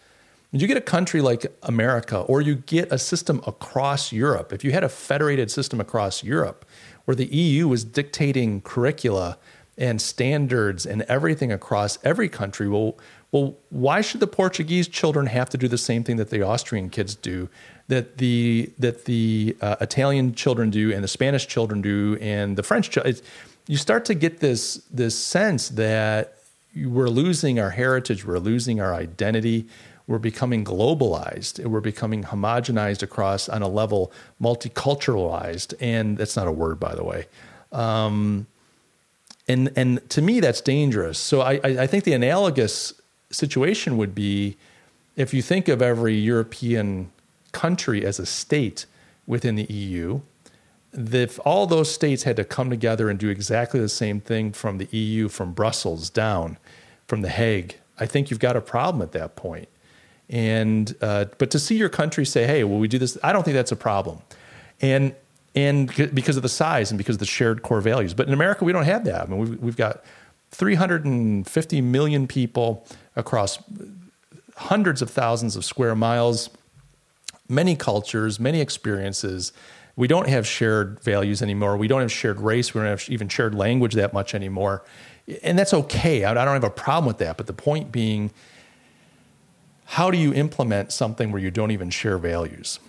When 0.52 0.62
you 0.62 0.68
get 0.68 0.78
a 0.78 0.82
country 0.82 1.22
like 1.22 1.46
America, 1.64 2.20
or 2.20 2.40
you 2.40 2.56
get 2.56 2.92
a 2.92 2.98
system 2.98 3.42
across 3.46 4.14
Europe, 4.14 4.54
if 4.54 4.64
you 4.64 4.72
had 4.72 4.84
a 4.84 4.90
federated 4.90 5.52
system 5.52 5.82
across 5.82 6.24
Europe, 6.24 6.66
where 7.08 7.16
the 7.16 7.28
EU 7.28 7.70
was 7.70 7.86
dictating 7.86 8.60
curricula 8.60 9.38
and 9.78 10.02
standards 10.02 10.86
and 10.86 11.04
everything 11.04 11.54
across 11.54 11.98
every 12.04 12.28
country. 12.28 12.68
Well, 12.68 12.98
well, 13.32 13.56
why 13.70 14.02
should 14.02 14.20
the 14.20 14.28
Portuguese 14.28 14.90
children 14.90 15.28
have 15.28 15.50
to 15.52 15.58
do 15.58 15.70
the 15.70 15.78
same 15.78 16.04
thing 16.04 16.18
that 16.18 16.32
the 16.32 16.42
Austrian 16.42 16.90
kids 16.90 17.16
do, 17.16 17.48
that 17.88 18.18
the 18.18 18.70
that 18.78 19.06
the 19.06 19.56
uh, 19.62 19.78
Italian 19.80 20.36
children 20.36 20.70
do, 20.70 20.92
and 20.92 21.02
the 21.02 21.08
Spanish 21.08 21.48
children 21.48 21.82
do, 21.82 22.18
and 22.20 22.58
the 22.58 22.64
French? 22.64 22.90
Ch- 22.90 23.22
you 23.68 23.78
start 23.78 24.04
to 24.06 24.14
get 24.14 24.42
this 24.42 24.82
this 24.92 25.18
sense 25.18 25.70
that 25.70 26.40
we're 26.76 27.08
losing 27.08 27.58
our 27.58 27.70
heritage, 27.70 28.26
we're 28.26 28.38
losing 28.38 28.82
our 28.82 28.94
identity, 28.94 29.68
we're 30.08 30.18
becoming 30.20 30.64
globalized 30.64 31.64
we're 31.66 31.82
becoming 31.82 32.24
homogenized 32.24 33.04
across 33.04 33.50
on 33.50 33.62
a 33.62 33.68
level 33.68 34.12
multiculturalized 34.42 35.74
and 35.80 36.18
that's 36.18 36.36
not 36.36 36.48
a 36.48 36.52
word 36.52 36.80
by 36.80 36.96
the 36.96 37.04
way. 37.04 37.26
Um, 37.72 38.48
and 39.48 39.72
and 39.76 40.10
to 40.10 40.22
me 40.22 40.40
that's 40.40 40.62
dangerous. 40.62 41.20
So 41.20 41.42
I, 41.42 41.60
I 41.64 41.88
think 41.88 42.04
the 42.04 42.14
analogous 42.14 42.94
situation 43.32 43.98
would 43.98 44.16
be 44.16 44.58
if 45.16 45.34
you 45.34 45.42
think 45.42 45.68
of 45.68 45.82
every 45.82 46.16
european 46.16 47.12
country 47.52 48.06
as 48.06 48.20
a 48.20 48.26
state 48.26 48.86
within 49.26 49.56
the 49.56 49.66
eu 49.66 50.22
if 50.94 51.40
all 51.46 51.68
those 51.68 51.94
states 51.94 52.24
had 52.24 52.36
to 52.38 52.44
come 52.44 52.70
together 52.70 53.10
and 53.10 53.20
do 53.20 53.30
exactly 53.30 53.80
the 53.80 53.90
same 53.90 54.22
thing 54.22 54.52
from 54.52 54.78
the 54.78 54.88
eu 54.96 55.28
from 55.28 55.52
brussels 55.52 56.10
down 56.10 56.58
from 57.08 57.22
the 57.22 57.30
hague 57.30 57.76
i 58.00 58.06
think 58.06 58.30
you've 58.30 58.40
got 58.40 58.56
a 58.56 58.62
problem 58.62 59.02
at 59.02 59.12
that 59.12 59.36
point 59.36 59.68
and 60.30 60.96
uh, 61.02 61.26
but 61.38 61.52
to 61.52 61.60
see 61.60 61.78
your 61.78 61.90
country 61.90 62.26
say, 62.26 62.46
"Hey, 62.46 62.64
will 62.64 62.80
we 62.80 62.88
do 62.88 62.98
this?" 62.98 63.18
I 63.24 63.32
don't 63.34 63.44
think 63.44 63.56
that's 63.56 63.72
a 63.72 63.78
problem, 63.78 64.20
and 64.82 65.16
and 65.56 66.14
because 66.14 66.38
of 66.38 66.44
the 66.44 66.50
size 66.50 66.92
and 66.92 66.98
because 66.98 67.16
of 67.16 67.20
the 67.20 67.26
shared 67.26 67.64
core 67.64 67.82
values. 67.82 68.14
But 68.14 68.28
in 68.28 68.34
America, 68.34 68.64
we 68.64 68.72
don't 68.72 68.86
have 68.86 69.06
that. 69.06 69.24
I 69.24 69.26
mean, 69.26 69.40
we've, 69.40 69.60
we've 69.60 69.78
got 69.78 70.04
350 70.52 71.82
million 71.82 72.28
people 72.28 72.86
across 73.16 73.58
hundreds 74.56 75.02
of 75.02 75.10
thousands 75.10 75.56
of 75.56 75.66
square 75.66 75.96
miles, 75.96 76.52
many 77.50 77.76
cultures, 77.76 78.40
many 78.40 78.62
experiences. 78.62 79.52
We 79.96 80.08
don't 80.08 80.28
have 80.28 80.46
shared 80.46 81.00
values 81.02 81.42
anymore. 81.42 81.76
We 81.76 81.88
don't 81.88 82.02
have 82.02 82.12
shared 82.12 82.40
race. 82.40 82.76
We 82.76 82.82
don't 82.82 82.90
have 82.90 83.10
even 83.10 83.28
shared 83.28 83.56
language 83.56 83.96
that 83.96 84.14
much 84.14 84.36
anymore. 84.36 84.84
And 85.42 85.58
that's 85.58 85.74
okay. 85.74 86.24
I 86.24 86.34
don't 86.34 86.54
have 86.54 86.64
a 86.64 86.70
problem 86.70 87.08
with 87.08 87.18
that. 87.18 87.36
But 87.38 87.48
the 87.48 87.54
point 87.54 87.92
being 87.92 88.30
how 89.90 90.12
do 90.12 90.18
you 90.18 90.34
implement 90.34 90.92
something 90.92 91.32
where 91.32 91.42
you 91.42 91.50
don't 91.50 91.72
even 91.72 91.90
share 91.90 92.18
values? 92.18 92.80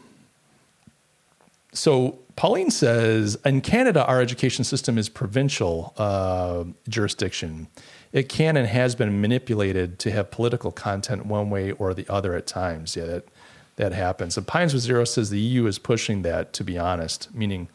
So 1.72 2.18
Pauline 2.34 2.72
says 2.72 3.38
in 3.44 3.60
Canada, 3.60 4.04
our 4.04 4.20
education 4.20 4.64
system 4.64 4.98
is 4.98 5.08
provincial 5.08 5.94
uh, 5.96 6.64
jurisdiction. 6.88 7.68
It 8.12 8.28
can 8.28 8.56
and 8.56 8.66
has 8.66 8.96
been 8.96 9.20
manipulated 9.20 10.00
to 10.00 10.10
have 10.10 10.32
political 10.32 10.72
content 10.72 11.26
one 11.26 11.50
way 11.50 11.70
or 11.72 11.94
the 11.94 12.06
other 12.08 12.34
at 12.34 12.48
times. 12.48 12.96
Yeah, 12.96 13.04
that 13.04 13.28
that 13.76 13.92
happens. 13.92 14.36
And 14.36 14.44
Pines 14.44 14.74
with 14.74 14.82
Zero 14.82 15.04
says 15.04 15.30
the 15.30 15.38
EU 15.38 15.66
is 15.66 15.78
pushing 15.78 16.22
that. 16.22 16.52
To 16.54 16.64
be 16.64 16.76
honest, 16.76 17.32
meaning 17.32 17.68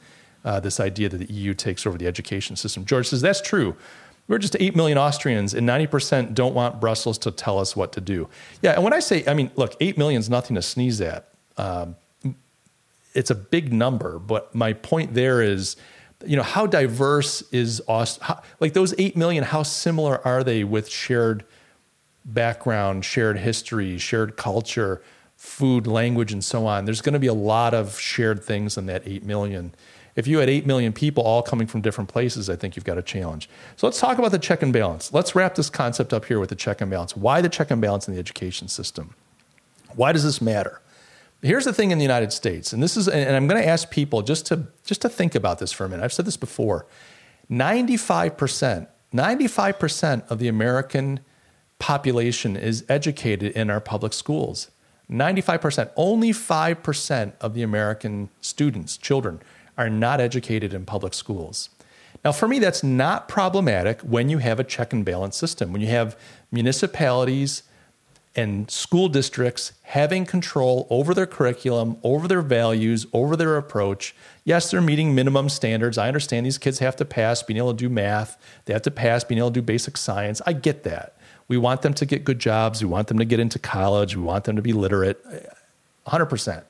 uh, 0.43 0.59
this 0.59 0.82
idea 0.82 1.07
that 1.07 1.17
the 1.17 1.34
EU 1.34 1.53
takes 1.53 1.86
over 1.86 1.97
the 1.97 2.07
education 2.07 2.57
system. 2.57 2.84
George 2.84 3.07
says 3.07 3.21
that's 3.21 3.41
true. 3.41 3.78
We're 4.28 4.38
just 4.38 4.55
8 4.57 4.76
million 4.76 4.97
Austrians, 4.97 5.53
and 5.53 5.67
90% 5.67 6.34
don't 6.34 6.55
want 6.55 6.80
Brussels 6.80 7.17
to 7.19 7.32
tell 7.32 7.59
us 7.59 7.76
what 7.76 7.91
to 7.93 8.01
do. 8.01 8.30
Yeah, 8.61 8.71
and 8.74 8.84
when 8.84 8.93
I 8.93 8.99
say, 8.99 9.24
I 9.28 9.34
mean, 9.34 9.51
look, 9.55 9.76
8 9.80 9.97
million 9.97 10.19
is 10.19 10.30
nothing 10.30 10.55
to 10.55 10.61
sneeze 10.61 11.01
at. 11.01 11.30
Um, 11.57 11.95
it's 13.13 13.30
a 13.30 13.36
big 13.36 13.74
number, 13.74 14.19
but 14.19 14.55
my 14.55 14.74
point 14.74 15.13
there 15.13 15.41
is, 15.41 15.76
you 16.26 16.38
know, 16.38 16.43
how 16.43 16.65
diverse 16.65 17.41
is 17.51 17.82
Aust- 17.88 18.21
like 18.59 18.74
those 18.74 18.93
8 18.97 19.17
million, 19.17 19.43
how 19.43 19.63
similar 19.63 20.26
are 20.26 20.43
they 20.43 20.63
with 20.63 20.89
shared 20.89 21.43
background, 22.26 23.03
shared 23.03 23.38
history, 23.38 23.97
shared 23.97 24.38
culture, 24.38 25.01
food, 25.36 25.86
language, 25.86 26.32
and 26.32 26.43
so 26.43 26.65
on? 26.65 26.86
There's 26.86 27.01
going 27.01 27.13
to 27.13 27.19
be 27.19 27.28
a 27.28 27.34
lot 27.34 27.74
of 27.74 27.99
shared 27.99 28.41
things 28.41 28.78
in 28.78 28.86
that 28.86 29.03
8 29.05 29.24
million 29.26 29.76
if 30.16 30.28
you 30.28 30.39
had 30.39 30.49
8 30.49 30.66
million 30.66 30.93
people 30.93 31.24
all 31.24 31.41
coming 31.41 31.68
from 31.68 31.82
different 31.82 32.09
places, 32.09 32.49
I 32.49 32.55
think 32.55 32.76
you've 32.76 32.86
got 32.86 32.97
a 32.97 33.01
challenge. 33.01 33.49
So 33.76 33.88
let's 33.88 33.99
talk 33.99 34.18
about 34.18 34.32
the 34.32 34.39
check 34.39 34.61
and 34.61 34.72
balance. 34.72 35.11
Let's 35.11 35.36
wrap 35.36 35.55
this 35.55 35.70
concept 35.70 36.14
up 36.14 36.26
here 36.26 36.39
with 36.39 36.49
the 36.49 36.55
check 36.55 36.82
and 36.82 36.91
balance. 36.91 37.18
Why 37.18 37.41
the 37.41 37.49
check 37.49 37.72
and 37.72 37.82
balance 37.82 38.07
in 38.07 38.14
the 38.14 38.20
education 38.20 38.68
system? 38.68 39.16
Why 39.95 40.11
does 40.11 40.24
this 40.24 40.41
matter? 40.41 40.82
Here's 41.41 41.66
the 41.66 41.74
thing 41.74 41.91
in 41.91 41.97
the 41.97 42.03
United 42.03 42.32
States, 42.32 42.72
and 42.72 42.82
this 42.82 42.95
is, 42.95 43.09
and 43.09 43.36
I'm 43.36 43.47
going 43.47 43.61
to 43.61 43.68
ask 43.68 43.91
people 43.91 44.22
just 44.22 44.45
to 44.45 44.68
just 44.86 45.01
to 45.01 45.09
think 45.09 45.36
about 45.36 45.59
this 45.59 45.74
for 45.74 45.84
a 45.84 45.89
minute. 45.89 46.01
I've 46.01 46.14
said 46.14 46.26
this 46.26 46.38
before. 46.38 46.86
95%, 47.51 48.88
95% 49.14 50.28
of 50.30 50.39
the 50.39 50.47
American 50.47 51.20
population 51.80 52.55
is 52.55 52.86
educated 52.88 53.51
in 53.51 53.70
our 53.70 53.82
public 53.82 54.14
schools. 54.14 54.72
95%, 55.11 55.91
only 55.97 56.32
5% 56.32 57.34
of 57.41 57.53
the 57.53 57.61
American 57.61 58.30
students, 58.39 58.95
children, 58.95 59.41
are 59.78 59.89
not 59.89 60.21
educated 60.21 60.74
in 60.74 60.86
public 60.86 61.13
schools. 61.13 61.69
Now, 62.24 62.32
for 62.32 62.47
me, 62.47 62.59
that's 62.59 62.84
not 62.84 63.28
problematic 63.28 64.01
when 64.01 64.30
you 64.30 64.38
have 64.38 64.59
a 64.59 64.63
check 64.63 64.93
and 64.93 65.03
balance 65.03 65.36
system, 65.36 65.74
when 65.74 65.82
you 65.82 65.88
have 65.88 66.17
municipalities 66.51 67.63
and 68.36 68.69
school 68.71 69.09
districts 69.09 69.74
having 69.84 70.26
control 70.26 70.88
over 70.89 71.13
their 71.13 71.28
curriculum, 71.28 71.97
over 72.01 72.28
their 72.28 72.41
values, 72.41 73.05
over 73.13 73.36
their 73.36 73.57
approach. 73.57 74.15
Yes, 74.43 74.71
they're 74.71 74.82
meeting 74.82 75.13
minimum 75.13 75.49
standards. 75.49 75.97
I 75.97 76.07
understand 76.07 76.45
these 76.45 76.57
kids 76.57 76.80
have 76.80 76.95
to 76.95 77.05
pass 77.05 77.43
being 77.43 77.57
able 77.57 77.74
to 77.74 77.78
do 77.78 77.89
math, 77.89 78.38
they 78.65 78.74
have 78.74 78.82
to 78.84 78.91
pass 78.91 79.24
being 79.24 79.38
able 79.38 79.49
to 79.49 79.55
do 79.55 79.61
basic 79.61 79.97
science. 79.97 80.41
I 80.47 80.53
get 80.53 80.84
that. 80.84 81.15
We 81.47 81.57
want 81.57 81.82
them 81.82 81.93
to 81.93 82.05
get 82.05 82.24
good 82.24 82.39
jobs, 82.39 82.82
we 82.82 82.89
want 82.89 83.07
them 83.07 83.19
to 83.19 83.26
get 83.26 83.39
into 83.39 83.59
college, 83.59 84.15
we 84.15 84.24
want 84.24 84.45
them 84.45 84.55
to 84.55 84.61
be 84.61 84.74
literate. 84.74 85.24
100%. 86.07 86.63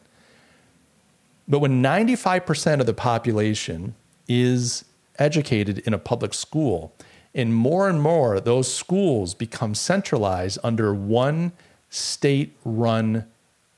But 1.54 1.60
when 1.60 1.84
95% 1.84 2.80
of 2.80 2.88
the 2.88 2.96
population 2.96 3.94
is 4.28 4.86
educated 5.20 5.78
in 5.86 5.94
a 5.94 6.00
public 6.00 6.34
school, 6.34 6.96
and 7.36 7.54
more 7.54 7.88
and 7.88 8.02
more 8.02 8.40
those 8.40 8.74
schools 8.74 9.36
become 9.36 9.76
centralized 9.76 10.58
under 10.64 10.96
one 10.96 11.52
state 11.92 12.58
run 12.66 13.28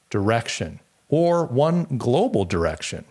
direction 0.09 0.80
or 1.09 1.43
one 1.47 1.97
global 1.97 2.45
direction. 2.45 3.03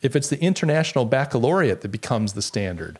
If 0.00 0.16
it's 0.16 0.28
the 0.28 0.42
international 0.42 1.04
baccalaureate 1.04 1.82
that 1.82 1.90
becomes 1.90 2.32
the 2.32 2.42
standard, 2.42 2.98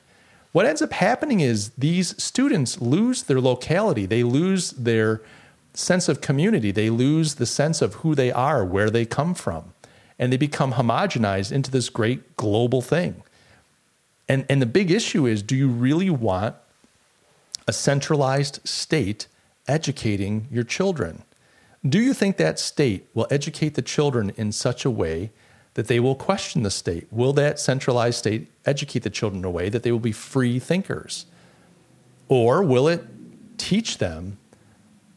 what 0.52 0.66
ends 0.66 0.82
up 0.82 0.92
happening 0.92 1.40
is 1.40 1.70
these 1.70 2.22
students 2.22 2.80
lose 2.80 3.24
their 3.24 3.40
locality, 3.40 4.06
they 4.06 4.22
lose 4.22 4.70
their 4.70 5.20
sense 5.74 6.08
of 6.08 6.20
community, 6.20 6.70
they 6.70 6.90
lose 6.90 7.34
the 7.34 7.46
sense 7.46 7.82
of 7.82 7.94
who 7.94 8.14
they 8.14 8.30
are, 8.30 8.64
where 8.64 8.88
they 8.88 9.04
come 9.04 9.34
from, 9.34 9.72
and 10.22 10.32
they 10.32 10.36
become 10.36 10.74
homogenized 10.74 11.50
into 11.50 11.68
this 11.68 11.88
great 11.88 12.36
global 12.36 12.80
thing. 12.80 13.24
And, 14.28 14.46
and 14.48 14.62
the 14.62 14.66
big 14.66 14.88
issue 14.88 15.26
is 15.26 15.42
do 15.42 15.56
you 15.56 15.66
really 15.66 16.10
want 16.10 16.54
a 17.66 17.72
centralized 17.72 18.60
state 18.62 19.26
educating 19.66 20.46
your 20.48 20.62
children? 20.62 21.24
Do 21.84 21.98
you 21.98 22.14
think 22.14 22.36
that 22.36 22.60
state 22.60 23.08
will 23.14 23.26
educate 23.32 23.74
the 23.74 23.82
children 23.82 24.30
in 24.36 24.52
such 24.52 24.84
a 24.84 24.92
way 24.92 25.32
that 25.74 25.88
they 25.88 25.98
will 25.98 26.14
question 26.14 26.62
the 26.62 26.70
state? 26.70 27.08
Will 27.10 27.32
that 27.32 27.58
centralized 27.58 28.18
state 28.18 28.46
educate 28.64 29.02
the 29.02 29.10
children 29.10 29.40
in 29.40 29.44
a 29.44 29.50
way 29.50 29.68
that 29.70 29.82
they 29.82 29.90
will 29.90 29.98
be 29.98 30.12
free 30.12 30.60
thinkers? 30.60 31.26
Or 32.28 32.62
will 32.62 32.86
it 32.86 33.04
teach 33.58 33.98
them 33.98 34.38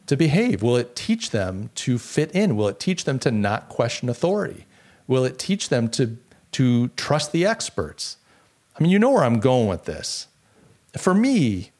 to 0.08 0.16
behave? 0.16 0.64
Will 0.64 0.76
it 0.76 0.96
teach 0.96 1.30
them 1.30 1.70
to 1.76 1.96
fit 1.96 2.32
in? 2.32 2.56
Will 2.56 2.66
it 2.66 2.80
teach 2.80 3.04
them 3.04 3.20
to 3.20 3.30
not 3.30 3.68
question 3.68 4.08
authority? 4.08 4.66
Will 5.06 5.24
it 5.24 5.38
teach 5.38 5.68
them 5.68 5.88
to, 5.90 6.16
to 6.52 6.88
trust 6.88 7.32
the 7.32 7.46
experts? 7.46 8.16
I 8.78 8.82
mean, 8.82 8.90
you 8.90 8.98
know 8.98 9.10
where 9.10 9.24
I'm 9.24 9.40
going 9.40 9.68
with 9.68 9.84
this. 9.84 10.28
For 10.96 11.14
me, 11.14 11.70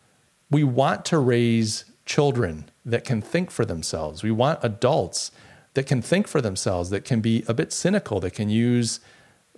we 0.51 0.65
want 0.65 1.05
to 1.07 1.19
raise 1.19 1.85
children 2.05 2.71
that 2.85 3.05
can 3.05 3.21
think 3.21 3.51
for 3.51 3.65
themselves. 3.65 4.23
We 4.23 4.31
want 4.31 4.61
adults 4.63 5.31
that 5.75 5.87
can 5.87 6.01
think 6.01 6.27
for 6.29 6.41
themselves, 6.41 6.91
that 6.91 7.05
can 7.05 7.21
be 7.21 7.45
a 7.49 7.55
bit 7.55 7.73
cynical, 7.73 8.21
that 8.21 8.33
can 8.33 8.49
use 8.49 9.01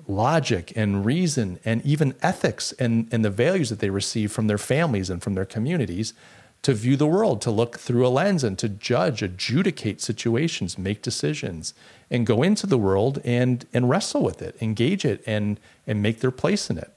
logic 0.06 0.72
and 0.74 1.04
reason 1.04 1.58
and 1.64 1.84
even 1.84 2.14
ethics 2.22 2.72
and, 2.72 3.08
and 3.12 3.24
the 3.24 3.30
values 3.30 3.68
that 3.68 3.78
they 3.78 3.90
receive 3.90 4.32
from 4.32 4.46
their 4.46 4.58
families 4.58 5.10
and 5.10 5.22
from 5.22 5.34
their 5.34 5.44
communities 5.44 6.14
to 6.62 6.74
view 6.74 6.96
the 6.96 7.06
world, 7.06 7.40
to 7.42 7.50
look 7.50 7.78
through 7.78 8.06
a 8.06 8.08
lens 8.08 8.44
and 8.44 8.58
to 8.58 8.68
judge, 8.68 9.22
adjudicate 9.22 10.00
situations, 10.00 10.76
make 10.76 11.02
decisions, 11.02 11.72
and 12.10 12.26
go 12.26 12.42
into 12.42 12.66
the 12.66 12.78
world 12.78 13.20
and, 13.24 13.66
and 13.72 13.88
wrestle 13.88 14.22
with 14.22 14.42
it, 14.42 14.56
engage 14.60 15.04
it, 15.04 15.22
and, 15.26 15.60
and 15.86 16.02
make 16.02 16.20
their 16.20 16.30
place 16.30 16.68
in 16.68 16.78
it. 16.78 16.92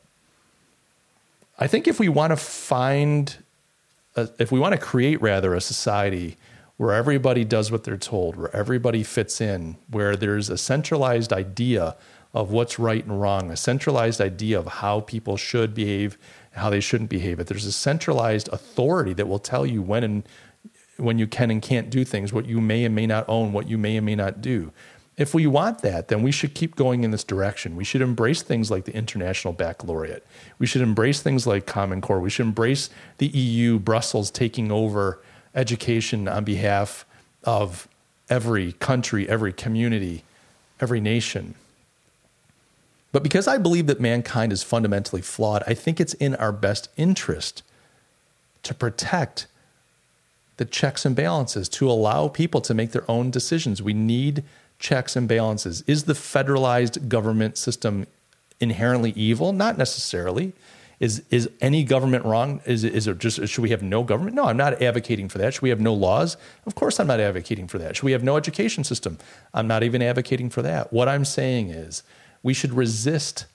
I 1.60 1.68
think 1.68 1.88
if 1.88 2.00
we 2.00 2.10
want 2.10 2.32
to 2.32 2.38
find, 2.38 3.38
a, 4.16 4.30
if 4.40 4.52
we 4.52 4.60
want 4.60 4.74
to 4.74 4.80
create 4.80 5.22
rather 5.22 5.54
a 5.54 5.62
society 5.62 6.38
where 6.78 6.94
everybody 6.94 7.46
does 7.46 7.72
what 7.72 7.84
they're 7.84 7.98
told, 7.98 8.36
where 8.36 8.54
everybody 8.56 9.04
fits 9.04 9.40
in, 9.40 9.78
where 9.88 10.16
there's 10.16 10.50
a 10.50 10.58
centralized 10.58 11.32
idea 11.32 11.96
of 12.34 12.52
what's 12.52 12.80
right 12.80 13.04
and 13.04 13.22
wrong, 13.22 13.52
a 13.52 13.58
centralized 13.58 14.22
idea 14.22 14.58
of 14.58 14.68
how 14.68 15.02
people 15.02 15.38
should 15.38 15.74
behave, 15.74 16.18
how 16.52 16.70
they 16.70 16.80
shouldn't 16.80 17.10
behave. 17.10 17.40
If 17.40 17.48
there's 17.48 17.66
a 17.66 17.72
centralized 17.72 18.48
authority 18.50 19.14
that 19.14 19.28
will 19.28 19.40
tell 19.40 19.66
you 19.66 19.82
when 19.82 20.04
and 20.04 20.24
when 20.98 21.18
you 21.18 21.28
can 21.28 21.52
and 21.52 21.62
can't 21.62 21.90
do 21.90 22.06
things, 22.06 22.32
what 22.32 22.46
you 22.46 22.62
may 22.62 22.86
and 22.86 22.96
may 22.96 23.08
not 23.08 23.26
own, 23.28 23.54
what 23.54 23.68
you 23.68 23.78
may 23.78 23.98
and 23.98 24.06
may 24.06 24.16
not 24.16 24.42
do. 24.42 24.72
If 25.18 25.34
we 25.34 25.46
want 25.46 25.82
that, 25.82 26.08
then 26.08 26.24
we 26.24 26.32
should 26.32 26.54
keep 26.54 26.76
going 26.76 27.04
in 27.04 27.12
this 27.12 27.24
direction. 27.24 27.76
We 27.76 27.84
should 27.84 28.02
embrace 28.02 28.42
things 28.42 28.72
like 28.72 28.86
the 28.86 28.96
International 28.96 29.54
Baccalaureate. 29.54 30.26
We 30.58 30.66
should 30.66 30.82
embrace 30.82 31.22
things 31.22 31.46
like 31.46 31.66
Common 31.66 32.02
Core. 32.02 32.20
We 32.20 32.30
should 32.30 32.46
embrace 32.46 32.90
the 33.18 33.28
EU, 33.28 33.78
Brussels 33.78 34.32
taking 34.32 34.72
over 34.72 35.22
education 35.54 36.28
on 36.28 36.44
behalf 36.44 37.06
of 37.44 37.88
every 38.30 38.72
country, 38.74 39.28
every 39.28 39.52
community, 39.52 40.24
every 40.80 41.02
nation. 41.02 41.56
But 43.12 43.24
because 43.24 43.48
I 43.48 43.58
believe 43.58 43.88
that 43.88 44.00
mankind 44.00 44.54
is 44.54 44.64
fundamentally 44.64 45.22
flawed, 45.22 45.64
I 45.68 45.74
think 45.74 46.00
it's 46.00 46.14
in 46.14 46.36
our 46.36 46.52
best 46.52 46.90
interest 46.96 47.64
to 48.64 48.74
protect 48.74 49.48
the 50.58 50.66
checks 50.66 51.06
and 51.06 51.16
balances, 51.16 51.68
to 51.68 51.90
allow 51.90 52.28
people 52.28 52.62
to 52.62 52.74
make 52.74 52.92
their 52.92 53.10
own 53.10 53.32
decisions. 53.32 53.82
We 53.82 53.94
need 53.94 54.44
checks 54.80 55.16
and 55.16 55.28
balances. 55.28 55.84
Is 55.88 56.04
the 56.04 56.14
federalized 56.14 57.10
government 57.10 57.58
system 57.58 58.08
inherently 58.60 59.12
evil? 59.16 59.54
Not 59.54 59.78
necessarily. 59.78 60.54
Is 61.00 61.24
is 61.32 61.50
any 61.62 61.84
government 61.84 62.26
wrong? 62.26 62.62
Is 62.66 62.84
is 62.84 63.08
it 63.08 63.18
just 63.18 63.48
should 63.48 63.64
we 63.64 63.72
have 63.72 63.82
no 63.82 64.04
government? 64.04 64.36
No, 64.36 64.46
I'm 64.46 64.58
not 64.58 64.80
advocating 64.84 65.30
for 65.30 65.40
that. 65.40 65.56
Should 65.56 65.64
we 65.64 65.70
have 65.70 65.82
no 65.82 65.96
laws? 65.96 66.38
Of 66.68 66.76
course, 66.76 67.00
I'm 67.00 67.08
not 67.08 67.20
advocating 67.20 67.68
for 67.68 67.80
that. 67.80 67.96
Should 67.96 68.04
we 68.04 68.12
have 68.12 68.24
no 68.24 68.38
education 68.38 68.84
system? 68.84 69.18
I'm 69.52 69.68
not 69.68 69.82
even 69.82 70.04
advocating 70.04 70.52
for 70.52 70.62
that. 70.62 70.94
What 70.94 71.10
I'm 71.10 71.26
saying 71.26 71.70
is 71.70 72.04
we 72.44 72.54
should 72.54 72.74
resist 72.74 73.46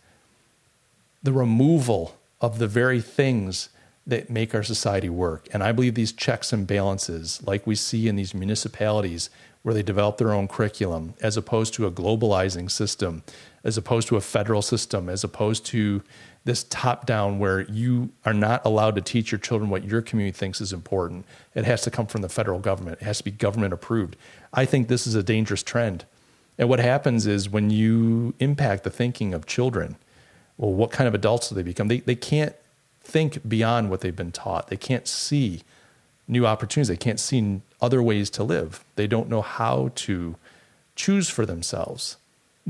the 1.22 1.32
removal 1.32 2.16
of 2.40 2.58
the 2.58 2.68
very 2.68 3.00
things 3.00 3.68
that 4.06 4.30
make 4.30 4.54
our 4.54 4.62
society 4.62 5.08
work. 5.08 5.48
And 5.52 5.62
I 5.62 5.72
believe 5.72 5.94
these 5.94 6.12
checks 6.12 6.52
and 6.52 6.66
balances, 6.66 7.40
like 7.44 7.66
we 7.66 7.74
see 7.74 8.06
in 8.06 8.16
these 8.16 8.34
municipalities 8.34 9.30
where 9.62 9.74
they 9.74 9.82
develop 9.82 10.16
their 10.16 10.32
own 10.32 10.46
curriculum, 10.46 11.14
as 11.20 11.36
opposed 11.36 11.74
to 11.74 11.86
a 11.86 11.90
globalizing 11.90 12.70
system, 12.70 13.24
as 13.64 13.76
opposed 13.76 14.06
to 14.06 14.16
a 14.16 14.20
federal 14.20 14.62
system, 14.62 15.08
as 15.08 15.24
opposed 15.24 15.66
to 15.66 16.02
this 16.44 16.62
top 16.70 17.04
down 17.04 17.40
where 17.40 17.62
you 17.62 18.10
are 18.24 18.32
not 18.32 18.64
allowed 18.64 18.94
to 18.94 19.00
teach 19.00 19.32
your 19.32 19.40
children 19.40 19.68
what 19.68 19.82
your 19.82 20.00
community 20.00 20.36
thinks 20.36 20.60
is 20.60 20.72
important. 20.72 21.26
It 21.56 21.64
has 21.64 21.82
to 21.82 21.90
come 21.90 22.06
from 22.06 22.22
the 22.22 22.28
federal 22.28 22.60
government, 22.60 23.00
it 23.00 23.04
has 23.04 23.18
to 23.18 23.24
be 23.24 23.32
government 23.32 23.74
approved. 23.74 24.14
I 24.52 24.64
think 24.64 24.86
this 24.86 25.08
is 25.08 25.16
a 25.16 25.24
dangerous 25.24 25.64
trend. 25.64 26.04
And 26.58 26.68
what 26.68 26.78
happens 26.78 27.26
is 27.26 27.50
when 27.50 27.70
you 27.70 28.34
impact 28.38 28.84
the 28.84 28.90
thinking 28.90 29.34
of 29.34 29.46
children, 29.46 29.96
well, 30.56 30.72
what 30.72 30.90
kind 30.90 31.06
of 31.06 31.14
adults 31.14 31.48
do 31.48 31.54
they 31.54 31.62
become? 31.62 31.88
They, 31.88 32.00
they 32.00 32.14
can't 32.14 32.54
think 33.00 33.46
beyond 33.48 33.90
what 33.90 34.00
they've 34.00 34.16
been 34.16 34.32
taught. 34.32 34.68
They 34.68 34.76
can't 34.76 35.06
see 35.06 35.62
new 36.26 36.46
opportunities. 36.46 36.88
They 36.88 36.96
can't 36.96 37.20
see 37.20 37.60
other 37.80 38.02
ways 38.02 38.30
to 38.30 38.42
live. 38.42 38.84
They 38.96 39.06
don't 39.06 39.28
know 39.28 39.42
how 39.42 39.92
to 39.96 40.36
choose 40.94 41.28
for 41.28 41.46
themselves. 41.46 42.16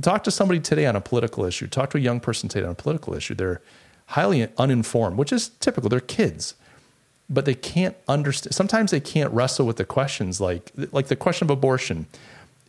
Talk 0.00 0.24
to 0.24 0.30
somebody 0.30 0.60
today 0.60 0.84
on 0.84 0.96
a 0.96 1.00
political 1.00 1.44
issue. 1.44 1.66
Talk 1.66 1.90
to 1.90 1.98
a 1.98 2.00
young 2.00 2.20
person 2.20 2.48
today 2.48 2.66
on 2.66 2.72
a 2.72 2.74
political 2.74 3.14
issue. 3.14 3.34
They're 3.34 3.62
highly 4.08 4.48
uninformed, 4.58 5.16
which 5.16 5.32
is 5.32 5.48
typical. 5.60 5.88
They're 5.88 6.00
kids, 6.00 6.54
but 7.30 7.44
they 7.44 7.54
can't 7.54 7.96
understand. 8.06 8.54
Sometimes 8.54 8.90
they 8.90 9.00
can't 9.00 9.32
wrestle 9.32 9.66
with 9.66 9.76
the 9.76 9.84
questions 9.84 10.40
like 10.40 10.70
like 10.92 11.06
the 11.06 11.16
question 11.16 11.46
of 11.46 11.50
abortion. 11.50 12.06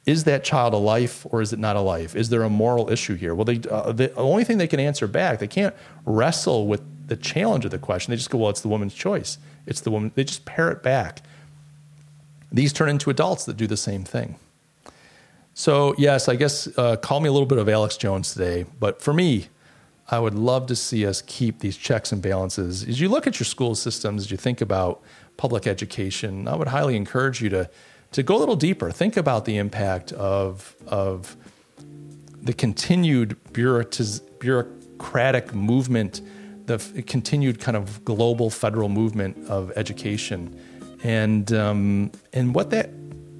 Is 0.07 0.23
that 0.23 0.45
child 0.45 0.73
a 0.73 0.77
life 0.77 1.27
or 1.29 1.41
is 1.41 1.51
it 1.51 1.59
not 1.59 1.75
a 1.75 1.81
life? 1.81 2.15
Is 2.15 2.29
there 2.29 2.41
a 2.43 2.49
moral 2.49 2.89
issue 2.89 3.15
here? 3.15 3.35
Well, 3.35 3.43
they, 3.43 3.59
uh, 3.69 3.91
the 3.91 4.13
only 4.15 4.45
thing 4.45 4.57
they 4.57 4.67
can 4.67 4.79
answer 4.79 5.05
back, 5.05 5.39
they 5.39 5.47
can't 5.47 5.75
wrestle 6.05 6.65
with 6.65 6.81
the 7.07 7.17
challenge 7.17 7.65
of 7.65 7.71
the 7.71 7.77
question. 7.77 8.11
They 8.11 8.17
just 8.17 8.29
go, 8.29 8.37
well, 8.37 8.49
it's 8.49 8.61
the 8.61 8.69
woman's 8.69 8.93
choice. 8.93 9.37
It's 9.65 9.81
the 9.81 9.91
woman. 9.91 10.13
They 10.15 10.23
just 10.23 10.45
parrot 10.45 10.81
back. 10.81 11.21
These 12.51 12.71
turn 12.71 12.87
into 12.87 13.09
adults 13.09 13.43
that 13.45 13.57
do 13.57 13.67
the 13.67 13.77
same 13.77 14.05
thing. 14.05 14.37
So, 15.53 15.93
yes, 15.97 16.29
I 16.29 16.35
guess 16.35 16.69
uh, 16.77 16.95
call 16.95 17.19
me 17.19 17.27
a 17.27 17.31
little 17.31 17.47
bit 17.47 17.57
of 17.57 17.67
Alex 17.67 17.97
Jones 17.97 18.31
today, 18.31 18.65
but 18.79 19.01
for 19.01 19.13
me, 19.13 19.47
I 20.09 20.19
would 20.19 20.35
love 20.35 20.67
to 20.67 20.75
see 20.75 21.05
us 21.05 21.21
keep 21.21 21.59
these 21.59 21.75
checks 21.75 22.13
and 22.13 22.21
balances. 22.21 22.87
As 22.87 23.01
you 23.01 23.09
look 23.09 23.27
at 23.27 23.39
your 23.39 23.45
school 23.45 23.75
systems, 23.75 24.23
as 24.23 24.31
you 24.31 24.37
think 24.37 24.61
about 24.61 25.01
public 25.35 25.67
education, 25.67 26.47
I 26.47 26.55
would 26.55 26.69
highly 26.69 26.95
encourage 26.95 27.41
you 27.41 27.49
to, 27.49 27.69
to 28.11 28.23
go 28.23 28.37
a 28.37 28.39
little 28.39 28.55
deeper. 28.55 28.91
Think 28.91 29.17
about 29.17 29.45
the 29.45 29.57
impact 29.57 30.11
of, 30.13 30.75
of 30.87 31.35
the 32.41 32.53
continued 32.53 33.37
bureaucratic 33.53 35.53
movement, 35.53 36.21
the 36.65 37.03
continued 37.05 37.59
kind 37.59 37.77
of 37.77 38.03
global 38.05 38.49
federal 38.49 38.89
movement 38.89 39.49
of 39.49 39.71
education 39.75 40.59
and 41.03 41.51
um, 41.53 42.11
and 42.33 42.55
what 42.55 42.69
that 42.71 42.89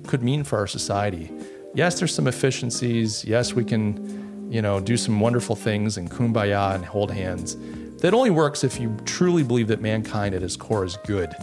could 0.06 0.24
mean 0.24 0.44
for 0.44 0.58
our 0.58 0.68
society. 0.68 1.32
Yes, 1.74 2.00
there's 2.00 2.14
some 2.14 2.28
efficiencies. 2.28 3.26
Yes, 3.26 3.54
we 3.54 3.64
can, 3.64 4.52
you 4.52 4.62
know, 4.62 4.80
do 4.80 4.98
some 4.98 5.20
wonderful 5.20 5.56
things 5.56 5.98
and 5.98 6.10
kumbaya 6.10 6.76
and 6.76 6.86
hold 6.86 7.12
hands. 7.12 7.58
That 8.02 8.14
only 8.14 8.30
works 8.30 8.64
if 8.64 8.80
you 8.80 8.96
truly 9.06 9.44
believe 9.44 9.68
that 9.68 9.82
mankind 9.82 10.34
at 10.34 10.44
its 10.44 10.56
core 10.56 10.86
is 10.86 10.98
good. 11.06 11.34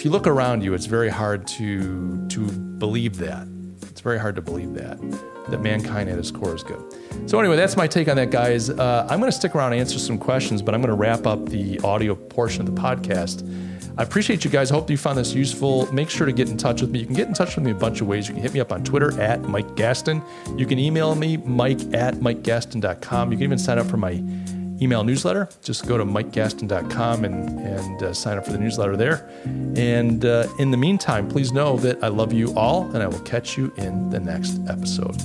If 0.00 0.06
you 0.06 0.10
look 0.10 0.26
around 0.26 0.64
you, 0.64 0.72
it's 0.72 0.86
very 0.86 1.10
hard 1.10 1.46
to 1.48 2.26
to 2.28 2.46
believe 2.50 3.18
that. 3.18 3.46
It's 3.82 4.00
very 4.00 4.18
hard 4.18 4.34
to 4.36 4.40
believe 4.40 4.72
that 4.72 4.98
that 5.50 5.60
mankind 5.60 6.08
at 6.08 6.18
its 6.18 6.30
core 6.30 6.54
is 6.54 6.62
good. 6.62 6.82
So 7.28 7.38
anyway, 7.38 7.56
that's 7.56 7.76
my 7.76 7.86
take 7.86 8.08
on 8.08 8.16
that, 8.16 8.30
guys. 8.30 8.70
Uh, 8.70 9.06
I'm 9.10 9.20
going 9.20 9.30
to 9.30 9.36
stick 9.36 9.54
around 9.54 9.72
and 9.72 9.80
answer 9.82 9.98
some 9.98 10.16
questions, 10.16 10.62
but 10.62 10.74
I'm 10.74 10.80
going 10.80 10.88
to 10.88 10.96
wrap 10.96 11.26
up 11.26 11.50
the 11.50 11.78
audio 11.80 12.14
portion 12.14 12.66
of 12.66 12.74
the 12.74 12.80
podcast. 12.80 13.46
I 13.98 14.02
appreciate 14.02 14.42
you 14.42 14.50
guys. 14.50 14.70
Hope 14.70 14.88
you 14.88 14.96
found 14.96 15.18
this 15.18 15.34
useful. 15.34 15.92
Make 15.92 16.08
sure 16.08 16.24
to 16.24 16.32
get 16.32 16.48
in 16.48 16.56
touch 16.56 16.80
with 16.80 16.90
me. 16.90 17.00
You 17.00 17.04
can 17.04 17.14
get 17.14 17.28
in 17.28 17.34
touch 17.34 17.56
with 17.56 17.66
me 17.66 17.72
a 17.72 17.74
bunch 17.74 18.00
of 18.00 18.06
ways. 18.06 18.26
You 18.26 18.32
can 18.32 18.42
hit 18.42 18.54
me 18.54 18.60
up 18.60 18.72
on 18.72 18.82
Twitter 18.82 19.20
at 19.20 19.42
Mike 19.42 19.76
Gaston. 19.76 20.22
You 20.56 20.64
can 20.64 20.78
email 20.78 21.14
me, 21.14 21.36
mike 21.36 21.82
at 21.92 22.14
mikegaston.com. 22.14 23.32
You 23.32 23.36
can 23.36 23.44
even 23.44 23.58
sign 23.58 23.78
up 23.78 23.86
for 23.86 23.98
my 23.98 24.12
email 24.80 25.04
newsletter. 25.04 25.48
Just 25.62 25.86
go 25.86 25.98
to 25.98 26.04
mikegaston.com 26.04 27.24
and, 27.24 27.60
and 27.60 28.02
uh, 28.02 28.14
sign 28.14 28.38
up 28.38 28.44
for 28.44 28.52
the 28.52 28.58
newsletter 28.58 28.96
there. 28.96 29.28
And 29.44 30.24
uh, 30.24 30.48
in 30.58 30.70
the 30.70 30.76
meantime, 30.76 31.28
please 31.28 31.52
know 31.52 31.76
that 31.78 32.02
I 32.02 32.08
love 32.08 32.32
you 32.32 32.54
all, 32.56 32.90
and 32.94 33.02
I 33.02 33.06
will 33.06 33.20
catch 33.20 33.56
you 33.56 33.72
in 33.76 34.10
the 34.10 34.20
next 34.20 34.58
episode. 34.68 35.16